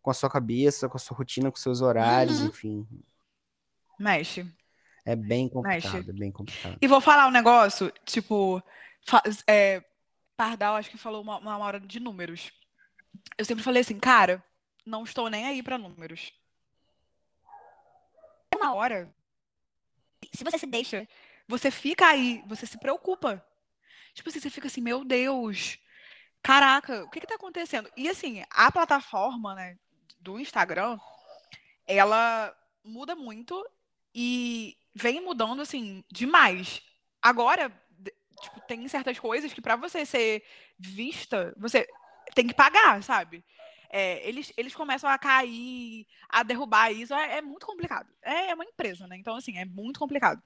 com 0.00 0.10
a 0.10 0.14
sua 0.14 0.30
cabeça, 0.30 0.88
com 0.88 0.96
a 0.96 1.00
sua 1.00 1.16
rotina, 1.16 1.50
com 1.50 1.56
seus 1.56 1.80
horários, 1.80 2.40
uhum. 2.40 2.46
enfim. 2.46 2.86
Mexe. 3.98 4.46
É 5.04 5.14
bem 5.14 5.48
complicado, 5.48 5.94
mexe. 5.94 6.10
é 6.10 6.12
bem 6.12 6.32
complicado. 6.32 6.78
E 6.80 6.86
vou 6.86 7.00
falar 7.00 7.26
um 7.26 7.30
negócio, 7.30 7.92
tipo, 8.04 8.62
é, 9.46 9.82
Pardal 10.36 10.76
acho 10.76 10.90
que 10.90 10.98
falou 10.98 11.22
uma, 11.22 11.38
uma 11.38 11.58
hora 11.58 11.78
de 11.78 12.00
números. 12.00 12.52
Eu 13.38 13.44
sempre 13.44 13.62
falei 13.62 13.82
assim, 13.82 13.98
cara, 13.98 14.42
não 14.84 15.04
estou 15.04 15.30
nem 15.30 15.46
aí 15.46 15.62
para 15.62 15.78
números. 15.78 16.32
Uma 18.54 18.74
hora 18.74 19.14
se 20.32 20.44
você 20.44 20.58
se 20.58 20.66
deixa, 20.66 21.08
você 21.48 21.70
fica 21.70 22.06
aí, 22.06 22.42
você 22.46 22.66
se 22.66 22.78
preocupa. 22.78 23.44
Tipo 24.14 24.28
assim, 24.28 24.40
você 24.40 24.50
fica 24.50 24.66
assim, 24.66 24.80
meu 24.80 25.04
Deus, 25.04 25.78
caraca, 26.42 27.04
o 27.04 27.10
que 27.10 27.20
que 27.20 27.26
tá 27.26 27.34
acontecendo? 27.34 27.90
E 27.96 28.08
assim, 28.08 28.42
a 28.50 28.70
plataforma, 28.72 29.54
né, 29.54 29.78
do 30.20 30.40
Instagram, 30.40 30.98
ela 31.86 32.54
muda 32.84 33.14
muito 33.14 33.64
e 34.16 34.76
vem 34.94 35.20
mudando, 35.20 35.60
assim, 35.62 36.02
demais. 36.10 36.82
Agora, 37.22 37.70
tipo, 38.40 38.60
tem 38.66 38.88
certas 38.88 39.18
coisas 39.18 39.52
que 39.52 39.60
para 39.60 39.76
você 39.76 40.06
ser 40.06 40.42
vista, 40.78 41.54
você 41.58 41.86
tem 42.34 42.46
que 42.46 42.54
pagar, 42.54 43.02
sabe? 43.02 43.44
é, 43.90 44.26
eles, 44.28 44.52
eles 44.56 44.74
começam 44.74 45.08
a 45.08 45.18
cair, 45.18 46.06
a 46.28 46.42
derrubar 46.42 46.92
isso, 46.92 47.14
é, 47.14 47.38
é 47.38 47.42
muito 47.42 47.66
complicado. 47.66 48.08
É, 48.22 48.50
é, 48.50 48.54
uma 48.54 48.64
empresa, 48.64 49.06
né? 49.06 49.16
Então, 49.16 49.36
assim, 49.36 49.56
é 49.58 49.64
muito 49.64 49.98
complicado. 49.98 50.42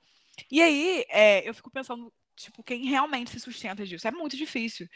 E 0.50 0.62
aí, 0.62 1.04
é, 1.08 1.48
eu 1.48 1.54
fico 1.54 1.70
pensando, 1.70 2.12
tipo, 2.40 2.62
quem 2.62 2.84
realmente 2.84 3.30
se 3.30 3.40
sustenta 3.40 3.84
disso. 3.86 4.06
É 4.08 4.10
muito 4.10 4.36
difícil. 4.36 4.88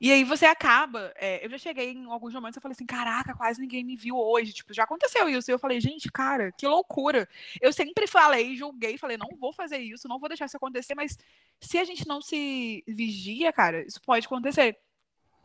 E 0.00 0.10
aí 0.10 0.24
você 0.24 0.46
acaba. 0.46 1.12
É, 1.16 1.44
eu 1.44 1.50
já 1.50 1.58
cheguei 1.58 1.92
em 1.92 2.06
alguns 2.06 2.32
momentos, 2.34 2.56
eu 2.56 2.62
falei 2.62 2.74
assim, 2.74 2.86
caraca, 2.86 3.34
quase 3.34 3.60
ninguém 3.60 3.84
me 3.84 3.96
viu 3.96 4.16
hoje. 4.16 4.52
Tipo, 4.52 4.74
já 4.74 4.84
aconteceu 4.84 5.28
isso. 5.28 5.50
E 5.50 5.52
eu 5.52 5.58
falei, 5.58 5.80
gente, 5.80 6.10
cara, 6.10 6.52
que 6.52 6.66
loucura. 6.66 7.28
Eu 7.60 7.72
sempre 7.72 8.06
falei, 8.06 8.56
julguei, 8.56 8.98
falei, 8.98 9.16
não 9.16 9.28
vou 9.38 9.52
fazer 9.52 9.78
isso, 9.78 10.08
não 10.08 10.18
vou 10.18 10.28
deixar 10.28 10.46
isso 10.46 10.56
acontecer, 10.56 10.94
mas 10.94 11.18
se 11.60 11.78
a 11.78 11.84
gente 11.84 12.06
não 12.06 12.20
se 12.20 12.84
vigia, 12.86 13.52
cara, 13.52 13.86
isso 13.86 14.00
pode 14.02 14.26
acontecer. 14.26 14.78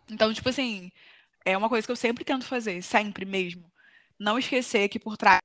Então, 0.10 0.34
tipo 0.34 0.50
assim, 0.50 0.92
é 1.46 1.58
uma 1.58 1.70
coisa 1.70 1.86
que 1.88 1.92
eu 1.92 1.96
sempre 1.96 2.24
tento 2.24 2.46
fazer, 2.46 2.82
sempre 2.82 3.26
mesmo. 3.26 3.72
Não 4.20 4.38
esquecer 4.38 4.90
que 4.90 5.00
por 5.00 5.18
trás 5.18 5.42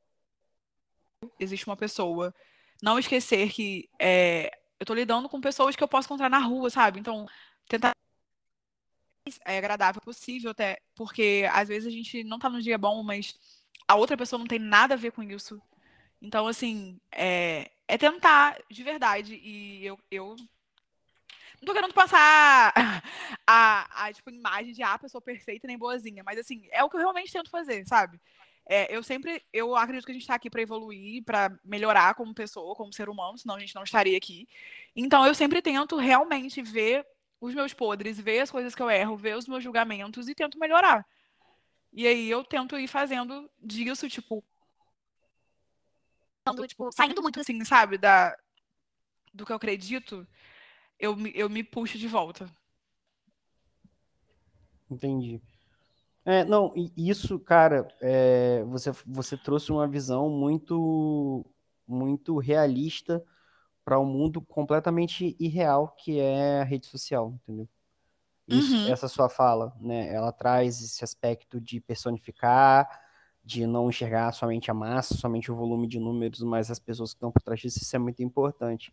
existe 1.38 1.66
uma 1.66 1.76
pessoa. 1.76 2.34
Não 2.82 2.98
esquecer 2.98 3.50
que 3.50 3.88
é, 3.98 4.50
eu 4.78 4.86
tô 4.86 4.94
lidando 4.94 5.28
com 5.28 5.40
pessoas 5.40 5.74
que 5.74 5.82
eu 5.82 5.88
posso 5.88 6.06
encontrar 6.06 6.28
na 6.28 6.38
rua, 6.38 6.70
sabe? 6.70 7.00
Então, 7.00 7.26
tentar 7.68 7.92
é 9.44 9.58
agradável 9.58 10.00
possível 10.00 10.52
até, 10.52 10.80
porque 10.94 11.48
às 11.52 11.68
vezes 11.68 11.88
a 11.88 11.90
gente 11.90 12.22
não 12.22 12.38
tá 12.38 12.48
num 12.48 12.60
dia 12.60 12.78
bom, 12.78 13.02
mas 13.02 13.34
a 13.88 13.96
outra 13.96 14.16
pessoa 14.16 14.38
não 14.38 14.46
tem 14.46 14.58
nada 14.58 14.94
a 14.94 14.96
ver 14.96 15.12
com 15.12 15.22
isso. 15.22 15.60
Então, 16.20 16.46
assim, 16.46 17.00
é, 17.12 17.70
é 17.88 17.98
tentar 17.98 18.58
de 18.70 18.82
verdade. 18.82 19.34
E 19.34 19.84
eu, 19.84 19.98
eu 20.10 20.36
não 21.60 21.66
tô 21.66 21.72
querendo 21.72 21.94
passar 21.94 22.72
a, 23.46 24.04
a, 24.04 24.12
tipo, 24.12 24.30
imagem 24.30 24.72
de 24.72 24.82
ah, 24.82 24.98
pessoa 24.98 25.20
perfeita 25.20 25.66
nem 25.66 25.78
boazinha, 25.78 26.22
mas 26.24 26.38
assim, 26.38 26.66
é 26.70 26.82
o 26.84 26.90
que 26.90 26.96
eu 26.96 27.00
realmente 27.00 27.32
tento 27.32 27.50
fazer, 27.50 27.86
sabe? 27.86 28.20
É, 28.68 28.94
eu 28.94 29.02
sempre, 29.02 29.42
eu 29.52 29.76
acredito 29.76 30.04
que 30.04 30.10
a 30.10 30.14
gente 30.14 30.22
está 30.22 30.34
aqui 30.34 30.50
para 30.50 30.60
evoluir, 30.60 31.22
para 31.22 31.56
melhorar 31.64 32.14
como 32.14 32.34
pessoa, 32.34 32.74
como 32.74 32.92
ser 32.92 33.08
humano, 33.08 33.38
senão 33.38 33.54
a 33.54 33.60
gente 33.60 33.74
não 33.74 33.84
estaria 33.84 34.16
aqui. 34.16 34.48
Então 34.94 35.24
eu 35.24 35.34
sempre 35.34 35.62
tento 35.62 35.96
realmente 35.96 36.60
ver 36.60 37.06
os 37.40 37.54
meus 37.54 37.72
podres, 37.72 38.18
ver 38.18 38.40
as 38.40 38.50
coisas 38.50 38.74
que 38.74 38.82
eu 38.82 38.90
erro, 38.90 39.16
ver 39.16 39.36
os 39.36 39.46
meus 39.46 39.62
julgamentos 39.62 40.28
e 40.28 40.34
tento 40.34 40.58
melhorar. 40.58 41.06
E 41.92 42.06
aí 42.08 42.28
eu 42.28 42.42
tento 42.42 42.76
ir 42.76 42.88
fazendo 42.88 43.48
disso, 43.62 44.08
tipo, 44.08 44.44
tipo 46.66 46.90
saindo 46.92 47.22
muito 47.22 47.38
assim, 47.38 47.64
sabe, 47.64 47.98
da 47.98 48.36
do 49.32 49.44
que 49.46 49.52
eu 49.52 49.56
acredito, 49.56 50.26
eu, 50.98 51.14
eu 51.34 51.48
me 51.48 51.62
puxo 51.62 51.98
de 51.98 52.08
volta. 52.08 52.50
Entendi. 54.90 55.40
É, 56.28 56.44
não, 56.44 56.72
isso, 56.96 57.38
cara, 57.38 57.86
é, 58.00 58.64
você, 58.64 58.90
você 59.06 59.36
trouxe 59.36 59.70
uma 59.70 59.86
visão 59.86 60.28
muito, 60.28 61.46
muito 61.86 62.36
realista 62.38 63.24
para 63.84 64.00
um 64.00 64.04
mundo 64.04 64.42
completamente 64.42 65.36
irreal 65.38 65.94
que 65.96 66.18
é 66.18 66.62
a 66.62 66.64
rede 66.64 66.86
social, 66.86 67.32
entendeu? 67.44 67.68
Isso, 68.48 68.74
uhum. 68.74 68.88
Essa 68.88 69.06
sua 69.06 69.28
fala, 69.28 69.72
né? 69.80 70.12
Ela 70.12 70.32
traz 70.32 70.82
esse 70.82 71.04
aspecto 71.04 71.60
de 71.60 71.80
personificar, 71.80 72.88
de 73.44 73.64
não 73.64 73.88
enxergar 73.88 74.32
somente 74.32 74.68
a 74.68 74.74
massa, 74.74 75.14
somente 75.14 75.52
o 75.52 75.56
volume 75.56 75.86
de 75.86 76.00
números, 76.00 76.42
mas 76.42 76.72
as 76.72 76.80
pessoas 76.80 77.12
que 77.12 77.18
estão 77.18 77.30
por 77.30 77.40
trás 77.40 77.60
disso, 77.60 77.78
isso 77.80 77.94
é 77.94 77.98
muito 78.00 78.20
importante. 78.20 78.90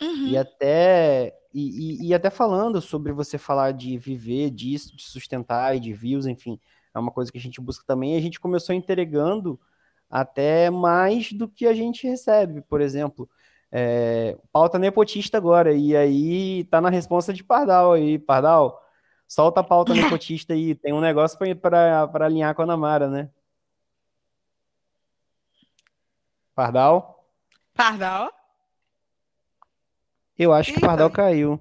Uhum. 0.00 0.28
E 0.28 0.36
até 0.36 1.36
e, 1.52 2.04
e, 2.04 2.08
e, 2.08 2.14
até 2.14 2.30
falando 2.30 2.80
sobre 2.80 3.12
você 3.12 3.36
falar 3.36 3.72
de 3.72 3.98
viver 3.98 4.50
disso, 4.50 4.94
de 4.96 5.02
sustentar 5.02 5.76
e 5.76 5.80
de 5.80 5.92
views, 5.92 6.26
enfim, 6.26 6.60
é 6.94 6.98
uma 6.98 7.10
coisa 7.10 7.30
que 7.30 7.38
a 7.38 7.40
gente 7.40 7.60
busca 7.60 7.84
também. 7.86 8.16
A 8.16 8.20
gente 8.20 8.38
começou 8.38 8.74
entregando 8.74 9.58
até 10.08 10.70
mais 10.70 11.32
do 11.32 11.48
que 11.48 11.66
a 11.66 11.74
gente 11.74 12.06
recebe, 12.06 12.62
por 12.62 12.80
exemplo. 12.80 13.28
É, 13.72 14.36
pauta 14.52 14.78
nepotista 14.78 15.36
agora, 15.36 15.72
e 15.72 15.96
aí 15.96 16.64
tá 16.64 16.80
na 16.80 16.90
resposta 16.90 17.32
de 17.32 17.44
Pardal 17.44 17.92
aí, 17.92 18.18
Pardal, 18.18 18.80
solta 19.28 19.60
a 19.60 19.64
pauta 19.64 19.94
nepotista 19.94 20.54
aí, 20.54 20.74
tem 20.74 20.92
um 20.92 21.00
negócio 21.00 21.38
para 21.60 22.08
alinhar 22.24 22.54
com 22.54 22.62
a 22.62 22.66
Namara, 22.66 23.08
né? 23.08 23.30
Pardal? 26.54 27.28
Pardal? 27.74 28.39
Eu 30.40 30.54
acho 30.54 30.70
Eita. 30.70 30.80
que 30.80 30.86
o 30.86 30.88
Pardal 30.88 31.10
caiu. 31.10 31.60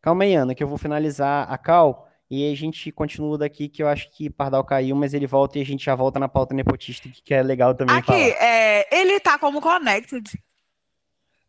Calma 0.00 0.22
aí, 0.22 0.36
Ana, 0.36 0.54
que 0.54 0.62
eu 0.62 0.68
vou 0.68 0.78
finalizar 0.78 1.52
a 1.52 1.58
cal 1.58 2.08
e 2.30 2.48
a 2.48 2.54
gente 2.54 2.92
continua 2.92 3.36
daqui, 3.36 3.68
que 3.68 3.82
eu 3.82 3.88
acho 3.88 4.08
que 4.12 4.30
Pardal 4.30 4.62
caiu, 4.62 4.94
mas 4.94 5.14
ele 5.14 5.26
volta 5.26 5.58
e 5.58 5.62
a 5.62 5.64
gente 5.64 5.84
já 5.84 5.96
volta 5.96 6.20
na 6.20 6.28
pauta 6.28 6.54
nepotista, 6.54 7.08
que 7.24 7.34
é 7.34 7.42
legal 7.42 7.74
também 7.74 7.96
Aqui, 7.96 8.12
é, 8.12 8.86
ele 8.96 9.18
tá 9.18 9.36
como 9.36 9.60
connected. 9.60 10.30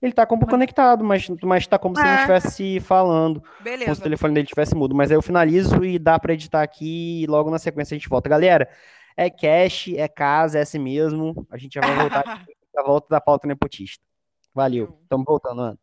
Ele 0.02 0.12
tá 0.12 0.26
como 0.26 0.48
conectado, 0.48 1.04
mas, 1.04 1.30
mas 1.44 1.68
tá 1.68 1.78
como 1.78 1.96
se 1.96 2.02
ele 2.02 2.10
é. 2.10 2.16
estivesse 2.16 2.80
falando. 2.80 3.44
Beleza. 3.60 3.86
Como 3.86 3.96
se 3.96 4.02
o 4.02 4.04
telefone 4.06 4.34
dele 4.34 4.46
estivesse 4.46 4.74
mudo. 4.74 4.96
Mas 4.96 5.12
aí 5.12 5.18
eu 5.18 5.22
finalizo 5.22 5.86
e 5.86 6.00
dá 6.00 6.18
pra 6.18 6.34
editar 6.34 6.64
aqui 6.64 7.22
e 7.22 7.28
logo 7.28 7.52
na 7.52 7.60
sequência 7.60 7.94
a 7.94 7.98
gente 7.98 8.10
volta. 8.10 8.28
Galera, 8.28 8.68
é 9.16 9.30
cash, 9.30 9.90
é 9.90 10.08
casa, 10.08 10.58
é 10.58 10.62
assim 10.62 10.80
mesmo. 10.80 11.46
A 11.52 11.58
gente 11.58 11.74
já 11.76 11.82
vai 11.82 11.96
voltar 11.96 12.22
aqui, 12.26 12.56
a 12.76 12.82
volta 12.82 13.08
da 13.10 13.22
pauta 13.22 13.46
nepotista. 13.46 14.09
Valeu. 14.54 14.98
Estamos 15.04 15.26
voltando, 15.26 15.62
Ana. 15.62 15.80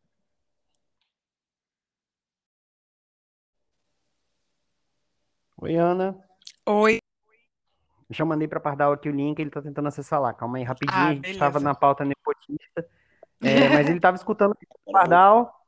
Oi, 5.59 5.77
Ana. 5.77 6.17
Oi. 6.67 6.99
Já 8.11 8.25
mandei 8.25 8.47
para 8.47 8.61
Pardal 8.61 8.93
aqui 8.93 9.09
o 9.09 9.13
link, 9.13 9.39
ele 9.39 9.49
está 9.49 9.61
tentando 9.63 9.89
acessar 9.89 10.21
lá. 10.21 10.33
Calma 10.33 10.59
aí, 10.59 10.65
rapidinho. 10.65 10.99
Ah, 10.99 11.09
a 11.09 11.15
gente 11.15 11.31
estava 11.31 11.59
na 11.59 11.75
pauta 11.75 12.05
nepotista. 12.05 12.89
É, 13.41 13.69
mas 13.71 13.89
ele 13.89 13.97
estava 13.97 14.17
escutando 14.17 14.55
o 14.85 14.93
Pardal. 14.93 15.67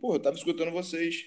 Pô, 0.00 0.14
eu 0.14 0.16
estava 0.16 0.36
escutando 0.36 0.72
vocês. 0.72 1.24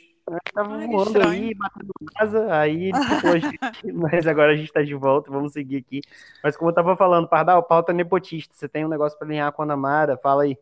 Tava 0.53 0.77
voando 0.77 1.27
aí, 1.27 1.53
batendo 1.53 1.91
casa, 2.15 2.55
aí 2.55 2.91
depois, 2.93 3.43
mas 3.93 4.25
agora 4.25 4.53
a 4.53 4.55
gente 4.55 4.71
tá 4.71 4.81
de 4.81 4.95
volta, 4.95 5.29
vamos 5.29 5.51
seguir 5.51 5.77
aqui. 5.77 5.99
Mas 6.41 6.55
como 6.55 6.69
eu 6.69 6.73
tava 6.73 6.95
falando, 6.95 7.27
Pardal, 7.27 7.61
pauta 7.63 7.91
nepotista, 7.91 8.53
você 8.55 8.69
tem 8.69 8.85
um 8.85 8.89
negócio 8.89 9.17
para 9.17 9.27
alinhar 9.27 9.51
com 9.51 9.63
a 9.63 9.65
Namara, 9.65 10.17
fala 10.17 10.43
aí. 10.43 10.57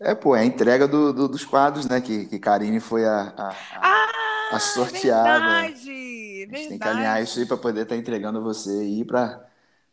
É, 0.00 0.14
pô, 0.14 0.34
é 0.34 0.40
a 0.40 0.44
entrega 0.44 0.86
do, 0.88 1.12
do, 1.12 1.28
dos 1.28 1.44
quadros, 1.44 1.86
né? 1.86 2.00
Que, 2.00 2.26
que 2.26 2.38
Karine 2.38 2.80
foi 2.80 3.04
a, 3.04 3.32
a, 3.36 3.48
a, 3.48 3.54
ah, 3.80 4.56
a 4.56 4.58
sorteada. 4.58 5.62
Verdade, 5.62 6.48
a 6.52 6.56
gente 6.56 6.68
tem 6.68 6.78
que 6.78 6.88
alinhar 6.88 7.22
isso 7.22 7.38
aí 7.38 7.46
para 7.46 7.56
poder 7.56 7.82
estar 7.82 7.94
tá 7.94 8.00
entregando 8.00 8.42
você 8.42 8.70
aí 8.70 9.04
para 9.04 9.44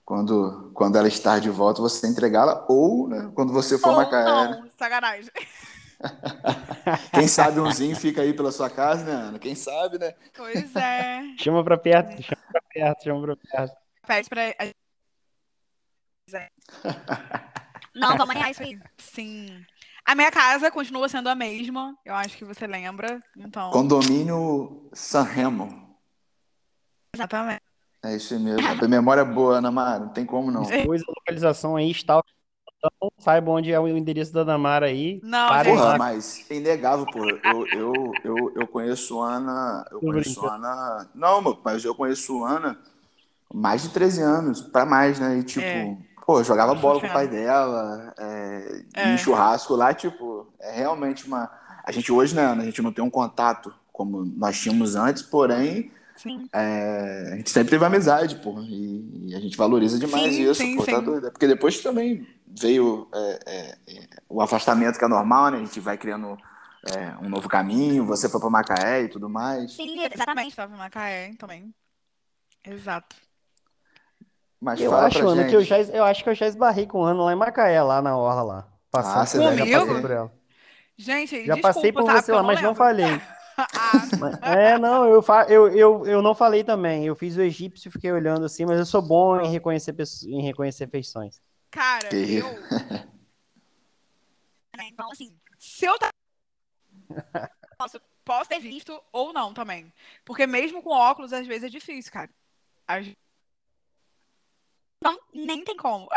quando, 0.04 0.72
quando 0.74 0.98
ela 0.98 1.08
estar 1.08 1.40
de 1.40 1.50
volta, 1.50 1.82
você 1.82 2.08
entregá-la, 2.08 2.66
ou 2.68 3.08
né, 3.08 3.32
quando 3.34 3.54
você 3.54 3.78
for 3.78 3.92
ou 3.92 3.96
Macaé. 3.96 4.26
Não, 4.26 4.70
sacanagem. 4.78 5.32
Quem 7.14 7.28
sabe 7.28 7.60
umzinho 7.60 7.96
fica 7.96 8.22
aí 8.22 8.34
pela 8.34 8.52
sua 8.52 8.70
casa, 8.70 9.06
né, 9.06 9.12
Ana? 9.12 9.40
Quem 9.40 9.56
sabe, 9.56 9.98
né? 9.98 10.14
Pois 10.36 10.76
é. 10.76 11.22
chama 11.40 11.64
pra 11.64 11.78
perto, 11.78 12.22
chama 12.24 12.42
pra 12.52 12.62
perto, 12.74 13.04
chama 13.04 13.22
pra 13.22 13.36
perto. 13.36 13.78
Pede 14.08 14.30
pra. 14.30 14.42
Não, 17.96 18.18
vamos 18.18 18.32
alinhar 18.32 18.52
isso 18.52 18.64
aí. 18.64 18.80
Sim. 18.98 19.66
A 20.12 20.16
minha 20.16 20.30
casa 20.30 20.70
continua 20.70 21.08
sendo 21.08 21.30
a 21.30 21.36
mesma, 21.36 21.98
eu 22.04 22.14
acho 22.14 22.36
que 22.36 22.44
você 22.44 22.68
lembra. 22.68 23.22
Então... 23.38 23.72
Condomínio 23.72 24.90
San 24.92 25.24
Remo. 25.24 25.96
Exatamente. 27.16 27.62
É 28.04 28.18
isso 28.18 28.38
mesmo. 28.38 28.60
A 28.68 28.88
memória 28.90 29.22
é 29.22 29.24
boa, 29.24 29.60
Ana 29.60 29.72
Mara, 29.72 30.00
não 30.00 30.10
tem 30.10 30.26
como 30.26 30.52
não. 30.52 30.64
Depois 30.64 31.02
a 31.02 31.06
localização 31.08 31.78
aí 31.78 31.90
está. 31.90 32.22
Então, 32.78 33.10
saiba 33.20 33.52
onde 33.52 33.72
é 33.72 33.80
o 33.80 33.88
endereço 33.88 34.34
da 34.34 34.42
Ana 34.42 34.58
Mara 34.58 34.88
aí. 34.88 35.22
Não, 35.24 35.48
porra, 35.64 35.98
mas 35.98 36.46
é 36.50 36.56
inegável, 36.56 37.06
pô. 37.06 37.26
Eu, 37.26 37.68
eu, 37.68 37.94
eu, 38.26 38.54
eu 38.58 38.68
conheço 38.68 39.22
Ana. 39.22 39.86
Eu 39.90 40.02
conheço 40.02 40.46
Ana. 40.46 41.10
Não, 41.16 41.58
mas 41.64 41.86
eu 41.86 41.96
conheço 41.96 42.44
Ana 42.44 42.78
mais 43.54 43.84
de 43.84 43.90
13 43.90 44.22
anos, 44.22 44.62
para 44.62 44.86
mais, 44.86 45.22
né? 45.22 45.38
E 45.38 45.44
tipo. 45.44 45.66
É. 45.66 45.98
Pô, 46.26 46.44
jogava 46.44 46.76
bola 46.76 47.00
com 47.00 47.08
o 47.08 47.12
pai 47.12 47.28
dela, 47.28 48.14
é, 48.18 48.84
é. 48.96 49.14
em 49.14 49.18
churrasco 49.18 49.76
lá, 49.76 49.94
tipo, 49.94 50.48
é 50.60 50.72
realmente 50.72 51.26
uma. 51.26 51.52
A 51.84 51.92
gente 51.92 52.12
hoje, 52.12 52.36
né, 52.36 52.46
a 52.46 52.64
gente 52.64 52.82
não 52.82 52.94
tem 52.94 53.04
um 53.04 53.10
contato 53.10 53.74
como 53.92 54.24
nós 54.24 54.60
tínhamos 54.60 54.96
antes, 54.96 55.24
porém, 55.24 55.92
é, 56.54 57.30
a 57.34 57.36
gente 57.38 57.50
sempre 57.50 57.72
teve 57.72 57.84
amizade, 57.84 58.36
pô, 58.36 58.60
e, 58.62 59.30
e 59.30 59.36
a 59.36 59.40
gente 59.40 59.58
valoriza 59.58 59.98
demais 59.98 60.36
sim, 60.36 60.44
isso, 60.44 60.56
sim, 60.56 60.76
pô, 60.76 60.86
tá 60.86 61.00
sim. 61.00 61.04
doido. 61.04 61.32
Porque 61.32 61.48
depois 61.48 61.80
também 61.82 62.28
veio 62.48 63.08
é, 63.14 63.40
é, 63.46 63.78
é, 63.88 64.08
o 64.30 64.42
afastamento 64.42 64.98
que 64.98 65.06
é 65.06 65.08
normal, 65.08 65.52
né? 65.52 65.58
A 65.58 65.62
gente 65.62 65.80
vai 65.80 65.98
criando 65.98 66.38
é, 66.96 67.26
um 67.26 67.30
novo 67.30 67.48
caminho, 67.50 68.06
você 68.06 68.30
foi 68.30 68.40
para 68.40 68.50
Macaé 68.50 69.04
e 69.04 69.10
tudo 69.10 69.30
mais. 69.30 69.74
Sim, 69.74 70.04
exatamente, 70.04 70.50
estava 70.50 70.70
para 70.70 70.78
Macaé 70.78 71.34
também. 71.38 71.74
Exato. 72.66 73.16
Mas 74.62 74.80
eu 74.80 74.96
acho, 74.96 75.28
Ana, 75.28 75.48
que 75.48 75.56
eu 75.56 75.64
já, 75.64 75.82
eu 75.82 76.04
acho 76.04 76.24
que 76.24 76.30
eu 76.30 76.36
já 76.36 76.46
esbarrei 76.46 76.86
com 76.86 77.00
o 77.00 77.04
Ana 77.04 77.24
lá 77.24 77.34
em 77.34 77.36
Macaé, 77.36 77.82
lá 77.82 78.02
na 78.02 78.16
orla 78.16 78.44
lá. 78.44 78.68
Passar, 78.92 79.22
ah, 79.22 79.26
você 79.26 79.42
já 79.42 79.50
passei 79.50 80.02
por 80.02 80.12
ela. 80.12 80.32
Gente, 80.98 81.46
já 81.46 81.56
desculpa, 81.56 81.74
passei 81.74 81.92
por 81.92 82.04
tá? 82.04 82.22
você 82.22 82.32
lá, 82.32 82.44
mas 82.44 82.62
não 82.62 82.76
falei. 82.76 83.20
ah. 83.58 84.02
É, 84.44 84.78
não, 84.78 85.08
eu, 85.08 85.22
fa 85.22 85.46
eu, 85.50 85.68
eu, 85.70 86.06
eu 86.06 86.22
não 86.22 86.36
falei 86.36 86.64
também. 86.64 87.06
Eu 87.06 87.16
fiz 87.16 87.36
o 87.38 87.42
egípcio 87.42 87.90
e 87.90 87.92
fiquei 87.92 88.12
olhando 88.12 88.46
assim, 88.46 88.66
mas 88.66 88.78
eu 88.78 88.86
sou 88.86 89.02
bom 89.02 89.42
em 89.42 89.50
reconhecer, 89.50 89.96
em 90.28 90.44
reconhecer 90.44 90.88
feições. 90.88 91.42
Cara, 91.72 92.14
eu. 92.14 92.46
então, 94.80 95.12
assim, 95.12 95.36
se 95.58 95.86
eu 95.86 95.96
Posso, 97.78 98.00
posso 98.24 98.50
ter 98.50 98.60
visto 98.60 99.02
ou 99.12 99.34
não 99.34 99.54
também. 99.54 99.92
Porque 100.24 100.46
mesmo 100.46 100.84
com 100.84 100.92
óculos, 100.92 101.34
às 101.34 101.48
vezes 101.48 101.64
é 101.64 101.70
difícil, 101.70 102.12
cara. 102.12 102.30
Às... 102.88 103.08
Não, 105.02 105.20
nem 105.34 105.64
tem 105.64 105.76
como. 105.76 106.08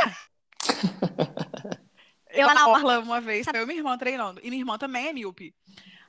eu 2.30 2.52
na 2.52 2.68
orla 2.68 3.00
uma 3.00 3.20
vez, 3.20 3.46
eu 3.46 3.62
e 3.62 3.66
minha 3.66 3.78
irmã 3.78 3.96
treinando. 3.96 4.40
E 4.42 4.50
minha 4.50 4.60
irmã 4.60 4.76
também 4.76 5.08
é 5.08 5.12
míope. 5.12 5.54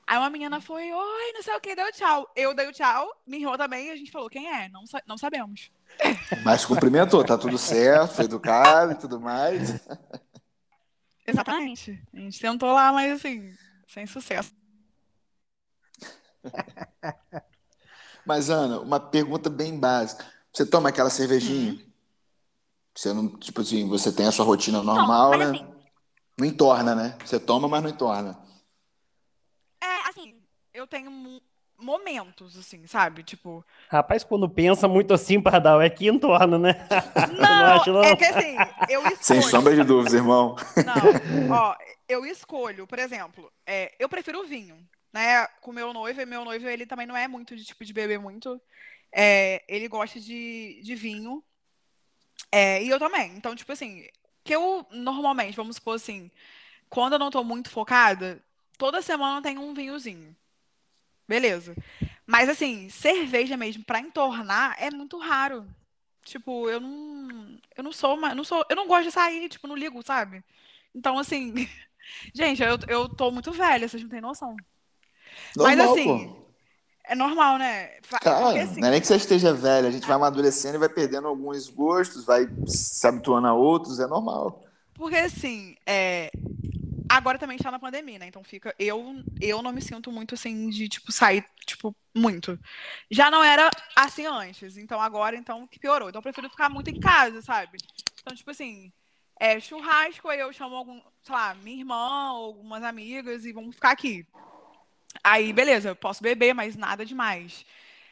Aí 0.08 0.18
uma 0.18 0.30
menina 0.30 0.62
foi, 0.62 0.92
oi, 0.92 1.32
não 1.34 1.42
sei 1.42 1.56
o 1.56 1.60
que, 1.60 1.76
deu 1.76 1.92
tchau. 1.92 2.30
Eu 2.36 2.54
dei 2.54 2.68
o 2.68 2.72
tchau, 2.72 3.10
minha 3.26 3.44
irmã 3.44 3.58
também, 3.58 3.88
e 3.88 3.92
a 3.92 3.96
gente 3.96 4.12
falou, 4.12 4.30
quem 4.30 4.48
é? 4.48 4.70
Não, 4.70 4.84
não 5.08 5.18
sabemos. 5.18 5.72
Mas 6.44 6.66
cumprimentou, 6.66 7.24
tá 7.24 7.38
tudo 7.38 7.58
certo, 7.58 8.16
foi 8.16 8.26
educado 8.26 8.92
e 8.92 8.96
tudo 8.96 9.20
mais. 9.20 9.80
Exatamente. 11.26 12.00
A 12.14 12.20
gente 12.20 12.40
tentou 12.40 12.72
lá, 12.72 12.94
mas 12.94 13.14
assim, 13.14 13.52
sem 13.88 14.06
sucesso. 14.06 14.54
Mas, 18.24 18.52
Ana, 18.52 18.80
uma 18.80 19.00
pergunta 19.00 19.50
bem 19.50 19.80
básica. 19.80 20.24
Você 20.54 20.66
toma 20.68 20.90
aquela 20.90 21.10
cervejinha? 21.10 21.74
Uhum. 21.74 21.85
Você 22.96 23.14
não, 23.14 23.28
tipo 23.38 23.62
assim, 23.62 23.88
você 23.88 24.12
tem 24.12 24.28
a 24.28 24.32
sua 24.32 24.46
rotina 24.46 24.82
normal, 24.82 25.32
não, 25.32 25.38
né? 25.40 25.46
Assim, 25.46 25.68
não 26.40 26.48
entorna, 26.48 26.96
né? 26.96 27.18
Você 27.26 27.40
toma, 27.40 27.68
mas 27.68 27.84
não 27.84 27.90
entorna 27.90 28.46
eu 30.76 30.86
tenho 30.86 31.42
momentos, 31.78 32.58
assim, 32.58 32.86
sabe? 32.86 33.24
Tipo. 33.24 33.66
Rapaz, 33.90 34.24
quando 34.24 34.48
pensa 34.50 34.88
muito 34.88 35.14
assim, 35.14 35.42
Pardal, 35.42 35.82
é 35.82 35.90
que 35.90 36.08
entorna, 36.08 36.60
né? 36.60 36.88
Não, 37.16 37.40
não, 37.42 37.66
acho, 37.74 37.92
não, 37.92 38.04
é 38.04 38.16
que 38.16 38.26
assim, 38.26 38.56
eu 38.90 39.02
escolho. 39.02 39.18
Sem 39.22 39.42
sombra 39.42 39.74
de 39.74 39.84
dúvidas, 39.84 40.14
irmão. 40.14 40.56
Não, 40.86 41.56
ó, 41.56 41.76
eu 42.08 42.26
escolho, 42.26 42.86
por 42.86 43.00
exemplo, 43.00 43.52
é, 43.66 43.94
eu 43.98 44.10
prefiro 44.10 44.42
o 44.42 44.46
vinho, 44.46 44.78
né? 45.14 45.48
Com 45.62 45.72
meu 45.72 45.94
noivo, 45.94 46.22
e 46.22 46.26
meu 46.26 46.44
noivo, 46.44 46.68
ele 46.68 46.86
também 46.86 47.08
não 47.08 47.16
é 47.16 47.28
muito 47.28 47.56
de 47.56 47.64
tipo 47.64 47.84
de 47.84 47.94
beber 47.94 48.20
muito. 48.20 48.62
É, 49.14 49.64
ele 49.68 49.88
gosta 49.88 50.20
de, 50.20 50.82
de 50.84 50.94
vinho. 50.94 51.42
É, 52.56 52.82
e 52.82 52.88
eu 52.90 52.98
também. 52.98 53.34
Então, 53.36 53.54
tipo 53.54 53.70
assim, 53.74 54.08
que 54.42 54.56
eu 54.56 54.88
normalmente, 54.90 55.58
vamos 55.58 55.76
supor 55.76 55.96
assim, 55.96 56.32
quando 56.90 57.14
eu 57.14 57.20
não 57.20 57.30
tô 57.30 57.44
muito 57.44 57.70
focada, 57.70 58.42
toda 58.78 59.02
semana 59.02 59.42
tem 59.42 59.58
um 59.58 59.74
vinhozinho. 59.74 60.34
Beleza. 61.28 61.76
Mas 62.26 62.48
assim, 62.48 62.90
cerveja 62.90 63.58
mesmo 63.58 63.84
para 63.84 64.00
entornar 64.00 64.78
é 64.80 64.90
muito 64.90 65.18
raro. 65.18 65.68
Tipo, 66.24 66.70
eu 66.70 66.80
não 66.80 67.60
eu 67.76 67.84
não 67.84 67.92
sou 67.92 68.16
uma, 68.16 68.34
não 68.34 68.46
sou, 68.46 68.66
eu 68.70 68.76
não 68.78 68.88
gosto 68.88 69.04
de 69.08 69.12
sair, 69.12 69.50
tipo, 69.50 69.68
não 69.68 69.76
ligo, 69.76 70.02
sabe? 70.02 70.42
Então 70.94 71.20
assim, 71.20 71.54
gente, 72.34 72.64
eu, 72.64 72.80
eu 72.88 73.10
tô 73.10 73.32
muito 73.32 73.52
velha, 73.52 73.86
vocês 73.86 74.02
não 74.02 74.10
têm 74.10 74.22
noção. 74.22 74.56
Normal, 75.58 75.76
Mas 75.76 75.92
assim, 75.92 76.06
pô. 76.30 76.45
É 77.08 77.16
normal, 77.16 77.58
né? 77.58 77.92
Cara, 78.22 78.46
Porque, 78.46 78.60
assim, 78.60 78.82
não 78.82 78.88
é 78.88 78.92
nem 78.92 79.02
que 79.02 79.08
você 79.08 79.16
esteja 79.16 79.54
velha, 79.54 79.88
a 79.88 79.92
gente 79.92 80.08
vai 80.08 80.16
amadurecendo 80.16 80.76
e 80.76 80.80
vai 80.80 80.90
perdendo 80.90 81.28
alguns 81.28 81.70
gostos, 81.70 82.26
vai 82.26 82.48
se 82.66 83.06
habituando 83.06 83.48
a 83.48 83.54
outros, 83.54 84.00
é 84.00 84.08
normal. 84.08 84.64
Porque 84.94 85.18
assim, 85.18 85.76
é, 85.86 86.32
agora 87.10 87.38
também 87.38 87.58
está 87.58 87.72
na 87.72 87.80
pandemia, 87.80 88.20
né? 88.20 88.28
Então 88.28 88.44
fica. 88.44 88.74
Eu, 88.80 89.24
eu 89.42 89.62
não 89.62 89.72
me 89.72 89.82
sinto 89.82 90.12
muito 90.12 90.36
assim 90.36 90.70
de, 90.70 90.88
tipo, 90.88 91.12
sair, 91.12 91.46
tipo, 91.66 91.96
muito. 92.14 92.60
Já 93.10 93.30
não 93.30 93.44
era 93.44 93.70
assim 93.96 94.26
antes. 94.26 94.78
Então 94.78 95.00
agora, 95.00 95.36
então, 95.36 95.68
que 95.68 95.80
piorou. 95.80 96.10
Então 96.10 96.20
eu 96.20 96.24
prefiro 96.24 96.50
ficar 96.50 96.70
muito 96.70 96.90
em 96.90 97.00
casa, 97.00 97.42
sabe? 97.42 97.78
Então, 98.22 98.36
tipo 98.36 98.52
assim, 98.52 98.92
é, 99.40 99.60
churrasco, 99.60 100.30
aí 100.30 100.40
eu 100.40 100.52
chamo 100.54 100.76
algum, 100.76 101.00
sei 101.24 101.36
lá, 101.36 101.54
minha 101.56 101.78
irmã 101.78 102.30
algumas 102.30 102.84
amigas 102.84 103.46
e 103.46 103.52
vamos 103.52 103.76
ficar 103.76 103.92
aqui. 103.92 104.26
Aí, 105.24 105.52
beleza, 105.54 105.90
eu 105.90 105.96
posso 105.96 106.22
beber, 106.22 106.54
mas 106.54 106.76
nada 106.76 107.06
demais. 107.06 107.66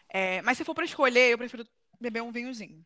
É, 0.10 0.41
mas 0.41 0.58
se 0.58 0.64
for 0.64 0.76
para 0.76 0.86
escolher, 0.86 1.32
eu 1.32 1.38
prefiro 1.38 1.66
beber 1.99 2.22
um 2.22 2.32
vinhozinho. 2.32 2.84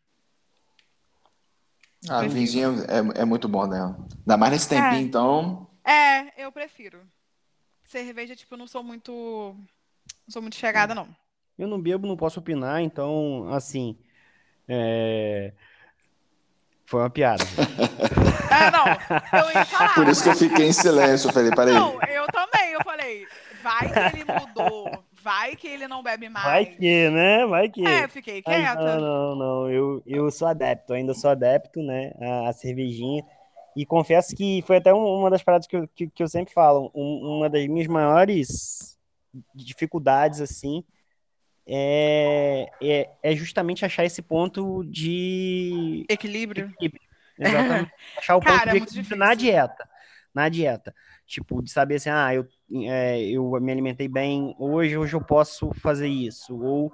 Ah, 2.09 2.21
vinhozinho 2.21 2.83
é, 2.83 3.21
é 3.21 3.25
muito 3.25 3.47
bom, 3.47 3.65
né? 3.65 3.95
Ainda 4.19 4.37
mais 4.37 4.51
nesse 4.53 4.69
tempinho, 4.69 4.93
é. 4.93 5.01
então. 5.01 5.67
É, 5.83 6.43
eu 6.43 6.51
prefiro. 6.51 7.01
Cerveja, 7.85 8.35
tipo, 8.35 8.53
eu 8.53 8.57
não 8.57 8.67
sou 8.67 8.83
muito. 8.83 9.11
Não 9.11 10.31
sou 10.31 10.41
muito 10.41 10.55
chegada, 10.55 10.93
não. 10.93 11.07
Eu 11.57 11.67
não 11.67 11.81
bebo, 11.81 12.07
não 12.07 12.15
posso 12.15 12.39
opinar, 12.39 12.81
então, 12.81 13.51
assim. 13.51 13.97
É... 14.67 15.53
Foi 16.85 17.01
uma 17.01 17.09
piada. 17.09 17.43
é, 18.51 18.71
não. 18.71 18.85
Eu 19.41 19.51
ia 19.51 19.65
falar. 19.65 19.95
Por 19.95 20.07
isso 20.07 20.23
que 20.23 20.29
eu 20.29 20.35
fiquei 20.35 20.67
em 20.67 20.73
silêncio. 20.73 21.29
Eu 21.29 21.33
falei, 21.33 21.51
peraí. 21.51 21.73
Não, 21.73 22.01
eu 22.03 22.27
também. 22.27 22.71
Eu 22.71 22.83
falei, 22.83 23.27
vai 23.61 24.11
que 24.11 24.17
ele 24.17 24.39
mudou. 24.39 25.03
Vai 25.21 25.55
que 25.55 25.67
ele 25.67 25.87
não 25.87 26.01
bebe 26.01 26.29
mais. 26.29 26.45
Vai 26.45 26.65
que, 26.65 27.09
né? 27.09 27.45
Vai 27.45 27.69
que. 27.69 27.85
É, 27.85 28.07
fiquei 28.07 28.41
quieta. 28.41 28.99
não, 28.99 29.01
não, 29.01 29.35
não. 29.35 29.71
Eu, 29.71 30.03
eu 30.05 30.31
sou 30.31 30.47
adepto, 30.47 30.93
ainda 30.93 31.13
sou 31.13 31.29
adepto, 31.29 31.81
né? 31.81 32.13
A, 32.19 32.49
a 32.49 32.53
cervejinha. 32.53 33.23
E 33.75 33.85
confesso 33.85 34.35
que 34.35 34.63
foi 34.65 34.77
até 34.77 34.93
uma 34.93 35.29
das 35.29 35.43
paradas 35.43 35.67
que 35.67 35.75
eu, 35.75 35.87
que, 35.89 36.07
que 36.07 36.23
eu 36.23 36.27
sempre 36.27 36.53
falo, 36.53 36.89
uma 36.95 37.47
das 37.47 37.67
minhas 37.67 37.87
maiores 37.87 38.97
dificuldades, 39.53 40.41
assim, 40.41 40.83
é, 41.67 42.71
é, 42.81 43.09
é, 43.21 43.35
justamente 43.35 43.85
achar 43.85 44.05
esse 44.05 44.21
ponto 44.21 44.83
de 44.85 46.05
equilíbrio. 46.09 46.71
equilíbrio. 46.73 47.01
Exatamente. 47.37 47.91
achar 48.17 48.35
o 48.37 48.39
Cara, 48.39 48.71
ponto 48.71 48.71
de 48.71 48.77
equilíbrio 48.77 49.17
na 49.17 49.33
dieta. 49.35 49.89
Na 50.33 50.49
dieta. 50.49 50.95
Tipo, 51.27 51.61
de 51.61 51.69
saber 51.69 51.95
assim, 51.95 52.09
ah, 52.09 52.33
eu, 52.33 52.47
é, 52.89 53.21
eu 53.29 53.51
me 53.59 53.71
alimentei 53.71 54.07
bem 54.07 54.55
hoje, 54.57 54.97
hoje 54.97 55.13
eu 55.13 55.21
posso 55.21 55.71
fazer 55.75 56.07
isso. 56.07 56.57
Ou 56.59 56.91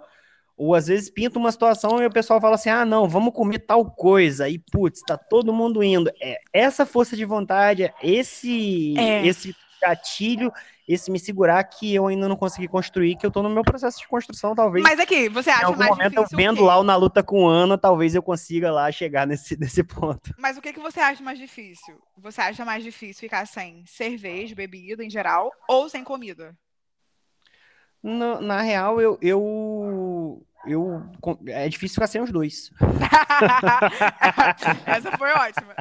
ou 0.56 0.76
às 0.76 0.88
vezes 0.88 1.10
pinta 1.10 1.40
uma 1.40 1.52
situação 1.52 2.02
e 2.02 2.06
o 2.06 2.12
pessoal 2.12 2.40
fala 2.40 2.56
assim: 2.56 2.70
ah, 2.70 2.86
não, 2.86 3.08
vamos 3.08 3.34
comer 3.34 3.60
tal 3.60 3.90
coisa. 3.90 4.48
E 4.48 4.60
putz, 4.60 5.02
tá 5.02 5.18
todo 5.18 5.54
mundo 5.54 5.84
indo. 5.84 6.12
É, 6.22 6.40
essa 6.54 6.86
força 6.86 7.16
de 7.16 7.26
vontade, 7.26 7.92
esse, 8.02 8.94
é. 8.98 9.26
esse 9.26 9.56
gatilho, 9.82 10.52
esse 10.88 11.10
me 11.10 11.20
segurar 11.20 11.64
que 11.64 11.94
eu 11.94 12.08
ainda 12.08 12.28
não 12.28 12.36
consegui 12.36 12.68
construir, 12.68 13.16
que 13.16 13.26
eu 13.26 13.32
tô 13.32 13.42
no 13.42 13.50
meu 13.50 13.64
processo 13.64 14.00
de 14.00 14.08
construção, 14.08 14.54
talvez. 14.54 14.84
Mas 14.84 15.00
aqui, 15.00 15.30
você 15.30 15.50
acha 15.50 15.62
em 15.62 15.66
algum 15.66 15.80
mais 15.80 15.92
momento 15.92 16.18
eu 16.18 16.26
vendo 16.32 16.64
lá 16.64 16.84
na 16.84 16.96
luta 16.96 17.24
com 17.24 17.48
Ana, 17.48 17.78
talvez 17.78 18.16
eu 18.16 18.22
consiga 18.22 18.72
lá 18.72 18.92
chegar 18.92 19.26
nesse, 19.26 19.56
nesse 19.60 19.84
ponto. 19.84 20.34
Mas 20.38 20.58
o 20.58 20.62
que, 20.62 20.74
que 20.74 20.80
você 20.80 21.00
acha 21.00 21.24
mais 21.24 21.40
difícil? 21.40 21.98
Você 22.18 22.42
acha 22.42 22.66
mais 22.66 22.84
difícil 22.84 23.22
ficar 23.22 23.48
sem 23.48 23.86
cerveja, 23.86 24.56
bebida 24.56 25.04
em 25.04 25.10
geral, 25.10 25.52
ou 25.68 25.88
sem 25.88 26.04
comida? 26.04 26.56
Na, 28.02 28.42
na 28.42 28.62
real, 28.62 29.00
eu, 29.00 29.18
eu, 29.22 30.46
eu. 30.66 31.02
É 31.48 31.70
difícil 31.70 31.96
ficar 31.96 32.08
sem 32.08 32.22
os 32.22 32.30
dois. 32.30 32.70
Essa 34.86 35.18
foi 35.18 35.32
ótima. 35.32 35.74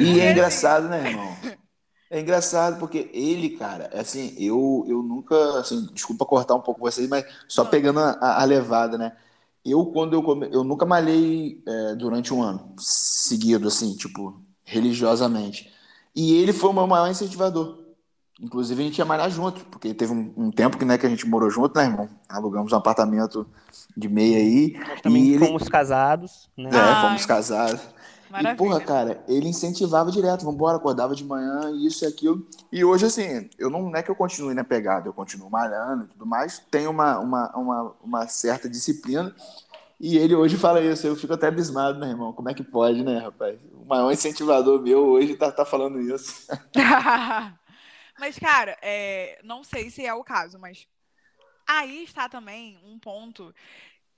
E 0.00 0.18
é 0.18 0.32
engraçado, 0.32 0.88
né, 0.88 1.10
irmão? 1.10 1.36
É 2.10 2.20
engraçado 2.20 2.76
porque 2.80 3.08
ele, 3.14 3.50
cara, 3.50 3.88
assim, 3.94 4.34
eu, 4.36 4.84
eu 4.88 5.00
nunca, 5.00 5.60
assim, 5.60 5.86
desculpa 5.92 6.26
cortar 6.26 6.56
um 6.56 6.60
pouco 6.60 6.80
vocês, 6.80 7.08
mas 7.08 7.24
só 7.46 7.64
pegando 7.64 8.00
a, 8.00 8.42
a 8.42 8.44
levada, 8.44 8.98
né? 8.98 9.12
Eu, 9.64 9.86
quando 9.86 10.14
eu 10.14 10.22
come... 10.22 10.48
eu 10.50 10.64
nunca 10.64 10.84
malhei 10.84 11.62
é, 11.64 11.94
durante 11.94 12.34
um 12.34 12.42
ano 12.42 12.74
seguido, 12.78 13.68
assim, 13.68 13.94
tipo, 13.94 14.42
religiosamente. 14.64 15.72
E 16.14 16.34
ele 16.34 16.52
foi 16.52 16.70
o 16.70 16.72
meu 16.72 16.86
maior 16.88 17.08
incentivador. 17.08 17.78
Inclusive, 18.40 18.82
a 18.82 18.86
gente 18.86 18.98
ia 18.98 19.04
malhar 19.04 19.30
junto, 19.30 19.64
porque 19.66 19.94
teve 19.94 20.12
um, 20.12 20.32
um, 20.36 20.50
tempo 20.50 20.78
que, 20.78 20.84
né, 20.84 20.98
que 20.98 21.06
a 21.06 21.10
gente 21.10 21.28
morou 21.28 21.48
junto, 21.48 21.78
né, 21.78 21.84
irmão? 21.84 22.08
Alugamos 22.28 22.72
um 22.72 22.76
apartamento 22.76 23.46
de 23.96 24.08
meia 24.08 24.38
aí. 24.38 24.72
Nós 24.88 25.00
também 25.02 25.38
fomos 25.38 25.62
ele... 25.62 25.70
casados, 25.70 26.50
né? 26.56 26.70
É, 26.72 26.76
Ai, 26.76 27.06
fomos 27.06 27.26
casados. 27.26 27.80
Maravilha. 28.30 28.52
E, 28.52 28.56
porra, 28.56 28.80
cara, 28.80 29.24
ele 29.26 29.48
incentivava 29.48 30.10
direto, 30.10 30.44
vambora, 30.44 30.76
acordava 30.76 31.14
de 31.14 31.24
manhã, 31.24 31.70
isso 31.84 32.04
e 32.04 32.08
aquilo. 32.08 32.46
E 32.70 32.84
hoje, 32.84 33.06
assim, 33.06 33.50
eu 33.58 33.68
não, 33.68 33.82
não 33.90 33.96
é 33.96 34.02
que 34.02 34.10
eu 34.10 34.14
continue 34.14 34.54
na 34.54 34.64
pegada, 34.64 35.08
eu 35.08 35.12
continuo 35.12 35.50
malhando 35.50 36.04
e 36.04 36.08
tudo 36.08 36.24
mais, 36.24 36.58
tenho 36.70 36.90
uma, 36.90 37.18
uma, 37.18 37.56
uma, 37.56 37.96
uma 38.02 38.26
certa 38.28 38.68
disciplina. 38.68 39.34
E 39.98 40.16
ele 40.16 40.34
hoje 40.34 40.56
fala 40.56 40.80
isso, 40.80 41.06
eu 41.06 41.16
fico 41.16 41.34
até 41.34 41.48
abismado, 41.48 41.98
né, 41.98 42.08
irmão? 42.08 42.32
Como 42.32 42.48
é 42.48 42.54
que 42.54 42.62
pode, 42.62 43.02
né, 43.02 43.18
rapaz? 43.18 43.58
O 43.74 43.84
maior 43.84 44.10
incentivador 44.10 44.80
meu 44.80 45.00
hoje 45.00 45.36
tá, 45.36 45.52
tá 45.52 45.64
falando 45.64 46.00
isso. 46.00 46.46
Mas, 48.18 48.38
cara, 48.38 48.76
é, 48.82 49.40
não 49.42 49.64
sei 49.64 49.90
se 49.90 50.04
é 50.04 50.12
o 50.12 50.22
caso, 50.22 50.58
mas 50.58 50.86
aí 51.66 52.04
está 52.04 52.28
também 52.28 52.78
um 52.84 52.98
ponto 52.98 53.54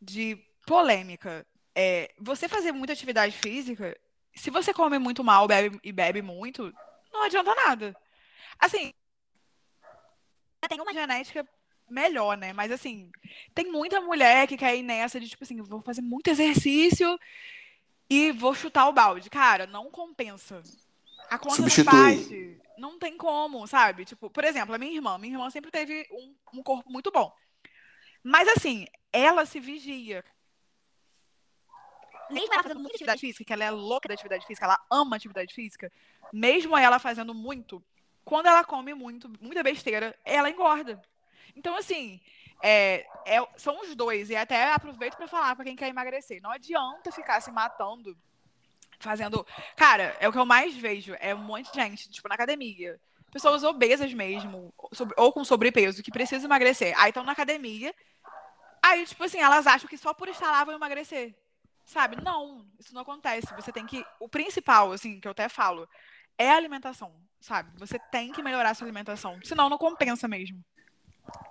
de 0.00 0.36
polêmica. 0.66 1.46
É, 1.72 2.12
você 2.18 2.48
fazer 2.48 2.72
muita 2.72 2.92
atividade 2.92 3.32
física, 3.38 3.96
se 4.34 4.50
você 4.50 4.72
come 4.72 4.98
muito 4.98 5.22
mal 5.22 5.46
bebe, 5.46 5.78
e 5.82 5.92
bebe 5.92 6.22
muito, 6.22 6.72
não 7.12 7.24
adianta 7.24 7.54
nada. 7.54 7.96
Assim, 8.58 8.92
tem 10.68 10.80
uma 10.80 10.92
genética 10.92 11.46
melhor, 11.88 12.36
né? 12.36 12.52
Mas 12.52 12.72
assim, 12.72 13.10
tem 13.54 13.70
muita 13.70 14.00
mulher 14.00 14.46
que 14.46 14.56
quer 14.56 14.76
ir 14.76 14.82
nessa 14.82 15.20
de 15.20 15.28
tipo 15.28 15.44
assim, 15.44 15.60
vou 15.62 15.82
fazer 15.82 16.00
muito 16.00 16.28
exercício 16.28 17.18
e 18.08 18.32
vou 18.32 18.54
chutar 18.54 18.88
o 18.88 18.92
balde. 18.92 19.30
Cara, 19.30 19.66
não 19.66 19.90
compensa. 19.90 20.62
a 21.30 21.38
conta 21.38 21.56
Substitui. 21.56 21.92
não 21.92 22.16
bate. 22.16 22.60
Não 22.78 22.98
tem 22.98 23.16
como, 23.16 23.66
sabe? 23.66 24.04
Tipo, 24.04 24.30
por 24.30 24.44
exemplo, 24.44 24.74
a 24.74 24.78
minha 24.78 24.94
irmã. 24.94 25.18
Minha 25.18 25.34
irmã 25.34 25.50
sempre 25.50 25.70
teve 25.70 26.06
um, 26.10 26.34
um 26.58 26.62
corpo 26.62 26.90
muito 26.90 27.10
bom. 27.10 27.32
Mas 28.22 28.48
assim, 28.48 28.86
ela 29.12 29.44
se 29.44 29.60
vigia. 29.60 30.24
Mesmo 32.32 32.52
ela 32.52 32.62
fazendo 32.62 32.80
muita 32.80 32.94
atividade 32.94 33.20
física, 33.20 33.44
que 33.44 33.52
ela 33.52 33.64
é 33.64 33.70
louca 33.70 34.08
da 34.08 34.14
atividade 34.14 34.46
física, 34.46 34.66
ela 34.66 34.80
ama 34.90 35.16
atividade 35.16 35.54
física, 35.54 35.92
mesmo 36.32 36.76
ela 36.76 36.98
fazendo 36.98 37.34
muito, 37.34 37.82
quando 38.24 38.46
ela 38.46 38.64
come 38.64 38.94
muito, 38.94 39.30
muita 39.40 39.62
besteira, 39.62 40.18
ela 40.24 40.50
engorda. 40.50 41.00
Então, 41.54 41.76
assim, 41.76 42.20
é, 42.62 43.06
é, 43.26 43.46
são 43.56 43.80
os 43.80 43.94
dois. 43.94 44.30
E 44.30 44.36
até 44.36 44.72
aproveito 44.72 45.16
para 45.16 45.26
falar 45.26 45.54
para 45.56 45.64
quem 45.64 45.76
quer 45.76 45.88
emagrecer. 45.88 46.40
Não 46.40 46.50
adianta 46.50 47.10
ficar 47.10 47.40
se 47.40 47.50
matando 47.50 48.16
fazendo. 49.00 49.44
Cara, 49.76 50.16
é 50.20 50.28
o 50.28 50.32
que 50.32 50.38
eu 50.38 50.46
mais 50.46 50.74
vejo. 50.74 51.14
É 51.18 51.34
um 51.34 51.38
monte 51.38 51.70
de 51.70 51.80
gente, 51.80 52.10
tipo, 52.10 52.28
na 52.28 52.36
academia. 52.36 52.98
Pessoas 53.32 53.64
obesas 53.64 54.12
mesmo, 54.12 54.72
ou 55.16 55.32
com 55.32 55.44
sobrepeso, 55.44 56.02
que 56.02 56.10
precisam 56.10 56.46
emagrecer. 56.46 56.94
Aí 56.98 57.10
estão 57.10 57.24
na 57.24 57.32
academia. 57.32 57.94
Aí, 58.80 59.04
tipo 59.06 59.22
assim, 59.24 59.38
elas 59.38 59.66
acham 59.66 59.88
que 59.88 59.96
só 59.96 60.14
por 60.14 60.28
estar 60.28 60.50
lá 60.50 60.64
vão 60.64 60.74
emagrecer. 60.74 61.34
Sabe? 61.84 62.16
Não, 62.22 62.64
isso 62.78 62.94
não 62.94 63.02
acontece. 63.02 63.46
Você 63.54 63.72
tem 63.72 63.86
que. 63.86 64.04
O 64.20 64.28
principal, 64.28 64.92
assim, 64.92 65.20
que 65.20 65.26
eu 65.26 65.32
até 65.32 65.48
falo, 65.48 65.88
é 66.38 66.50
a 66.50 66.56
alimentação, 66.56 67.12
sabe? 67.40 67.70
Você 67.78 67.98
tem 68.10 68.32
que 68.32 68.42
melhorar 68.42 68.70
a 68.70 68.74
sua 68.74 68.86
alimentação. 68.86 69.38
Senão 69.44 69.68
não 69.68 69.78
compensa 69.78 70.26
mesmo. 70.26 70.60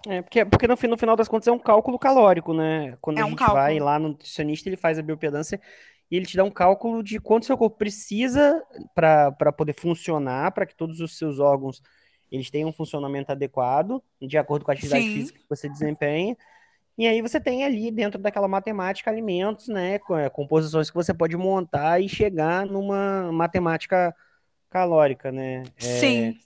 É, 0.07 0.21
porque, 0.21 0.45
porque 0.45 0.67
no, 0.67 0.75
no 0.89 0.97
final 0.97 1.15
das 1.15 1.27
contas 1.27 1.47
é 1.47 1.51
um 1.51 1.59
cálculo 1.59 1.97
calórico, 1.97 2.53
né? 2.53 2.97
Quando 2.99 3.19
é 3.19 3.21
a 3.21 3.25
gente 3.25 3.37
cálculo. 3.37 3.61
vai 3.61 3.79
lá 3.79 3.99
no 3.99 4.09
nutricionista, 4.09 4.67
ele 4.67 4.77
faz 4.77 4.99
a 4.99 5.01
biopedância 5.01 5.61
e 6.09 6.17
ele 6.17 6.25
te 6.25 6.35
dá 6.35 6.43
um 6.43 6.51
cálculo 6.51 7.01
de 7.01 7.19
quanto 7.19 7.45
seu 7.45 7.57
corpo 7.57 7.77
precisa 7.77 8.61
para 8.93 9.51
poder 9.53 9.73
funcionar, 9.79 10.51
para 10.51 10.65
que 10.65 10.75
todos 10.75 10.99
os 10.99 11.17
seus 11.17 11.39
órgãos 11.39 11.81
eles 12.29 12.49
tenham 12.49 12.69
um 12.69 12.73
funcionamento 12.73 13.31
adequado, 13.31 14.01
de 14.21 14.37
acordo 14.37 14.63
com 14.65 14.71
a 14.71 14.73
atividade 14.73 15.03
Sim. 15.03 15.13
física 15.13 15.39
que 15.39 15.49
você 15.49 15.69
desempenha. 15.69 16.35
E 17.01 17.07
aí 17.07 17.19
você 17.19 17.41
tem 17.41 17.63
ali 17.63 17.89
dentro 17.89 18.21
daquela 18.21 18.47
matemática 18.47 19.09
alimentos, 19.09 19.67
né, 19.67 19.95
é, 19.95 20.29
composições 20.29 20.87
que 20.87 20.95
você 20.95 21.11
pode 21.11 21.35
montar 21.35 21.99
e 21.99 22.07
chegar 22.07 22.63
numa 22.63 23.31
matemática 23.31 24.15
calórica, 24.69 25.31
né? 25.31 25.63
É... 25.79 25.81
Sim. 25.81 26.37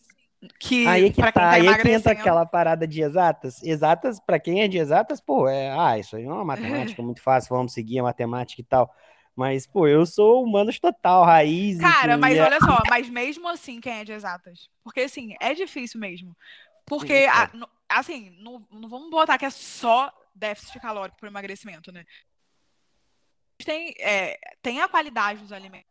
Que 0.57 0.87
aí 0.87 1.07
é 1.07 1.09
que 1.09 1.21
tá, 1.21 1.29
tá 1.33 1.49
aí 1.49 1.67
é 1.67 1.77
que 1.77 1.89
entra 1.89 2.13
aquela 2.13 2.45
parada 2.45 2.87
de 2.87 3.01
exatas. 3.01 3.61
Exatas, 3.63 4.17
para 4.17 4.39
quem 4.39 4.61
é 4.61 4.67
de 4.69 4.77
exatas, 4.77 5.19
pô, 5.19 5.45
é, 5.45 5.71
ah, 5.77 5.99
isso 5.99 6.15
aí 6.15 6.23
é 6.23 6.31
uma 6.31 6.45
matemática 6.45 7.03
muito 7.03 7.21
fácil, 7.21 7.53
vamos 7.53 7.73
seguir 7.73 7.99
a 7.99 8.03
matemática 8.03 8.61
e 8.61 8.63
tal. 8.63 8.89
Mas, 9.35 9.67
pô, 9.67 9.85
eu 9.89 10.05
sou 10.05 10.41
humanos 10.41 10.79
total, 10.79 11.25
raiz. 11.25 11.79
Cara, 11.79 12.15
mas 12.15 12.39
olha 12.39 12.61
só, 12.61 12.81
mas 12.89 13.09
mesmo 13.09 13.49
assim, 13.49 13.81
quem 13.81 13.91
é 13.91 14.05
de 14.05 14.13
exatas? 14.13 14.69
Porque, 14.81 15.01
assim, 15.01 15.35
é 15.41 15.53
difícil 15.53 15.99
mesmo. 15.99 16.33
Porque, 16.85 17.27
a, 17.29 17.49
no, 17.53 17.67
assim, 17.89 18.33
não, 18.39 18.65
não 18.71 18.87
vamos 18.87 19.09
botar 19.09 19.37
que 19.37 19.43
é 19.43 19.49
só 19.49 20.13
déficit 20.35 20.79
calórico 20.79 21.17
para 21.17 21.29
emagrecimento, 21.29 21.91
né? 21.91 22.05
Tem, 23.57 23.95
é, 23.99 24.37
tem 24.61 24.81
a 24.81 24.87
qualidade 24.87 25.39
dos 25.41 25.51
alimentos. 25.51 25.89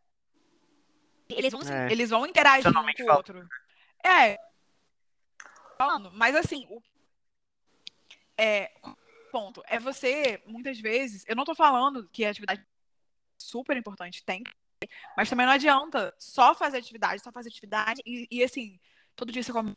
Eles 1.27 1.51
vão, 1.51 1.61
é. 1.61 1.91
eles 1.91 2.09
vão 2.11 2.25
interagir 2.25 2.69
um 2.69 2.73
com 2.73 3.03
o 3.03 3.15
outro. 3.15 3.47
É. 4.05 4.37
Mas 6.13 6.35
assim, 6.35 6.65
o 6.69 6.81
é, 8.37 8.71
ponto 9.31 9.63
é 9.67 9.79
você, 9.79 10.41
muitas 10.45 10.79
vezes, 10.79 11.25
eu 11.27 11.35
não 11.35 11.43
tô 11.43 11.55
falando 11.55 12.07
que 12.09 12.23
a 12.23 12.29
atividade 12.29 12.65
super 13.37 13.75
importante, 13.75 14.23
tem. 14.23 14.43
Mas 15.17 15.29
também 15.29 15.45
não 15.45 15.53
adianta 15.53 16.13
só 16.19 16.53
fazer 16.53 16.77
atividade, 16.77 17.21
só 17.21 17.31
fazer 17.31 17.49
atividade 17.49 18.01
e, 18.05 18.27
e 18.29 18.43
assim, 18.43 18.79
todo 19.15 19.31
dia 19.31 19.41
você 19.41 19.51
come 19.51 19.75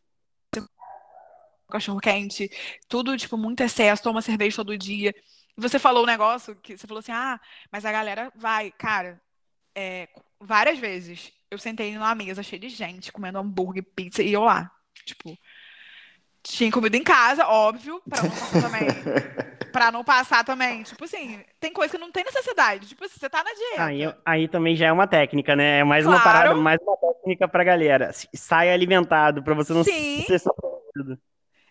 cachorro 1.72 2.00
quente, 2.00 2.50
tudo, 2.88 3.16
tipo, 3.16 3.36
muito 3.36 3.62
excesso, 3.62 4.02
toma 4.02 4.22
cerveja 4.22 4.56
todo 4.56 4.76
dia. 4.76 5.14
E 5.56 5.60
você 5.60 5.78
falou 5.78 6.04
um 6.04 6.06
negócio 6.06 6.56
que 6.56 6.76
você 6.76 6.86
falou 6.86 7.00
assim, 7.00 7.12
ah, 7.12 7.40
mas 7.70 7.84
a 7.84 7.92
galera 7.92 8.32
vai, 8.36 8.70
cara, 8.72 9.20
é, 9.74 10.08
várias 10.40 10.78
vezes 10.78 11.32
eu 11.50 11.58
sentei 11.58 11.94
numa 11.94 12.14
mesa 12.14 12.42
cheia 12.42 12.60
de 12.60 12.68
gente, 12.68 13.12
comendo 13.12 13.38
hambúrguer, 13.38 13.84
pizza, 13.94 14.22
e 14.22 14.32
eu 14.32 14.44
lá, 14.44 14.70
tipo, 15.04 15.36
tinha 16.42 16.70
comida 16.70 16.96
em 16.96 17.02
casa, 17.02 17.46
óbvio, 17.46 18.00
pra 18.08 18.22
não 18.22 18.30
passar 18.30 18.62
também. 18.62 18.88
pra 19.72 19.92
não 19.92 20.04
passar 20.04 20.44
também. 20.44 20.82
Tipo 20.82 21.04
assim, 21.04 21.40
tem 21.60 21.72
coisa 21.72 21.92
que 21.92 22.00
não 22.00 22.10
tem 22.10 22.24
necessidade. 22.24 22.88
Tipo 22.88 23.04
assim, 23.04 23.18
você 23.18 23.28
tá 23.28 23.44
na 23.44 23.52
dieta. 23.52 23.84
Aí, 23.84 24.14
aí 24.24 24.48
também 24.48 24.74
já 24.74 24.86
é 24.86 24.92
uma 24.92 25.06
técnica, 25.06 25.54
né? 25.54 25.80
É 25.80 25.84
mais 25.84 26.04
claro. 26.04 26.18
uma 26.18 26.24
parada, 26.24 26.54
mais 26.54 26.78
uma 26.82 26.96
técnica 26.96 27.48
pra 27.48 27.64
galera. 27.64 28.10
Sai 28.34 28.72
alimentado, 28.72 29.42
pra 29.42 29.54
você 29.54 29.72
não 29.72 29.84
Sim. 29.84 30.24
ser 30.26 30.38
surpreendido. 30.38 31.20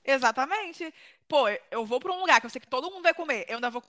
Exatamente. 0.07 0.93
Pô, 1.27 1.47
eu 1.69 1.85
vou 1.85 1.99
pra 1.99 2.13
um 2.13 2.19
lugar 2.21 2.39
que 2.39 2.45
eu 2.45 2.49
sei 2.49 2.61
que 2.61 2.67
todo 2.67 2.89
mundo 2.89 3.03
vai 3.03 3.13
comer. 3.13 3.45
Eu 3.47 3.55
ainda 3.55 3.69
vou. 3.69 3.83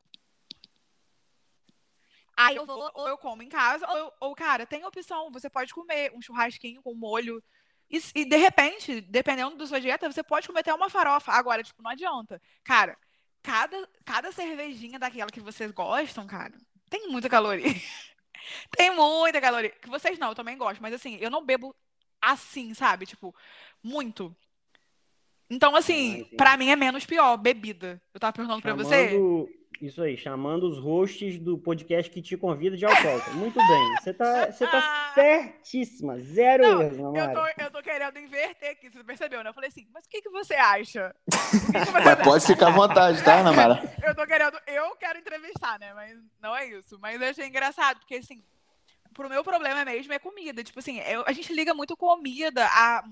Aí 2.37 2.57
eu 2.57 2.67
vou, 2.67 2.91
ou 2.95 3.09
eu 3.09 3.19
como 3.19 3.43
em 3.43 3.49
casa, 3.49 3.89
ou, 3.89 4.13
ou 4.21 4.35
cara, 4.35 4.67
tem 4.67 4.85
opção. 4.85 5.31
Você 5.33 5.49
pode 5.49 5.73
comer 5.73 6.13
um 6.15 6.23
churrasquinho 6.23 6.83
com 6.83 6.95
molho 6.95 7.43
e, 7.91 8.01
e, 8.15 8.25
de 8.25 8.37
repente, 8.37 9.01
dependendo 9.01 9.57
da 9.57 9.67
sua 9.67 9.81
dieta, 9.81 10.11
você 10.11 10.23
pode 10.23 10.47
comer 10.47 10.61
até 10.61 10.75
uma 10.75 10.91
farofa. 10.91 11.33
Agora, 11.33 11.63
tipo, 11.63 11.83
não 11.83 11.91
adianta. 11.91 12.41
Cara, 12.63 12.99
cada, 13.43 13.89
cada 14.05 14.33
cervejinha 14.33 14.99
daquela 14.99 15.31
que 15.31 15.41
vocês 15.41 15.71
gostam, 15.71 16.27
cara, 16.27 16.55
tem 16.91 17.09
muita 17.09 17.29
caloria. 17.29 17.65
tem 18.77 18.91
muita 18.95 19.41
caloria. 19.41 19.71
Que 19.71 19.89
vocês 19.89 20.19
não, 20.19 20.29
eu 20.31 20.35
também 20.35 20.59
gosto. 20.59 20.83
Mas 20.83 20.93
assim, 20.95 21.17
eu 21.21 21.31
não 21.31 21.45
bebo 21.45 21.75
assim, 22.21 22.75
sabe? 22.75 23.07
Tipo, 23.07 23.35
muito. 23.83 24.37
Então, 25.51 25.75
assim, 25.75 26.27
ah, 26.33 26.37
para 26.37 26.57
mim 26.57 26.71
é 26.71 26.77
menos 26.77 27.07
pior, 27.07 27.37
bebida. 27.37 28.01
Eu 28.13 28.21
tava 28.21 28.33
perguntando 28.33 28.63
Chamando... 28.63 28.89
pra 28.89 28.99
você. 28.99 29.59
Isso 29.81 30.03
aí, 30.03 30.17
chamando 30.17 30.69
os 30.69 30.77
hosts 30.77 31.39
do 31.39 31.57
podcast 31.57 32.11
que 32.11 32.21
te 32.21 32.37
convida 32.37 32.77
de 32.77 32.85
alcoólatra. 32.85 33.33
Muito 33.35 33.55
bem, 33.55 33.95
você 34.01 34.13
tá, 34.13 34.51
você 34.51 34.67
tá 34.67 34.79
ah. 34.83 35.13
certíssima, 35.15 36.19
zero 36.19 36.65
Não, 36.65 36.83
erros, 36.83 36.99
eu 36.99 37.33
tô, 37.33 37.63
eu 37.63 37.71
tô 37.71 37.83
querendo 37.83 38.19
inverter 38.19 38.73
aqui, 38.73 38.91
você 38.91 39.05
percebeu, 39.05 39.45
né? 39.45 39.51
Eu 39.51 39.55
falei 39.55 39.69
assim, 39.69 39.87
mas 39.95 40.05
o 40.05 40.09
que, 40.09 40.21
que 40.21 40.31
você 40.31 40.55
acha? 40.55 41.15
Que 41.31 41.85
que 41.85 41.93
você 41.93 42.17
pode 42.25 42.45
ficar 42.45 42.69
à 42.69 42.73
vontade, 42.73 43.23
tá, 43.23 43.39
Ana 43.39 43.53
Mara? 43.53 43.81
eu 44.03 44.17
tô 44.17 44.27
querendo, 44.27 44.59
eu 44.67 44.97
quero 44.97 45.21
entrevistar, 45.21 45.79
né? 45.79 45.95
Mas 45.95 46.19
não 46.43 46.57
é 46.57 46.67
isso. 46.67 46.99
Mas 47.01 47.21
eu 47.21 47.29
achei 47.29 47.47
engraçado, 47.47 48.01
porque 48.01 48.17
assim, 48.17 48.43
pro 49.15 49.29
meu 49.29 49.45
problema 49.45 49.85
mesmo 49.85 50.13
é 50.13 50.19
comida. 50.19 50.65
Tipo 50.65 50.81
assim, 50.81 50.99
eu, 51.01 51.23
a 51.25 51.33
gente 51.33 51.53
liga 51.53 51.73
muito 51.73 51.97
comida 51.97 52.67
a 52.67 53.05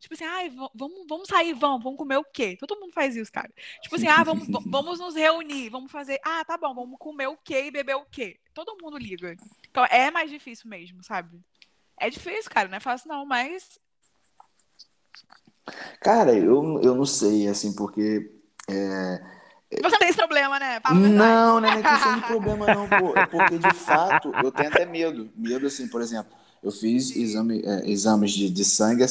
Tipo 0.00 0.14
assim, 0.14 0.24
ai, 0.24 0.50
vamos, 0.74 1.06
vamos 1.06 1.28
sair, 1.28 1.52
vamos, 1.52 1.84
vamos 1.84 1.98
comer 1.98 2.16
o 2.16 2.24
quê? 2.24 2.56
Todo 2.58 2.80
mundo 2.80 2.92
faz 2.92 3.14
isso, 3.16 3.30
cara. 3.30 3.50
Tipo 3.82 3.96
assim, 3.96 4.08
ah, 4.08 4.24
vamos, 4.24 4.48
vamos 4.66 4.98
nos 4.98 5.14
reunir, 5.14 5.68
vamos 5.68 5.92
fazer, 5.92 6.18
ah, 6.24 6.42
tá 6.44 6.56
bom, 6.56 6.74
vamos 6.74 6.98
comer 6.98 7.26
o 7.26 7.36
quê 7.36 7.64
e 7.66 7.70
beber 7.70 7.96
o 7.96 8.06
quê? 8.06 8.38
Todo 8.54 8.78
mundo 8.80 8.96
liga. 8.96 9.36
Então 9.70 9.84
é 9.84 10.10
mais 10.10 10.30
difícil 10.30 10.70
mesmo, 10.70 11.04
sabe? 11.04 11.38
É 12.00 12.08
difícil, 12.08 12.50
cara, 12.50 12.66
não 12.66 12.78
é 12.78 12.80
fácil 12.80 13.08
não, 13.08 13.26
mas. 13.26 13.78
Cara, 16.00 16.32
eu, 16.32 16.80
eu 16.82 16.94
não 16.94 17.04
sei, 17.04 17.46
assim, 17.46 17.74
porque. 17.74 18.32
É... 18.68 19.40
Você 19.82 19.98
tem 19.98 20.08
esse 20.08 20.18
problema, 20.18 20.58
né? 20.58 20.80
não, 20.90 21.60
não 21.60 21.68
é 21.68 21.82
questão 21.82 22.16
de 22.16 22.22
problema, 22.26 22.66
não, 22.74 22.88
pô. 22.88 23.16
É 23.16 23.26
porque, 23.26 23.58
de 23.58 23.74
fato, 23.74 24.32
eu 24.42 24.50
tenho 24.50 24.70
até 24.70 24.86
medo. 24.86 25.30
Medo, 25.36 25.66
assim, 25.66 25.86
por 25.86 26.00
exemplo, 26.00 26.32
eu 26.62 26.72
fiz 26.72 27.14
exame, 27.14 27.62
é, 27.64 27.88
exames 27.88 28.32
de, 28.32 28.50
de 28.50 28.64
sangue 28.64 29.04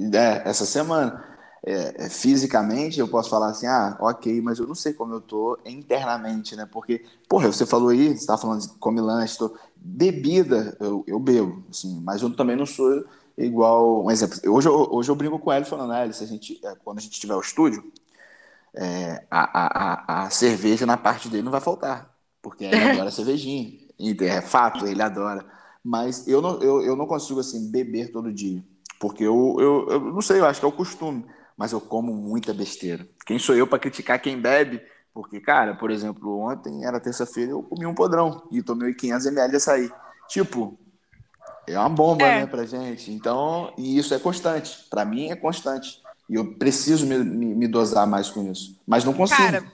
é, 0.00 0.48
essa 0.48 0.64
semana. 0.64 1.24
É, 1.66 2.04
é, 2.04 2.08
fisicamente, 2.08 3.00
eu 3.00 3.08
posso 3.08 3.28
falar 3.28 3.50
assim, 3.50 3.66
ah, 3.66 3.96
ok, 4.00 4.40
mas 4.40 4.60
eu 4.60 4.66
não 4.66 4.76
sei 4.76 4.92
como 4.92 5.12
eu 5.12 5.20
tô 5.20 5.58
internamente, 5.66 6.54
né? 6.54 6.66
Porque, 6.70 7.04
porra, 7.28 7.48
você 7.52 7.66
falou 7.66 7.88
aí, 7.88 8.16
você 8.16 8.26
tá 8.26 8.38
falando 8.38 8.62
de 8.62 8.68
come 8.78 9.00
lanche, 9.00 9.36
tô... 9.36 9.56
bebida, 9.76 10.76
eu, 10.78 11.04
eu 11.06 11.18
bebo, 11.18 11.64
assim, 11.68 12.00
mas 12.00 12.22
eu 12.22 12.34
também 12.34 12.56
não 12.56 12.64
sou 12.64 13.04
igual, 13.36 14.04
um 14.04 14.10
exemplo, 14.10 14.38
hoje 14.50 14.68
eu, 14.68 14.88
hoje 14.92 15.10
eu 15.10 15.16
brinco 15.16 15.38
com 15.38 15.52
ele 15.52 15.64
falando, 15.64 15.92
ah, 15.92 16.12
se 16.12 16.24
a 16.24 16.26
gente, 16.26 16.60
é, 16.64 16.74
quando 16.76 16.98
a 16.98 17.00
gente 17.00 17.20
tiver 17.20 17.34
o 17.34 17.40
estúdio, 17.40 17.84
é, 18.74 19.24
a, 19.30 20.22
a, 20.22 20.24
a, 20.26 20.30
cerveja 20.30 20.86
na 20.86 20.96
parte 20.96 21.28
dele 21.28 21.42
não 21.42 21.52
vai 21.52 21.60
faltar, 21.60 22.14
porque 22.40 22.64
ele 22.64 22.76
adora 22.76 23.10
cervejinha, 23.10 23.78
é 23.98 24.40
fato, 24.40 24.86
ele 24.86 25.02
adora, 25.02 25.44
mas 25.82 26.26
eu 26.28 26.40
não, 26.40 26.62
eu, 26.62 26.82
eu 26.82 26.96
não 26.96 27.06
consigo, 27.06 27.40
assim, 27.40 27.70
beber 27.70 28.10
todo 28.12 28.32
dia, 28.32 28.62
porque 28.98 29.24
eu, 29.24 29.56
eu, 29.58 29.88
eu 29.90 30.00
não 30.00 30.20
sei, 30.20 30.40
eu 30.40 30.46
acho 30.46 30.60
que 30.60 30.66
é 30.66 30.68
o 30.68 30.72
costume, 30.72 31.24
mas 31.56 31.72
eu 31.72 31.80
como 31.80 32.12
muita 32.14 32.52
besteira. 32.52 33.06
Quem 33.24 33.38
sou 33.38 33.54
eu 33.54 33.66
para 33.66 33.78
criticar 33.78 34.20
quem 34.20 34.40
bebe? 34.40 34.80
Porque, 35.14 35.40
cara, 35.40 35.74
por 35.74 35.90
exemplo, 35.90 36.38
ontem 36.40 36.84
era 36.84 37.00
terça-feira, 37.00 37.52
eu 37.52 37.62
comi 37.62 37.86
um 37.86 37.94
podrão 37.94 38.46
e 38.52 38.62
tomei 38.62 38.94
500 38.94 39.26
ml 39.26 39.50
de 39.50 39.56
açaí. 39.56 39.90
Tipo, 40.28 40.78
é 41.66 41.78
uma 41.78 41.88
bomba, 41.88 42.24
é. 42.24 42.40
né, 42.40 42.46
pra 42.46 42.64
gente. 42.64 43.10
Então, 43.10 43.72
e 43.76 43.98
isso 43.98 44.14
é 44.14 44.18
constante. 44.18 44.86
Para 44.88 45.04
mim 45.04 45.30
é 45.30 45.36
constante. 45.36 46.00
E 46.28 46.34
eu 46.34 46.54
preciso 46.54 47.06
me, 47.06 47.18
me, 47.18 47.54
me, 47.54 47.66
dosar 47.66 48.06
mais 48.06 48.30
com 48.30 48.50
isso. 48.50 48.80
Mas 48.86 49.04
não 49.04 49.14
consigo. 49.14 49.42
Cara, 49.42 49.64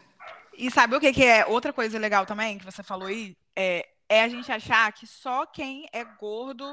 e 0.57 0.71
sabe 0.71 0.97
o 0.97 1.01
que, 1.01 1.13
que 1.13 1.25
é 1.25 1.45
outra 1.47 1.73
coisa 1.73 1.99
legal 1.99 2.25
também 2.25 2.59
que 2.59 2.65
você 2.65 2.83
falou 2.83 3.09
aí? 3.09 3.37
É, 3.57 3.87
é 4.09 4.23
a 4.23 4.29
gente 4.29 4.51
achar 4.51 4.91
que 4.93 5.07
só 5.07 5.45
quem 5.47 5.87
é 5.93 6.05
gordo 6.05 6.65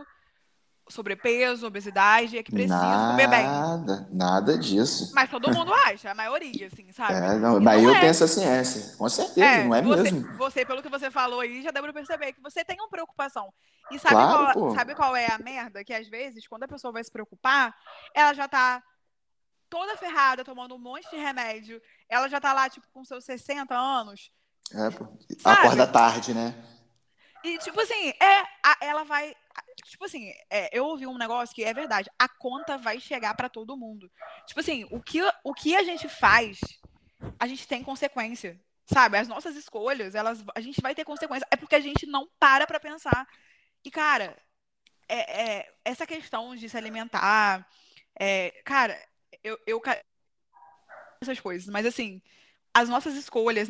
sobrepeso, 0.90 1.68
obesidade, 1.68 2.38
é 2.38 2.44
que 2.44 2.52
precisa 2.52 2.78
nada, 2.78 3.12
comer 3.12 3.28
bem. 3.28 3.44
Nada, 3.44 4.10
nada 4.12 4.58
disso. 4.58 5.12
Mas 5.14 5.30
todo 5.30 5.50
mundo 5.54 5.74
acha, 5.74 6.12
a 6.12 6.16
maioria, 6.16 6.68
assim, 6.68 6.92
sabe? 6.92 7.14
É, 7.14 7.36
não, 7.38 7.60
mas 7.60 7.84
eu 7.84 7.96
é. 7.96 8.00
penso 8.02 8.24
assim, 8.24 8.44
é, 8.44 8.62
com 8.98 9.10
certeza, 9.10 9.46
é, 9.46 9.64
não 9.64 9.76
é 9.76 9.82
você, 9.82 10.02
mesmo. 10.04 10.38
Você, 10.38 10.66
pelo 10.66 10.82
que 10.82 10.90
você 10.90 11.10
falou 11.10 11.40
aí, 11.40 11.62
já 11.62 11.72
deu 11.72 11.84
pra 11.84 11.94
perceber 11.94 12.34
que 12.34 12.42
você 12.42 12.66
tem 12.66 12.78
uma 12.80 12.90
preocupação. 12.90 13.54
E 13.92 14.00
sabe, 14.00 14.16
claro, 14.16 14.54
qual, 14.54 14.76
sabe 14.76 14.96
qual 14.96 15.16
é 15.16 15.28
a 15.32 15.38
merda? 15.38 15.84
Que 15.84 15.94
às 15.94 16.08
vezes, 16.08 16.48
quando 16.48 16.64
a 16.64 16.68
pessoa 16.68 16.92
vai 16.92 17.04
se 17.04 17.12
preocupar, 17.12 17.76
ela 18.14 18.34
já 18.34 18.48
tá 18.48 18.82
toda 19.70 19.98
ferrada, 19.98 20.44
tomando 20.44 20.76
um 20.76 20.80
monte 20.80 21.10
de 21.10 21.18
remédio. 21.18 21.82
Ela 22.10 22.28
já 22.28 22.40
tá 22.40 22.54
lá, 22.54 22.70
tipo, 22.70 22.88
com 22.94 23.04
seus 23.04 23.24
60 23.24 23.74
anos. 23.74 24.32
É, 24.74 24.90
pô. 24.92 25.08
Acorda 25.44 25.88
tarde, 25.88 26.34
né? 26.34 26.54
E, 27.44 27.58
tipo 27.58 27.80
assim, 27.82 28.10
é, 28.22 28.42
a, 28.64 28.78
ela 28.82 29.04
vai. 29.04 29.36
Tipo 29.86 30.06
assim, 30.06 30.32
é, 30.50 30.70
eu 30.78 30.86
ouvi 30.86 31.06
um 31.08 31.18
negócio 31.18 31.56
que 31.56 31.64
é 31.64 31.74
verdade. 31.74 32.10
A 32.18 32.28
conta 32.28 32.78
vai 32.78 33.00
chegar 33.00 33.34
para 33.36 33.50
todo 33.50 33.78
mundo. 33.78 34.12
Tipo 34.46 34.60
assim, 34.60 34.88
o 34.92 35.02
que, 35.02 35.20
o 35.44 35.54
que 35.54 35.76
a 35.76 35.84
gente 35.84 36.08
faz, 36.08 36.60
a 37.40 37.48
gente 37.48 37.68
tem 37.68 37.84
consequência. 37.84 38.60
Sabe? 38.86 39.18
As 39.18 39.28
nossas 39.28 39.56
escolhas, 39.56 40.16
elas, 40.16 40.44
a 40.54 40.60
gente 40.60 40.82
vai 40.82 40.94
ter 40.94 41.06
consequência. 41.06 41.48
É 41.50 41.56
porque 41.56 41.76
a 41.76 41.80
gente 41.80 42.06
não 42.06 42.28
para 42.40 42.68
pra 42.68 42.80
pensar. 42.80 43.28
E, 43.86 43.92
cara, 43.92 44.38
é, 45.08 45.60
é 45.60 45.74
essa 45.86 46.06
questão 46.06 46.56
de 46.56 46.68
se 46.68 46.78
alimentar. 46.78 47.68
É, 48.20 48.52
cara, 48.66 49.00
eu, 49.44 49.58
eu. 49.66 49.82
Essas 51.22 51.40
coisas. 51.40 51.68
Mas, 51.70 51.86
assim, 51.86 52.22
as 52.74 52.90
nossas 52.90 53.16
escolhas 53.16 53.70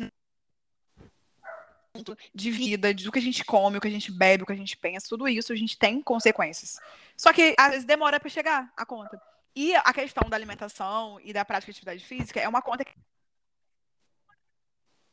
de 2.34 2.50
vida, 2.50 2.94
do 2.94 3.12
que 3.12 3.18
a 3.18 3.22
gente 3.22 3.44
come, 3.44 3.76
o 3.76 3.80
que 3.80 3.88
a 3.88 3.90
gente 3.90 4.10
bebe, 4.10 4.42
o 4.42 4.46
que 4.46 4.52
a 4.52 4.56
gente 4.56 4.76
pensa, 4.76 5.08
tudo 5.08 5.28
isso 5.28 5.52
a 5.52 5.56
gente 5.56 5.78
tem 5.78 6.00
consequências. 6.00 6.78
Só 7.16 7.32
que 7.32 7.54
às 7.58 7.70
vezes 7.70 7.84
demora 7.84 8.18
para 8.18 8.30
chegar 8.30 8.72
a 8.76 8.86
conta. 8.86 9.20
E 9.54 9.74
a 9.74 9.92
questão 9.92 10.28
da 10.30 10.36
alimentação 10.36 11.20
e 11.22 11.32
da 11.32 11.44
prática 11.44 11.70
de 11.70 11.76
atividade 11.76 12.04
física 12.04 12.40
é 12.40 12.48
uma 12.48 12.62
conta 12.62 12.84
que 12.84 12.94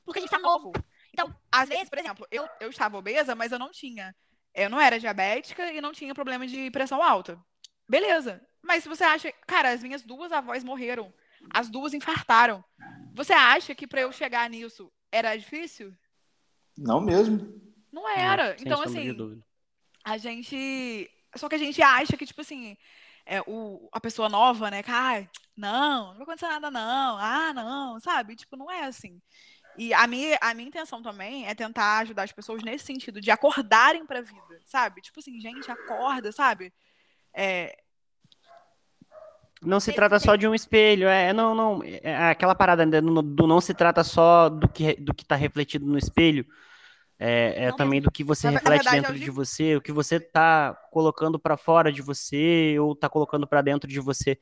porque 0.05 0.19
a 0.19 0.21
gente 0.23 0.32
tá 0.32 0.39
novo. 0.39 0.71
Então, 1.13 1.36
às 1.51 1.69
vezes, 1.69 1.88
por 1.88 1.99
exemplo, 1.99 2.27
eu, 2.32 2.47
eu 2.59 2.71
estava 2.71 2.97
obesa, 2.97 3.36
mas 3.36 3.51
eu 3.51 3.59
não 3.59 3.69
tinha. 3.69 4.15
Eu 4.55 4.67
não 4.67 4.82
era 4.82 4.99
diabética 4.99 5.71
e 5.71 5.80
não 5.80 5.91
tinha 5.91 6.15
problema 6.15 6.47
de 6.47 6.71
pressão 6.71 7.03
alta. 7.03 7.39
Beleza. 7.88 8.41
Mas 8.59 8.82
se 8.82 8.89
você 8.89 9.03
acha. 9.03 9.32
Cara, 9.45 9.69
as 9.69 9.84
minhas 9.84 10.01
duas 10.01 10.32
avós 10.32 10.63
morreram. 10.63 11.13
As 11.53 11.69
duas 11.69 11.93
infartaram. 11.93 12.65
Você 13.13 13.34
acha 13.34 13.75
que 13.75 13.86
para 13.86 14.01
eu 14.01 14.11
chegar 14.11 14.49
nisso 14.49 14.91
era 15.11 15.36
difícil? 15.36 15.95
Não 16.80 17.01
mesmo. 17.01 17.59
Não 17.91 18.07
era. 18.07 18.55
então, 18.59 18.82
assim, 18.82 19.15
a 20.03 20.17
gente. 20.17 21.09
Só 21.36 21.47
que 21.47 21.55
a 21.55 21.59
gente 21.59 21.82
acha 21.82 22.17
que, 22.17 22.25
tipo 22.25 22.41
assim, 22.41 22.75
é, 23.25 23.41
o, 23.45 23.88
a 23.91 23.99
pessoa 23.99 24.30
nova, 24.30 24.71
né? 24.71 24.82
Que, 24.82 24.91
ah, 24.91 25.27
não, 25.55 26.07
não 26.07 26.13
vai 26.13 26.23
acontecer 26.23 26.47
nada, 26.47 26.71
não. 26.71 27.17
Ah, 27.19 27.53
não, 27.53 27.99
sabe? 27.99 28.36
Tipo, 28.36 28.55
não 28.57 28.71
é 28.71 28.86
assim. 28.86 29.21
E 29.77 29.93
a 29.93 30.07
minha, 30.07 30.38
a 30.41 30.53
minha 30.53 30.67
intenção 30.67 31.01
também 31.01 31.47
é 31.47 31.53
tentar 31.53 31.99
ajudar 31.99 32.23
as 32.23 32.32
pessoas 32.32 32.63
nesse 32.63 32.86
sentido, 32.86 33.21
de 33.21 33.32
acordarem 33.32 34.05
pra 34.05 34.21
vida, 34.21 34.59
sabe? 34.65 35.01
Tipo 35.01 35.19
assim, 35.19 35.39
gente, 35.39 35.69
acorda, 35.69 36.32
sabe? 36.32 36.73
É, 37.34 37.77
não 39.61 39.80
se 39.80 39.91
trata 39.91 40.19
só 40.19 40.36
de 40.36 40.47
um 40.47 40.55
espelho, 40.55 41.07
é, 41.07 41.34
não, 41.34 41.53
não, 41.53 41.82
é 41.84 42.30
aquela 42.30 42.55
parada 42.55 42.86
do, 42.86 43.21
do 43.21 43.45
não 43.45 43.59
se 43.59 43.73
trata 43.73 44.03
só 44.03 44.47
do 44.47 44.69
que 44.69 44.95
do 44.95 45.13
que 45.13 45.23
está 45.23 45.36
refletido 45.36 45.86
no 45.86 45.97
espelho, 45.97 46.45
é, 47.20 47.65
é 47.65 47.72
também 47.74 47.99
do 47.99 48.09
que 48.09 48.24
você 48.24 48.47
na, 48.47 48.53
reflete 48.53 48.84
verdade, 48.84 49.01
dentro 49.01 49.20
de 49.20 49.30
você, 49.30 49.76
o 49.76 49.82
que 49.82 49.91
você 49.91 50.15
está 50.15 50.74
colocando 50.89 51.38
para 51.38 51.57
fora 51.57 51.91
de 51.91 52.01
você 52.01 52.78
ou 52.80 52.93
está 52.93 53.09
colocando 53.09 53.45
para 53.45 53.61
dentro 53.61 53.89
de 53.89 53.99
você. 53.99 54.39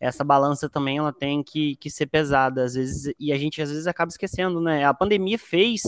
Essa 0.00 0.24
balança 0.24 0.68
também 0.68 0.98
ela 0.98 1.12
tem 1.12 1.42
que, 1.42 1.76
que 1.76 1.88
ser 1.88 2.06
pesada 2.06 2.64
às 2.64 2.74
vezes 2.74 3.14
e 3.18 3.32
a 3.32 3.38
gente 3.38 3.62
às 3.62 3.70
vezes 3.70 3.86
acaba 3.86 4.10
esquecendo, 4.10 4.60
né? 4.60 4.84
A 4.84 4.92
pandemia 4.92 5.38
fez 5.38 5.82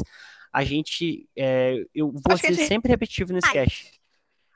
a 0.53 0.64
gente, 0.64 1.28
é, 1.36 1.84
eu 1.95 2.11
vou 2.11 2.39
ser 2.39 2.55
gente... 2.55 2.68
sempre 2.68 2.91
repetitivo 2.91 3.32
nesse 3.32 3.49
Ai. 3.49 3.53
cast. 3.55 3.97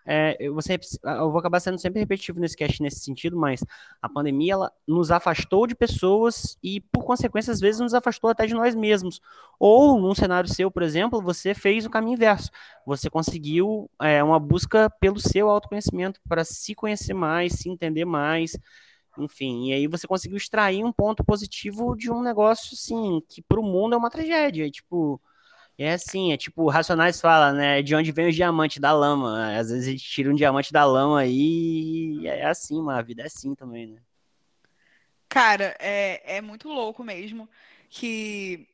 É, 0.05 0.37
eu, 0.41 0.53
vou 0.53 0.63
sempre, 0.63 0.87
eu 1.05 1.31
vou 1.31 1.39
acabar 1.39 1.61
sendo 1.61 1.79
sempre 1.79 2.01
repetitivo 2.01 2.41
nesse 2.41 2.57
cast 2.57 2.83
nesse 2.83 3.01
sentido, 3.01 3.37
mas 3.37 3.65
a 4.01 4.09
pandemia 4.09 4.55
ela 4.55 4.73
nos 4.87 5.11
afastou 5.11 5.67
de 5.67 5.75
pessoas 5.75 6.59
e, 6.63 6.81
por 6.81 7.05
consequência, 7.05 7.53
às 7.53 7.61
vezes 7.61 7.81
nos 7.81 7.95
afastou 7.95 8.29
até 8.31 8.47
de 8.47 8.55
nós 8.55 8.75
mesmos. 8.75 9.21
Ou, 9.59 10.01
num 10.01 10.15
cenário 10.15 10.49
seu, 10.53 10.71
por 10.71 10.83
exemplo, 10.83 11.23
você 11.23 11.55
fez 11.55 11.87
o 11.87 11.91
caminho 11.91 12.15
inverso. 12.15 12.51
Você 12.85 13.09
conseguiu 13.09 13.89
é, 14.01 14.23
uma 14.23 14.41
busca 14.41 14.91
pelo 15.01 15.21
seu 15.21 15.49
autoconhecimento 15.49 16.21
para 16.29 16.45
se 16.45 16.75
conhecer 16.75 17.15
mais, 17.15 17.53
se 17.55 17.69
entender 17.69 18.05
mais. 18.05 18.57
Enfim, 19.19 19.69
e 19.69 19.73
aí 19.75 19.87
você 19.87 20.07
conseguiu 20.07 20.37
extrair 20.37 20.85
um 20.85 20.93
ponto 20.93 21.23
positivo 21.25 21.95
de 21.95 22.11
um 22.11 22.23
negócio, 22.23 22.71
assim, 22.75 23.21
que 23.29 23.43
para 23.43 23.61
o 23.61 23.63
mundo 23.63 23.95
é 23.95 23.99
uma 23.99 24.11
tragédia. 24.11 24.71
Tipo, 24.71 25.21
é 25.79 25.93
assim, 25.93 26.33
é 26.33 26.37
tipo, 26.37 26.69
Racionais 26.69 27.21
fala, 27.21 27.53
né? 27.53 27.83
De 27.83 27.95
onde 27.95 28.13
vem 28.13 28.29
o 28.29 28.33
diamante 28.33 28.81
da 28.81 28.93
lama. 28.93 29.57
Às 29.57 29.71
vezes 29.71 29.89
a 29.89 29.91
gente 29.91 30.05
tira 30.05 30.31
um 30.31 30.35
diamante 30.35 30.73
da 30.73 30.85
lama 30.85 31.21
aí 31.21 32.19
e 32.21 32.27
é 32.27 32.47
assim, 32.47 32.81
mano. 32.81 32.99
A 32.99 33.03
vida 33.03 33.23
é 33.23 33.27
assim 33.27 33.55
também, 33.55 33.87
né? 33.87 34.01
Cara, 35.29 35.75
é, 35.79 36.37
é 36.37 36.41
muito 36.41 36.69
louco 36.69 37.03
mesmo 37.03 37.49
que 37.89 38.69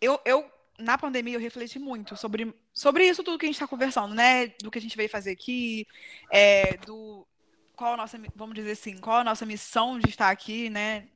eu, 0.00 0.20
eu, 0.24 0.48
na 0.78 0.96
pandemia, 0.96 1.34
eu 1.34 1.40
refleti 1.40 1.78
muito 1.78 2.16
sobre, 2.16 2.54
sobre 2.72 3.08
isso 3.08 3.24
tudo 3.24 3.38
que 3.38 3.46
a 3.46 3.48
gente 3.48 3.56
está 3.56 3.66
conversando, 3.66 4.14
né? 4.14 4.48
Do 4.62 4.70
que 4.70 4.78
a 4.78 4.80
gente 4.80 4.96
veio 4.96 5.08
fazer 5.08 5.32
aqui, 5.32 5.86
é, 6.30 6.76
do 6.78 7.26
qual 7.74 7.94
a 7.94 7.96
nossa, 7.96 8.20
vamos 8.36 8.54
dizer 8.54 8.72
assim, 8.72 8.98
qual 8.98 9.18
a 9.18 9.24
nossa 9.24 9.44
missão 9.44 9.98
de 9.98 10.08
estar 10.08 10.30
aqui, 10.30 10.70
né? 10.70 11.08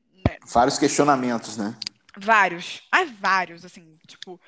Vários 0.52 0.78
questionamentos, 0.78 1.56
né? 1.56 1.76
Vários. 2.16 2.82
Ah, 2.90 3.04
vários, 3.04 3.64
assim, 3.64 3.98
tipo. 4.06 4.40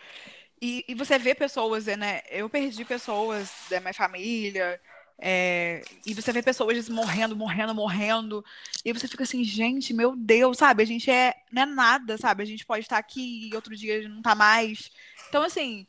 E, 0.61 0.85
e 0.89 0.95
você 0.95 1.19
vê 1.19 1.35
pessoas, 1.35 1.87
né? 1.87 2.23
Eu 2.31 2.49
perdi 2.49 2.85
pessoas 2.85 3.51
da 3.69 3.81
minha 3.81 3.93
família, 3.95 4.81
é, 5.19 5.83
e 6.05 6.13
você 6.13 6.31
vê 6.33 6.43
pessoas 6.43 6.89
morrendo, 6.89 7.35
morrendo, 7.35 7.75
morrendo, 7.75 8.45
e 8.85 8.93
você 8.93 9.09
fica 9.09 9.23
assim, 9.25 9.43
gente, 9.43 9.95
meu 9.95 10.15
Deus, 10.15 10.59
sabe? 10.59 10.83
A 10.83 10.87
gente 10.87 11.11
é, 11.11 11.35
não 11.51 11.63
é 11.63 11.67
nada, 11.67 12.19
sabe? 12.19 12.43
A 12.43 12.47
gente 12.47 12.67
pode 12.67 12.83
estar 12.83 12.99
aqui 12.99 13.49
e 13.51 13.55
outro 13.55 13.75
dia 13.75 14.07
não 14.09 14.21
tá 14.21 14.35
mais. 14.35 14.91
Então, 15.29 15.43
assim, 15.43 15.87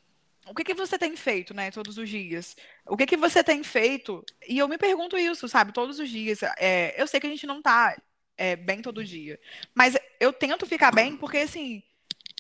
o 0.48 0.56
que, 0.56 0.64
que 0.64 0.74
você 0.74 0.98
tem 0.98 1.16
feito, 1.16 1.54
né, 1.54 1.72
todos 1.72 1.98
os 1.98 2.10
dias? 2.10 2.56
O 2.86 2.96
que, 2.96 3.06
que 3.06 3.18
você 3.18 3.44
tem 3.44 3.64
feito? 3.64 4.24
E 4.48 4.58
eu 4.58 4.68
me 4.68 4.78
pergunto 4.78 5.18
isso, 5.18 5.48
sabe, 5.50 5.74
todos 5.74 6.00
os 6.00 6.10
dias. 6.10 6.40
É, 6.58 6.96
eu 7.02 7.06
sei 7.06 7.20
que 7.20 7.28
a 7.28 7.30
gente 7.30 7.46
não 7.46 7.62
tá 7.62 7.96
é, 8.38 8.56
bem 8.56 8.82
todo 8.82 9.04
dia, 9.04 9.40
mas 9.76 9.98
eu 10.20 10.32
tento 10.32 10.66
ficar 10.66 10.92
bem 10.92 11.18
porque, 11.18 11.40
assim, 11.40 11.84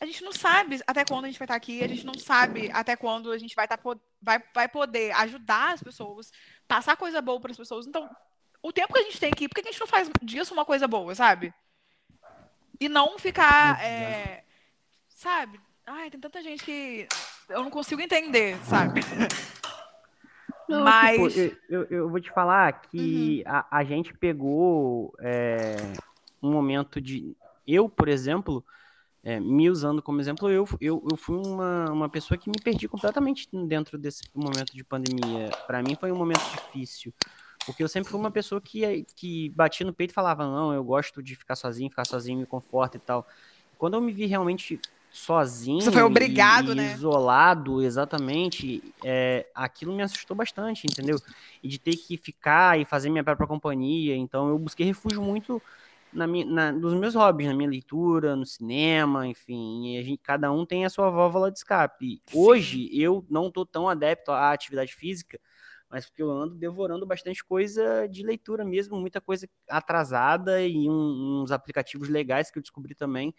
a 0.01 0.05
gente 0.05 0.23
não 0.23 0.31
sabe 0.31 0.79
até 0.85 1.03
quando 1.03 1.25
a 1.25 1.27
gente 1.27 1.39
vai 1.39 1.45
estar 1.45 1.55
aqui, 1.55 1.83
a 1.83 1.87
gente 1.87 2.05
não 2.05 2.13
sabe 2.13 2.69
até 2.71 2.95
quando 2.95 3.31
a 3.31 3.37
gente 3.37 3.55
vai, 3.55 3.65
estar, 3.65 3.77
tá 3.77 3.95
vai, 4.21 4.43
vai 4.53 4.67
poder 4.67 5.11
ajudar 5.13 5.73
as 5.73 5.81
pessoas, 5.81 6.31
passar 6.67 6.95
coisa 6.95 7.21
boa 7.21 7.39
para 7.39 7.51
as 7.51 7.57
pessoas. 7.57 7.87
Então, 7.87 8.09
o 8.61 8.71
tempo 8.71 8.93
que 8.93 8.99
a 8.99 9.03
gente 9.03 9.19
tem 9.19 9.31
aqui, 9.31 9.47
por 9.47 9.55
que 9.55 9.67
a 9.67 9.71
gente 9.71 9.79
não 9.79 9.87
faz 9.87 10.09
disso 10.21 10.53
uma 10.53 10.65
coisa 10.65 10.87
boa, 10.87 11.15
sabe? 11.15 11.53
E 12.79 12.87
não 12.87 13.17
ficar, 13.17 13.83
é, 13.83 14.43
sabe? 15.09 15.59
Ai, 15.85 16.11
tem 16.11 16.19
tanta 16.19 16.43
gente 16.43 16.63
que 16.63 17.07
eu 17.49 17.63
não 17.63 17.71
consigo 17.71 18.01
entender, 18.01 18.57
sabe? 18.65 19.01
Não, 20.67 20.83
Mas 20.83 21.33
tipo, 21.33 21.57
eu, 21.69 21.83
eu, 21.85 22.09
vou 22.09 22.19
te 22.19 22.29
falar 22.29 22.81
que 22.81 23.41
uhum. 23.45 23.53
a, 23.53 23.67
a 23.71 23.83
gente 23.85 24.13
pegou 24.13 25.15
é, 25.17 25.77
um 26.43 26.51
momento 26.51 26.99
de. 26.99 27.37
Eu, 27.65 27.87
por 27.87 28.09
exemplo, 28.09 28.65
é, 29.27 29.41
me 29.41 29.69
usando 29.69 30.01
como 30.01 30.21
exemplo, 30.21 30.49
eu, 30.49 30.65
eu, 30.79 31.05
eu 31.11 31.17
fui 31.17 31.35
uma, 31.35 31.91
uma 31.91 32.07
pessoa 32.07 32.37
que 32.37 32.49
me 32.49 32.55
perdi 32.63 32.87
completamente 32.87 33.45
dentro 33.67 33.97
desse 33.97 34.23
momento 34.33 34.73
de 34.73 34.85
pandemia. 34.85 35.49
Para 35.67 35.83
mim 35.83 35.97
foi 35.99 36.13
um 36.13 36.15
momento 36.15 36.39
difícil, 36.49 37.13
porque 37.65 37.83
eu 37.83 37.89
sempre 37.89 38.09
fui 38.09 38.17
uma 38.17 38.31
pessoa 38.31 38.61
que, 38.61 39.05
que 39.17 39.49
batia 39.49 39.85
no 39.85 39.91
peito 39.91 40.11
e 40.11 40.13
falava: 40.13 40.45
Não, 40.45 40.73
eu 40.73 40.81
gosto 40.81 41.21
de 41.21 41.35
ficar 41.35 41.57
sozinho, 41.57 41.89
ficar 41.89 42.05
sozinho 42.05 42.39
me 42.39 42.45
conforta 42.45 42.95
e 42.95 43.01
tal. 43.01 43.27
Quando 43.77 43.95
eu 43.95 44.01
me 44.01 44.13
vi 44.13 44.27
realmente 44.27 44.79
sozinho, 45.11 45.81
Você 45.81 45.91
foi 45.91 46.03
obrigado, 46.03 46.71
e, 46.71 46.75
né? 46.75 46.93
isolado, 46.93 47.81
exatamente, 47.81 48.81
é, 49.03 49.45
aquilo 49.53 49.93
me 49.93 50.03
assustou 50.03 50.37
bastante, 50.37 50.87
entendeu? 50.89 51.17
E 51.61 51.67
de 51.67 51.77
ter 51.77 51.97
que 51.97 52.15
ficar 52.15 52.79
e 52.79 52.85
fazer 52.85 53.09
minha 53.09 53.25
própria 53.25 53.45
companhia. 53.45 54.15
Então 54.15 54.47
eu 54.47 54.57
busquei 54.57 54.85
refúgio 54.85 55.21
muito 55.21 55.61
na 56.11 56.27
na, 56.27 56.71
nos 56.71 56.93
meus 56.93 57.15
hobbies, 57.15 57.47
na 57.47 57.53
minha 57.53 57.69
leitura, 57.69 58.35
no 58.35 58.45
cinema, 58.45 59.27
enfim, 59.27 59.97
a 59.97 60.03
gente, 60.03 60.19
cada 60.21 60.51
um 60.51 60.65
tem 60.65 60.85
a 60.85 60.89
sua 60.89 61.09
válvula 61.09 61.51
de 61.51 61.57
escape. 61.57 62.21
Sim. 62.25 62.37
Hoje 62.37 62.89
eu 62.91 63.25
não 63.29 63.51
tô 63.51 63.65
tão 63.65 63.87
adepto 63.87 64.31
à 64.31 64.51
atividade 64.51 64.93
física, 64.93 65.39
mas 65.89 66.05
porque 66.05 66.21
eu 66.21 66.31
ando 66.31 66.55
devorando 66.55 67.05
bastante 67.05 67.43
coisa 67.43 68.07
de 68.07 68.23
leitura 68.23 68.65
mesmo, 68.65 68.99
muita 68.99 69.21
coisa 69.21 69.47
atrasada 69.69 70.61
e 70.61 70.89
um, 70.89 71.41
uns 71.43 71.51
aplicativos 71.51 72.09
legais 72.09 72.51
que 72.51 72.57
eu 72.57 72.63
descobri 72.63 72.95
também 72.95 73.33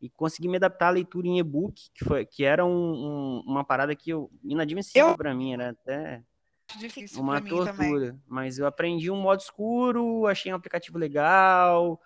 e 0.00 0.10
consegui 0.10 0.48
me 0.48 0.56
adaptar 0.56 0.88
à 0.88 0.90
leitura 0.90 1.26
em 1.26 1.38
e-book, 1.38 1.90
que 1.94 2.04
foi 2.04 2.26
que 2.26 2.44
era 2.44 2.64
um, 2.64 2.70
um, 2.70 3.42
uma 3.46 3.64
parada 3.64 3.96
que 3.96 4.10
eu 4.10 4.30
inadmissível 4.44 5.16
para 5.16 5.34
mim, 5.34 5.54
era 5.54 5.70
até 5.70 6.22
difícil 6.78 7.20
uma 7.22 7.32
pra 7.32 7.40
mim 7.40 7.50
tortura. 7.50 7.72
também. 7.72 8.20
Mas 8.26 8.58
eu 8.58 8.66
aprendi 8.66 9.10
um 9.10 9.20
modo 9.20 9.40
escuro, 9.40 10.26
achei 10.26 10.52
um 10.52 10.56
aplicativo 10.56 10.98
legal, 10.98 12.00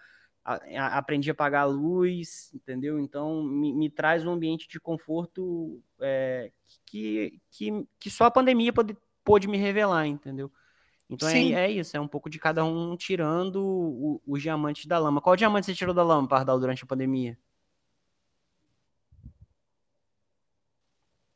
a- 0.44 0.60
a- 0.78 0.98
aprendi 0.98 1.30
a 1.30 1.32
apagar 1.32 1.62
a 1.62 1.66
luz, 1.66 2.50
entendeu? 2.54 2.98
Então 2.98 3.42
me, 3.42 3.72
me 3.72 3.90
traz 3.90 4.24
um 4.26 4.30
ambiente 4.32 4.68
de 4.68 4.80
conforto 4.80 5.82
é, 6.00 6.50
que, 6.86 7.40
que, 7.50 7.86
que 7.98 8.10
só 8.10 8.24
a 8.24 8.30
pandemia 8.30 8.72
pode, 8.72 8.96
pôde 9.24 9.46
me 9.48 9.56
revelar, 9.58 10.06
entendeu? 10.06 10.50
Então 11.08 11.28
é, 11.28 11.52
é 11.52 11.70
isso, 11.70 11.96
é 11.96 12.00
um 12.00 12.06
pouco 12.08 12.30
de 12.30 12.38
cada 12.38 12.64
um 12.64 12.96
tirando 12.96 13.60
o- 13.62 14.22
os 14.26 14.40
diamantes 14.40 14.86
da 14.86 14.98
lama. 14.98 15.20
Qual 15.20 15.34
diamante 15.36 15.66
você 15.66 15.74
tirou 15.74 15.92
da 15.92 16.04
lama, 16.04 16.28
Pardal, 16.28 16.58
durante 16.60 16.84
a 16.84 16.86
pandemia? 16.86 17.36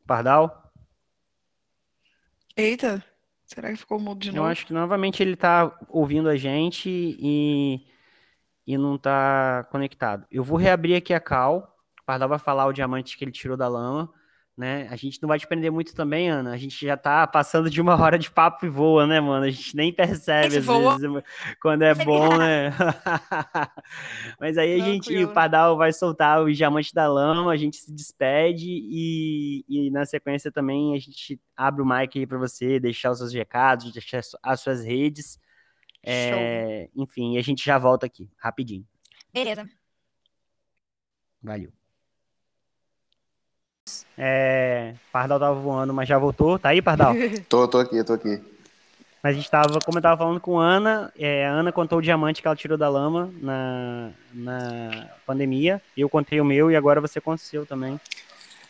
Pardal? 0.07 0.71
Eita, 2.57 3.03
será 3.47 3.71
que 3.71 3.77
ficou 3.77 3.99
mudo 4.01 4.21
de 4.21 4.33
Eu 4.33 4.35
novo? 4.35 4.49
acho 4.49 4.67
que 4.67 4.73
novamente 4.73 5.23
ele 5.23 5.37
tá 5.37 5.77
ouvindo 5.89 6.29
a 6.29 6.37
gente 6.37 6.89
e, 6.91 7.87
e 8.67 8.79
não 8.79 8.99
tá 8.99 9.65
conectado. 9.71 10.27
Eu 10.31 10.45
vou 10.45 10.59
reabrir 10.59 10.97
aqui 10.97 11.15
a 11.15 11.21
cal. 11.21 11.77
O 12.03 12.05
Pardal 12.05 12.29
vai 12.29 12.39
falar 12.39 12.67
o 12.67 12.73
diamante 12.73 13.17
que 13.17 13.25
ele 13.25 13.33
tirou 13.33 13.57
da 13.57 13.69
lama, 13.69 14.13
né? 14.57 14.87
A 14.89 14.97
gente 14.97 15.21
não 15.21 15.29
vai 15.29 15.39
te 15.39 15.47
prender 15.47 15.71
muito 15.71 15.95
também, 15.95 16.31
Ana. 16.31 16.53
A 16.53 16.57
gente 16.57 16.87
já 16.87 16.97
tá 16.97 17.27
passando 17.27 17.69
de 17.69 17.81
uma 17.81 17.95
hora 18.01 18.19
de 18.19 18.31
papo 18.31 18.65
e 18.65 18.69
voa, 18.69 19.07
né, 19.07 19.21
mano? 19.21 19.45
A 19.45 19.51
gente 19.51 19.75
nem 19.75 19.93
percebe 19.93 20.59
às 20.59 20.67
vezes 20.67 21.25
quando 21.61 21.83
é 21.83 21.95
bom, 21.95 22.37
né? 22.37 22.71
Mas 24.39 24.57
aí 24.57 24.81
a 24.81 24.85
gente, 24.85 25.09
o 25.09 25.15
Tranquilo. 25.15 25.33
Pardal 25.33 25.77
vai 25.77 25.93
soltar 25.93 26.41
o 26.41 26.53
diamante 26.53 26.95
da 26.95 27.09
lama, 27.09 27.51
a 27.51 27.57
gente 27.57 27.77
se 27.77 27.93
despede 27.93 28.69
e, 28.69 29.65
e 29.69 29.91
na 29.91 30.05
sequência 30.05 30.53
também 30.53 30.95
a 30.95 30.99
gente 30.99 31.41
abre 31.57 31.83
o 31.83 31.87
mic 31.87 32.17
aí 32.19 32.27
para 32.27 32.39
você 32.39 32.79
deixar 32.79 33.11
os 33.11 33.19
seus 33.19 33.33
recados, 33.33 33.93
deixar 33.93 34.21
as 34.43 34.61
suas 34.61 34.85
redes. 34.85 35.39
É, 36.07 36.91
enfim, 36.95 37.39
a 37.39 37.43
gente 37.43 37.65
já 37.65 37.79
volta 37.79 38.07
aqui, 38.07 38.31
rapidinho. 38.37 38.87
Beleza. 39.33 39.69
Valeu. 41.43 41.84
É, 44.17 44.95
Pardal 45.13 45.39
tava 45.39 45.55
voando, 45.61 45.93
mas 45.93 46.09
já 46.09 46.19
voltou. 46.19 46.59
Tá 46.59 46.71
aí, 46.71 46.81
Pardal? 46.81 47.15
Tô, 47.49 47.67
tô 47.69 47.79
aqui, 47.79 48.03
tô 48.05 48.13
aqui. 48.15 48.41
Mas 49.23 49.35
a 49.35 49.37
gente 49.37 49.51
tava, 49.51 49.81
como 49.81 49.99
eu 49.99 50.03
tava 50.03 50.19
falando 50.19 50.39
com 50.41 50.61
a 50.61 50.67
Ana, 50.67 51.13
é, 51.19 51.47
a 51.47 51.51
Ana 51.53 51.73
contou 51.73 51.99
o 51.99 52.03
diamante 52.03 52.43
que 52.43 52.49
ela 52.49 52.57
tirou 52.57 52.77
da 52.77 52.89
lama 52.91 53.33
na, 53.41 54.11
na 54.35 55.07
pandemia. 55.27 55.81
Eu 55.97 56.11
contei 56.11 56.41
o 56.41 56.45
meu 56.45 56.71
e 56.71 56.77
agora 56.77 57.01
você 57.01 57.21
conta 57.21 57.43
o 57.43 57.47
seu 57.47 57.65
também. 57.65 57.99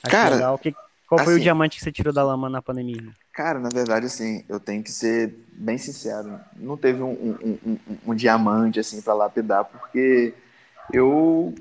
Acho 0.02 0.10
Cara, 0.12 0.34
legal. 0.36 0.58
Que, 0.58 0.72
qual 1.08 1.18
foi 1.24 1.32
o 1.32 1.36
assim- 1.36 1.42
diamante 1.42 1.76
que 1.78 1.82
você 1.84 1.90
tirou 1.90 2.12
da 2.12 2.22
lama 2.22 2.48
na 2.48 2.62
pandemia? 2.62 3.02
Cara, 3.32 3.58
na 3.58 3.68
verdade, 3.68 4.06
assim, 4.06 4.44
eu 4.48 4.60
tenho 4.60 4.80
que 4.84 4.92
ser 4.92 5.34
bem 5.54 5.76
sincero. 5.76 6.38
Não 6.56 6.76
teve 6.76 7.02
um, 7.02 7.10
um, 7.10 7.36
um, 7.42 7.58
um- 7.90 7.98
um 8.12 8.14
diamante, 8.14 8.78
assim, 8.78 9.02
pra 9.02 9.12
lapidar, 9.12 9.64
porque 9.64 10.32
eu. 10.92 11.52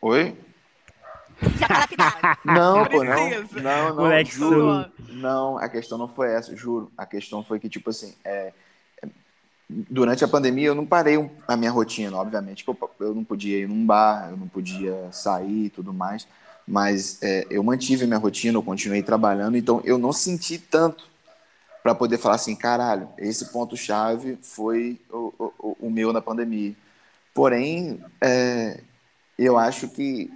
Oi? 0.00 0.36
Já 1.58 1.68
tá 1.68 1.78
lapidado. 1.80 2.38
Não, 2.44 2.84
pô, 2.86 3.04
não. 3.04 3.30
Não, 3.62 3.88
não, 3.88 3.96
Moleque 3.96 4.32
juro. 4.32 4.86
Não, 5.10 5.58
a 5.58 5.68
questão 5.68 5.98
não 5.98 6.08
foi 6.08 6.32
essa, 6.32 6.54
juro. 6.56 6.90
A 6.96 7.04
questão 7.04 7.42
foi 7.42 7.58
que, 7.58 7.68
tipo 7.68 7.90
assim, 7.90 8.14
é, 8.24 8.52
durante 9.68 10.24
a 10.24 10.28
pandemia 10.28 10.68
eu 10.68 10.74
não 10.74 10.86
parei 10.86 11.30
a 11.46 11.56
minha 11.56 11.70
rotina, 11.70 12.16
obviamente, 12.16 12.64
que 12.64 12.70
eu, 12.70 12.78
eu 13.00 13.14
não 13.14 13.24
podia 13.24 13.58
ir 13.58 13.68
num 13.68 13.84
bar, 13.84 14.30
eu 14.30 14.36
não 14.36 14.48
podia 14.48 15.10
sair 15.12 15.66
e 15.66 15.70
tudo 15.70 15.92
mais, 15.92 16.26
mas 16.66 17.22
é, 17.22 17.46
eu 17.50 17.62
mantive 17.62 18.06
minha 18.06 18.18
rotina, 18.18 18.58
eu 18.58 18.62
continuei 18.62 19.02
trabalhando, 19.02 19.56
então 19.56 19.80
eu 19.84 19.98
não 19.98 20.12
senti 20.12 20.58
tanto 20.58 21.08
para 21.82 21.94
poder 21.94 22.18
falar 22.18 22.34
assim, 22.34 22.56
caralho, 22.56 23.08
esse 23.16 23.52
ponto-chave 23.52 24.38
foi 24.42 25.00
o, 25.10 25.32
o, 25.58 25.76
o 25.82 25.90
meu 25.90 26.12
na 26.12 26.20
pandemia. 26.20 26.74
Porém, 27.32 28.02
é, 28.20 28.80
eu 29.38 29.56
acho 29.56 29.88
que 29.88 30.30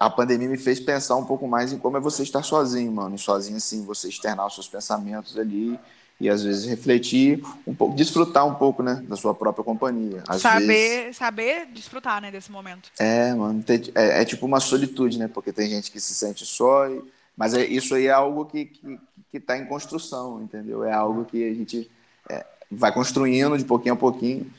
a 0.00 0.08
pandemia 0.08 0.48
me 0.48 0.56
fez 0.56 0.80
pensar 0.80 1.14
um 1.16 1.26
pouco 1.26 1.46
mais 1.46 1.74
em 1.74 1.78
como 1.78 1.98
é 1.98 2.00
você 2.00 2.22
estar 2.22 2.42
sozinho, 2.42 2.90
mano. 2.90 3.14
E 3.16 3.18
sozinho, 3.18 3.58
assim, 3.58 3.84
você 3.84 4.08
externar 4.08 4.46
os 4.46 4.54
seus 4.54 4.66
pensamentos 4.66 5.38
ali 5.38 5.78
e 6.18 6.28
às 6.28 6.42
vezes 6.42 6.64
refletir 6.66 7.42
um 7.66 7.74
pouco, 7.74 7.94
desfrutar 7.94 8.46
um 8.46 8.54
pouco, 8.54 8.82
né, 8.82 9.02
da 9.06 9.14
sua 9.16 9.34
própria 9.34 9.62
companhia. 9.62 10.22
Às 10.26 10.40
saber, 10.40 11.04
vezes, 11.04 11.16
saber 11.18 11.66
desfrutar, 11.66 12.20
né, 12.22 12.30
desse 12.30 12.50
momento. 12.50 12.90
é, 12.98 13.34
mano, 13.34 13.62
é, 13.94 14.22
é 14.22 14.24
tipo 14.24 14.46
uma 14.46 14.58
solitude, 14.58 15.18
né? 15.18 15.28
Porque 15.28 15.52
tem 15.52 15.68
gente 15.68 15.90
que 15.90 16.00
se 16.00 16.14
sente 16.14 16.46
só, 16.46 16.88
e- 16.88 17.02
mas 17.36 17.52
é, 17.54 17.64
isso 17.66 17.94
aí 17.94 18.06
é 18.06 18.10
algo 18.10 18.46
que, 18.46 18.66
que, 18.66 18.98
que 19.30 19.40
tá 19.40 19.56
em 19.56 19.66
construção, 19.66 20.42
entendeu? 20.42 20.82
É 20.84 20.92
algo 20.92 21.24
que 21.26 21.44
a 21.44 21.54
gente 21.54 21.90
é, 22.28 22.44
vai 22.70 22.92
construindo 22.92 23.56
de 23.56 23.64
pouquinho 23.64 23.94
a 23.94 23.96
pouquinho, 23.98 24.50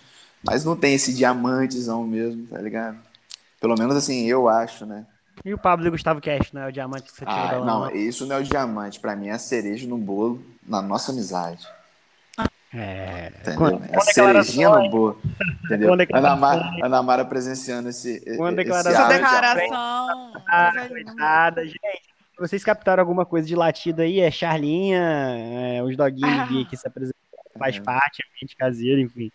mas 0.44 0.64
não 0.66 0.76
tem 0.76 0.94
esse 0.96 1.14
diamantezão 1.14 2.04
mesmo, 2.06 2.48
tá 2.48 2.60
ligado? 2.60 2.98
Pelo 3.60 3.76
menos 3.78 3.96
assim, 3.96 4.26
eu 4.28 4.50
acho, 4.50 4.86
né? 4.86 5.06
E 5.44 5.54
o 5.54 5.58
Pablo 5.58 5.86
e 5.86 5.90
o 5.90 5.92
Gustavo 5.92 6.22
Cash, 6.22 6.52
né? 6.52 6.68
O 6.68 6.72
diamante 6.72 7.04
que 7.04 7.12
você 7.12 7.26
tirou 7.26 7.36
da 7.36 7.50
Ah, 7.50 7.58
lama. 7.60 7.66
não, 7.90 7.96
isso 7.96 8.26
não 8.28 8.36
é 8.36 8.40
o 8.40 8.44
diamante. 8.44 9.00
Pra 9.00 9.16
mim 9.16 9.28
é 9.28 9.32
a 9.32 9.40
cereja 9.40 9.88
no 9.88 9.98
bolo 9.98 10.44
na 10.68 10.82
nossa 10.82 11.12
amizade. 11.12 11.68
É. 12.74 13.32
Entendeu? 13.42 13.56
Com, 13.58 13.68
é 13.84 13.88
com 13.88 13.98
a 13.98 14.02
cerejinha 14.02 14.70
no 14.70 14.90
bolo. 14.90 15.22
Entendeu? 15.66 15.94
Ana. 16.14 16.36
Mara, 16.36 16.72
Ana 16.84 17.04
Mara 17.04 17.26
presenciando 17.26 17.90
esse, 17.90 18.20
Com 18.38 18.48
esse 18.48 18.56
declarações. 18.56 18.96
Essa 18.96 19.08
declaração. 19.10 20.34
Ah, 20.48 20.72
linda. 20.76 20.90
coitada, 20.90 21.66
gente. 21.66 22.12
Se 22.36 22.40
vocês 22.40 22.64
captaram 22.64 23.02
alguma 23.02 23.26
coisa 23.26 23.48
de 23.48 23.56
latido 23.56 24.02
aí, 24.02 24.20
é 24.20 24.32
Charlinha, 24.32 25.00
é, 25.78 25.84
os 25.84 25.96
doguinhos 25.98 26.48
vi 26.50 26.62
aqui 26.64 26.76
se 26.78 26.88
apresentando, 26.88 27.16
faz 27.60 27.76
É. 27.76 27.82
parte, 27.82 28.24
ambiente 28.32 28.56
caseiro, 28.56 29.02
enfim. 29.02 29.32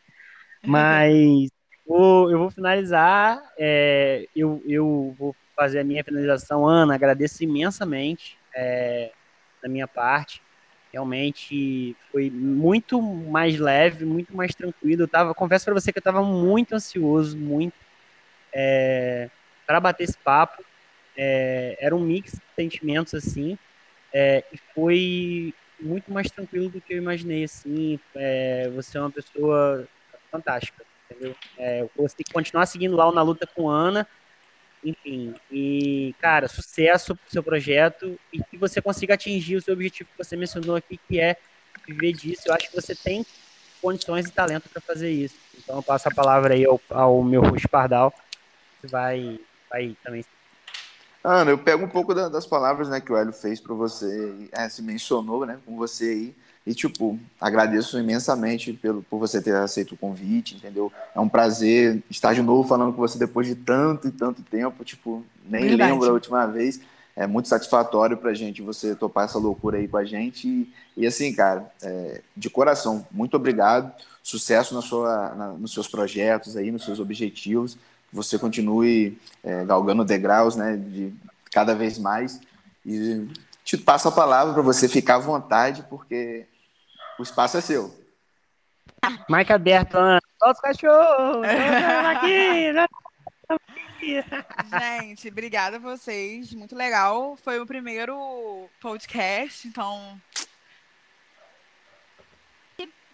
Mas 0.64 1.48
vou- 1.86 2.28
eu 2.30 2.38
vou 2.38 2.50
finalizar, 2.50 3.40
é, 3.58 4.26
eu, 4.34 4.60
eu 4.66 5.14
vou 5.18 5.36
fazer 5.56 5.80
a 5.80 5.84
minha 5.84 6.04
finalização. 6.04 6.66
Ana, 6.66 6.94
agradeço 6.94 7.42
imensamente 7.42 8.38
é, 8.54 9.10
da 9.62 9.68
minha 9.68 9.88
parte. 9.88 10.42
Realmente 10.92 11.96
foi 12.12 12.30
muito 12.30 13.02
mais 13.02 13.58
leve, 13.58 14.04
muito 14.04 14.36
mais 14.36 14.54
tranquilo. 14.54 15.02
Eu 15.02 15.08
tava, 15.08 15.34
confesso 15.34 15.64
para 15.64 15.74
você 15.74 15.92
que 15.92 15.98
eu 15.98 16.00
estava 16.00 16.22
muito 16.22 16.74
ansioso, 16.74 17.36
muito 17.36 17.74
para 19.66 19.80
bater 19.80 20.04
esse 20.04 20.16
papo. 20.18 20.64
É, 21.16 21.76
era 21.80 21.96
um 21.96 22.00
mix 22.00 22.32
de 22.32 22.40
sentimentos 22.54 23.14
assim, 23.14 23.58
é, 24.12 24.44
e 24.52 24.58
foi 24.74 25.54
muito 25.80 26.12
mais 26.12 26.30
tranquilo 26.30 26.68
do 26.68 26.80
que 26.80 26.94
eu 26.94 26.98
imaginei. 26.98 27.44
Assim, 27.44 27.98
é, 28.14 28.70
você 28.74 28.96
é 28.96 29.00
uma 29.00 29.10
pessoa 29.10 29.88
fantástica, 30.30 30.84
entendeu? 31.10 31.34
É, 31.58 31.86
tem 31.96 32.24
que 32.24 32.32
continuar 32.32 32.66
seguindo 32.66 32.96
lá 32.96 33.08
o 33.08 33.12
na 33.12 33.22
luta 33.22 33.46
com 33.46 33.68
Ana, 33.68 34.06
enfim. 34.88 35.34
E 35.50 36.14
cara, 36.20 36.48
sucesso 36.48 37.14
pro 37.16 37.30
seu 37.30 37.42
projeto 37.42 38.18
e 38.32 38.42
que 38.42 38.56
você 38.56 38.80
consiga 38.80 39.14
atingir 39.14 39.56
o 39.56 39.60
seu 39.62 39.74
objetivo 39.74 40.08
que 40.10 40.24
você 40.24 40.36
mencionou 40.36 40.76
aqui, 40.76 40.98
que 41.08 41.20
é 41.20 41.36
viver 41.86 42.12
disso. 42.12 42.42
Eu 42.46 42.54
acho 42.54 42.70
que 42.70 42.74
você 42.76 42.94
tem 42.94 43.26
condições 43.82 44.26
e 44.26 44.32
talento 44.32 44.68
para 44.68 44.80
fazer 44.80 45.10
isso. 45.10 45.34
Então 45.58 45.76
eu 45.76 45.82
passo 45.82 46.08
a 46.08 46.14
palavra 46.14 46.54
aí 46.54 46.64
ao, 46.64 46.80
ao 46.90 47.22
meu 47.22 47.42
Rush 47.42 47.66
Pardal, 47.66 48.12
que 48.80 48.86
vai, 48.86 49.38
vai 49.68 49.96
também 50.02 50.24
Ana, 51.24 51.50
eu 51.50 51.58
pego 51.58 51.84
um 51.84 51.88
pouco 51.88 52.14
da- 52.14 52.28
das 52.28 52.46
palavras 52.46 52.88
né, 52.88 53.00
que 53.00 53.12
o 53.12 53.16
Hélio 53.16 53.32
fez 53.32 53.60
para 53.60 53.74
você, 53.74 54.48
é, 54.52 54.68
se 54.68 54.80
mencionou 54.80 55.44
né, 55.44 55.58
com 55.66 55.76
você 55.76 56.04
aí, 56.04 56.36
e 56.66 56.74
tipo, 56.74 57.18
agradeço 57.40 57.98
imensamente 57.98 58.72
pelo, 58.72 59.02
por 59.04 59.18
você 59.18 59.40
ter 59.40 59.54
aceito 59.54 59.92
o 59.92 59.96
convite, 59.96 60.56
entendeu? 60.56 60.92
É 61.14 61.20
um 61.20 61.28
prazer 61.28 62.02
estar 62.10 62.34
de 62.34 62.42
novo 62.42 62.68
falando 62.68 62.92
com 62.92 62.98
você 62.98 63.18
depois 63.18 63.46
de 63.46 63.54
tanto 63.54 64.08
e 64.08 64.10
tanto 64.10 64.42
tempo, 64.42 64.84
tipo, 64.84 65.24
nem 65.48 65.68
Verdade. 65.68 65.92
lembro 65.92 66.08
a 66.08 66.12
última 66.12 66.44
vez. 66.46 66.80
É 67.14 67.26
muito 67.26 67.48
satisfatório 67.48 68.16
pra 68.16 68.34
gente 68.34 68.60
você 68.60 68.94
topar 68.94 69.24
essa 69.24 69.38
loucura 69.38 69.78
aí 69.78 69.88
com 69.88 69.96
a 69.96 70.04
gente. 70.04 70.46
E, 70.48 70.70
e 70.96 71.06
assim, 71.06 71.32
cara, 71.32 71.70
é, 71.82 72.20
de 72.36 72.50
coração, 72.50 73.06
muito 73.10 73.34
obrigado. 73.36 73.90
Sucesso 74.22 74.74
na 74.74 74.82
sua, 74.82 75.34
na- 75.34 75.52
nos 75.52 75.72
seus 75.72 75.88
projetos 75.88 76.56
aí, 76.56 76.70
nos 76.70 76.84
seus 76.84 76.98
objetivos. 76.98 77.74
Que 78.10 78.14
você 78.14 78.38
continue 78.38 79.16
é, 79.42 79.64
galgando 79.64 80.04
degraus, 80.04 80.56
né, 80.56 80.76
de 80.76 81.14
cada 81.50 81.74
vez 81.74 81.96
mais. 81.98 82.38
E 82.84 83.26
te 83.64 83.78
passo 83.78 84.08
a 84.08 84.12
palavra 84.12 84.52
para 84.52 84.62
você 84.62 84.86
ficar 84.86 85.14
à 85.14 85.18
vontade, 85.18 85.86
porque 85.88 86.44
o 87.18 87.22
espaço 87.22 87.56
é 87.56 87.60
seu. 87.60 88.06
Mike 89.28 89.52
aberto, 89.52 89.96
Ana. 89.96 90.20
Solta 90.38 90.54
os 90.54 90.60
cachorros! 90.60 91.46
aqui, 91.46 92.72
né? 92.72 92.86
Gente, 94.00 95.28
obrigada 95.28 95.76
a 95.76 95.80
vocês. 95.80 96.52
Muito 96.52 96.74
legal. 96.74 97.36
Foi 97.36 97.58
o 97.58 97.66
primeiro 97.66 98.68
podcast, 98.80 99.66
então. 99.66 100.20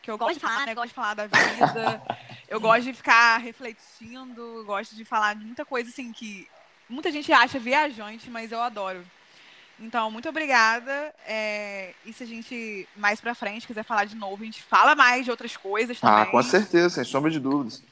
Que 0.02 0.10
eu 0.10 0.18
gosto 0.18 0.34
de 0.34 0.40
falar, 0.40 0.66
né? 0.66 0.72
Eu 0.72 0.76
gosto 0.76 0.88
de 0.88 0.94
falar 0.94 1.14
da 1.14 1.26
vida. 1.26 2.02
Eu 2.48 2.60
gosto 2.60 2.82
de 2.82 2.92
ficar 2.92 3.36
refletindo. 3.38 4.64
Gosto 4.66 4.96
de 4.96 5.04
falar 5.04 5.34
de 5.34 5.44
muita 5.44 5.64
coisa 5.64 5.88
assim 5.88 6.12
que 6.12 6.48
muita 6.88 7.10
gente 7.10 7.32
acha 7.32 7.58
viajante, 7.58 8.28
mas 8.28 8.50
eu 8.50 8.60
adoro. 8.60 9.04
Então, 9.78 10.10
muito 10.10 10.28
obrigada. 10.28 11.14
É, 11.26 11.92
e 12.04 12.12
se 12.12 12.22
a 12.22 12.26
gente, 12.26 12.88
mais 12.96 13.20
pra 13.20 13.34
frente, 13.34 13.66
quiser 13.66 13.84
falar 13.84 14.04
de 14.04 14.14
novo, 14.14 14.42
a 14.42 14.44
gente 14.44 14.62
fala 14.62 14.94
mais 14.94 15.24
de 15.24 15.30
outras 15.30 15.56
coisas 15.56 15.98
também. 15.98 16.22
Ah, 16.22 16.26
com 16.26 16.42
certeza, 16.42 16.90
sem 16.90 17.04
sombra 17.04 17.30
de 17.30 17.40
dúvidas. 17.40 17.82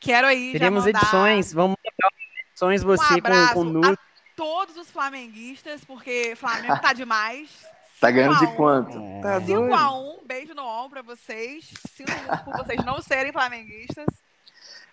Quero 0.00 0.26
aí 0.26 0.52
Teremos 0.52 0.84
já 0.84 0.92
mandar 0.92 1.00
edições, 1.00 1.52
vamos 1.52 1.76
mandar 1.76 2.12
edições 2.50 2.82
você 2.82 3.14
um 3.14 3.20
com, 3.20 3.54
com 3.54 3.64
nu. 3.64 3.92
a 3.92 3.96
todos 4.36 4.76
os 4.76 4.90
flamenguistas, 4.90 5.84
porque 5.84 6.34
Flamengo 6.36 6.80
tá 6.80 6.92
demais. 6.92 7.50
Tá 8.00 8.12
ganhando 8.12 8.34
de 8.34 8.46
5 8.46 8.50
a 8.50 8.54
1. 8.54 8.56
quanto? 8.56 8.96
É. 8.96 9.20
Tá 9.20 9.38
doido? 9.40 9.74
5x1, 9.74 10.18
beijo 10.24 10.54
no 10.54 10.64
ombro 10.64 11.02
pra 11.02 11.16
vocês. 11.16 11.68
Sinto 11.92 12.12
muito 12.12 12.44
por 12.44 12.56
vocês 12.58 12.84
não 12.84 13.02
serem 13.02 13.32
flamenguistas. 13.32 14.06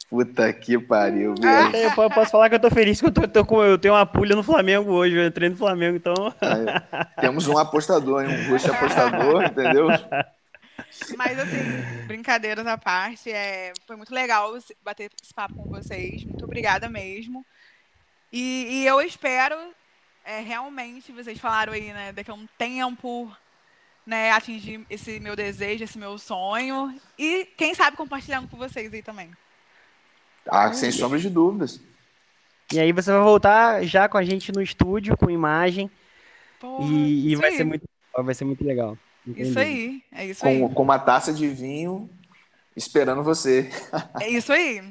Puta 0.09 0.53
que 0.53 0.77
pariu, 0.77 1.33
Ah. 1.43 1.69
velho. 1.69 1.77
Eu 1.85 1.91
po- 1.95 2.09
posso 2.09 2.31
falar 2.31 2.47
que 2.49 2.55
eu 2.55 2.59
tô 2.59 2.69
feliz 2.69 2.99
que 3.01 3.07
eu, 3.07 3.11
tô, 3.11 3.27
tô 3.27 3.43
com, 3.45 3.63
eu 3.63 3.77
tenho 3.77 3.93
uma 3.95 4.05
pulha 4.05 4.35
no 4.35 4.43
Flamengo 4.43 4.91
hoje, 4.91 5.15
eu 5.15 5.25
entrei 5.25 5.49
no 5.49 5.57
Flamengo, 5.57 5.97
então. 5.97 6.13
Aí, 6.41 6.65
Temos 7.21 7.47
um 7.47 7.57
apostador, 7.57 8.23
hein? 8.23 8.45
um 8.45 8.51
roxo 8.51 8.71
apostador, 8.71 9.43
entendeu? 9.43 9.87
Mas 11.17 11.39
assim, 11.39 12.05
brincadeiras 12.07 12.65
à 12.67 12.77
parte, 12.77 13.31
é, 13.31 13.73
foi 13.87 13.95
muito 13.95 14.13
legal 14.13 14.53
bater 14.83 15.09
esse 15.23 15.33
papo 15.33 15.55
com 15.55 15.69
vocês. 15.69 16.23
Muito 16.23 16.43
obrigada 16.45 16.87
mesmo. 16.87 17.45
E, 18.31 18.67
e 18.83 18.85
eu 18.87 19.01
espero 19.01 19.55
é, 20.23 20.39
realmente, 20.39 21.11
vocês 21.11 21.39
falaram 21.39 21.73
aí, 21.73 21.91
né, 21.93 22.11
daqui 22.11 22.29
a 22.31 22.33
um 22.33 22.47
tempo, 22.57 23.31
né, 24.05 24.31
atingir 24.31 24.85
esse 24.89 25.19
meu 25.19 25.35
desejo, 25.35 25.83
esse 25.83 25.97
meu 25.97 26.17
sonho. 26.17 26.93
E 27.17 27.45
quem 27.57 27.73
sabe 27.73 27.97
compartilhando 27.97 28.47
com 28.47 28.57
vocês 28.57 28.93
aí 28.93 29.01
também. 29.01 29.31
Ah, 30.49 30.71
sem 30.73 30.91
sombra 30.91 31.17
de 31.19 31.29
dúvidas. 31.29 31.79
E 32.73 32.79
aí 32.79 32.91
você 32.91 33.11
vai 33.11 33.21
voltar 33.21 33.83
já 33.83 34.07
com 34.09 34.17
a 34.17 34.23
gente 34.23 34.51
no 34.51 34.61
estúdio, 34.61 35.15
com 35.17 35.29
imagem, 35.29 35.89
Porra, 36.59 36.85
e, 36.85 37.27
e 37.27 37.31
isso 37.33 37.41
vai 37.41 37.51
aí. 37.51 37.57
ser 37.57 37.63
muito 37.63 37.89
vai 38.17 38.33
ser 38.33 38.45
muito 38.45 38.63
legal. 38.65 38.97
Isso 39.27 39.51
Entendi. 39.51 39.59
aí, 39.59 40.03
é 40.11 40.25
isso 40.27 40.45
aí. 40.47 40.59
Com, 40.59 40.73
com 40.73 40.83
uma 40.83 40.97
taça 40.99 41.33
de 41.33 41.47
vinho 41.47 42.09
esperando 42.75 43.21
você. 43.23 43.69
É 44.21 44.29
isso 44.29 44.51
aí. 44.53 44.83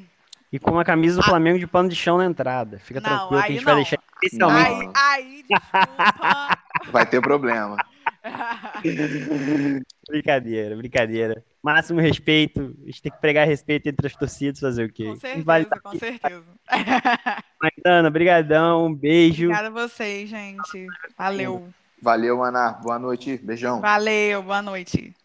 E 0.51 0.59
com 0.59 0.77
a 0.79 0.85
camisa 0.85 1.15
do 1.15 1.21
Ah. 1.21 1.29
Flamengo 1.29 1.57
de 1.59 1.67
pano 1.67 1.89
de 1.89 1.95
chão 1.95 2.17
na 2.17 2.25
entrada. 2.25 2.79
Fica 2.79 3.01
Não, 3.01 3.09
tranquilo 3.09 3.29
que 3.29 3.35
a 3.35 3.49
aí 3.49 3.53
gente 3.55 3.65
vai 3.65 3.73
não. 3.73 3.81
deixar 3.81 3.99
especialmente. 4.23 4.91
Aí, 4.95 5.23
aí, 5.23 5.45
desculpa. 5.49 6.59
Vai 6.91 7.05
ter 7.05 7.21
problema. 7.21 7.77
Brincadeira, 10.07 10.75
brincadeira. 10.75 11.43
Máximo 11.63 11.99
respeito. 11.99 12.75
A 12.83 12.85
gente 12.85 13.01
tem 13.01 13.11
que 13.11 13.19
pregar 13.19 13.47
respeito 13.47 13.87
entre 13.87 14.05
as 14.05 14.15
torcidas, 14.15 14.59
fazer 14.59 14.85
o 14.85 14.91
quê? 14.91 15.05
com 15.05 15.15
certeza, 15.15 15.43
vale 15.43 15.65
com 15.65 15.97
certeza. 15.97 16.43
Maidana, 17.61 18.09
brigadão, 18.09 18.85
um 18.85 18.93
beijo. 18.93 19.45
Obrigada 19.45 19.67
a 19.67 19.87
vocês, 19.87 20.29
gente. 20.29 20.87
Valeu. 21.17 21.67
Valeu, 22.01 22.43
Ana. 22.43 22.71
Boa 22.71 22.99
noite. 22.99 23.37
Beijão. 23.43 23.81
Valeu, 23.81 24.43
boa 24.43 24.61
noite. 24.61 25.15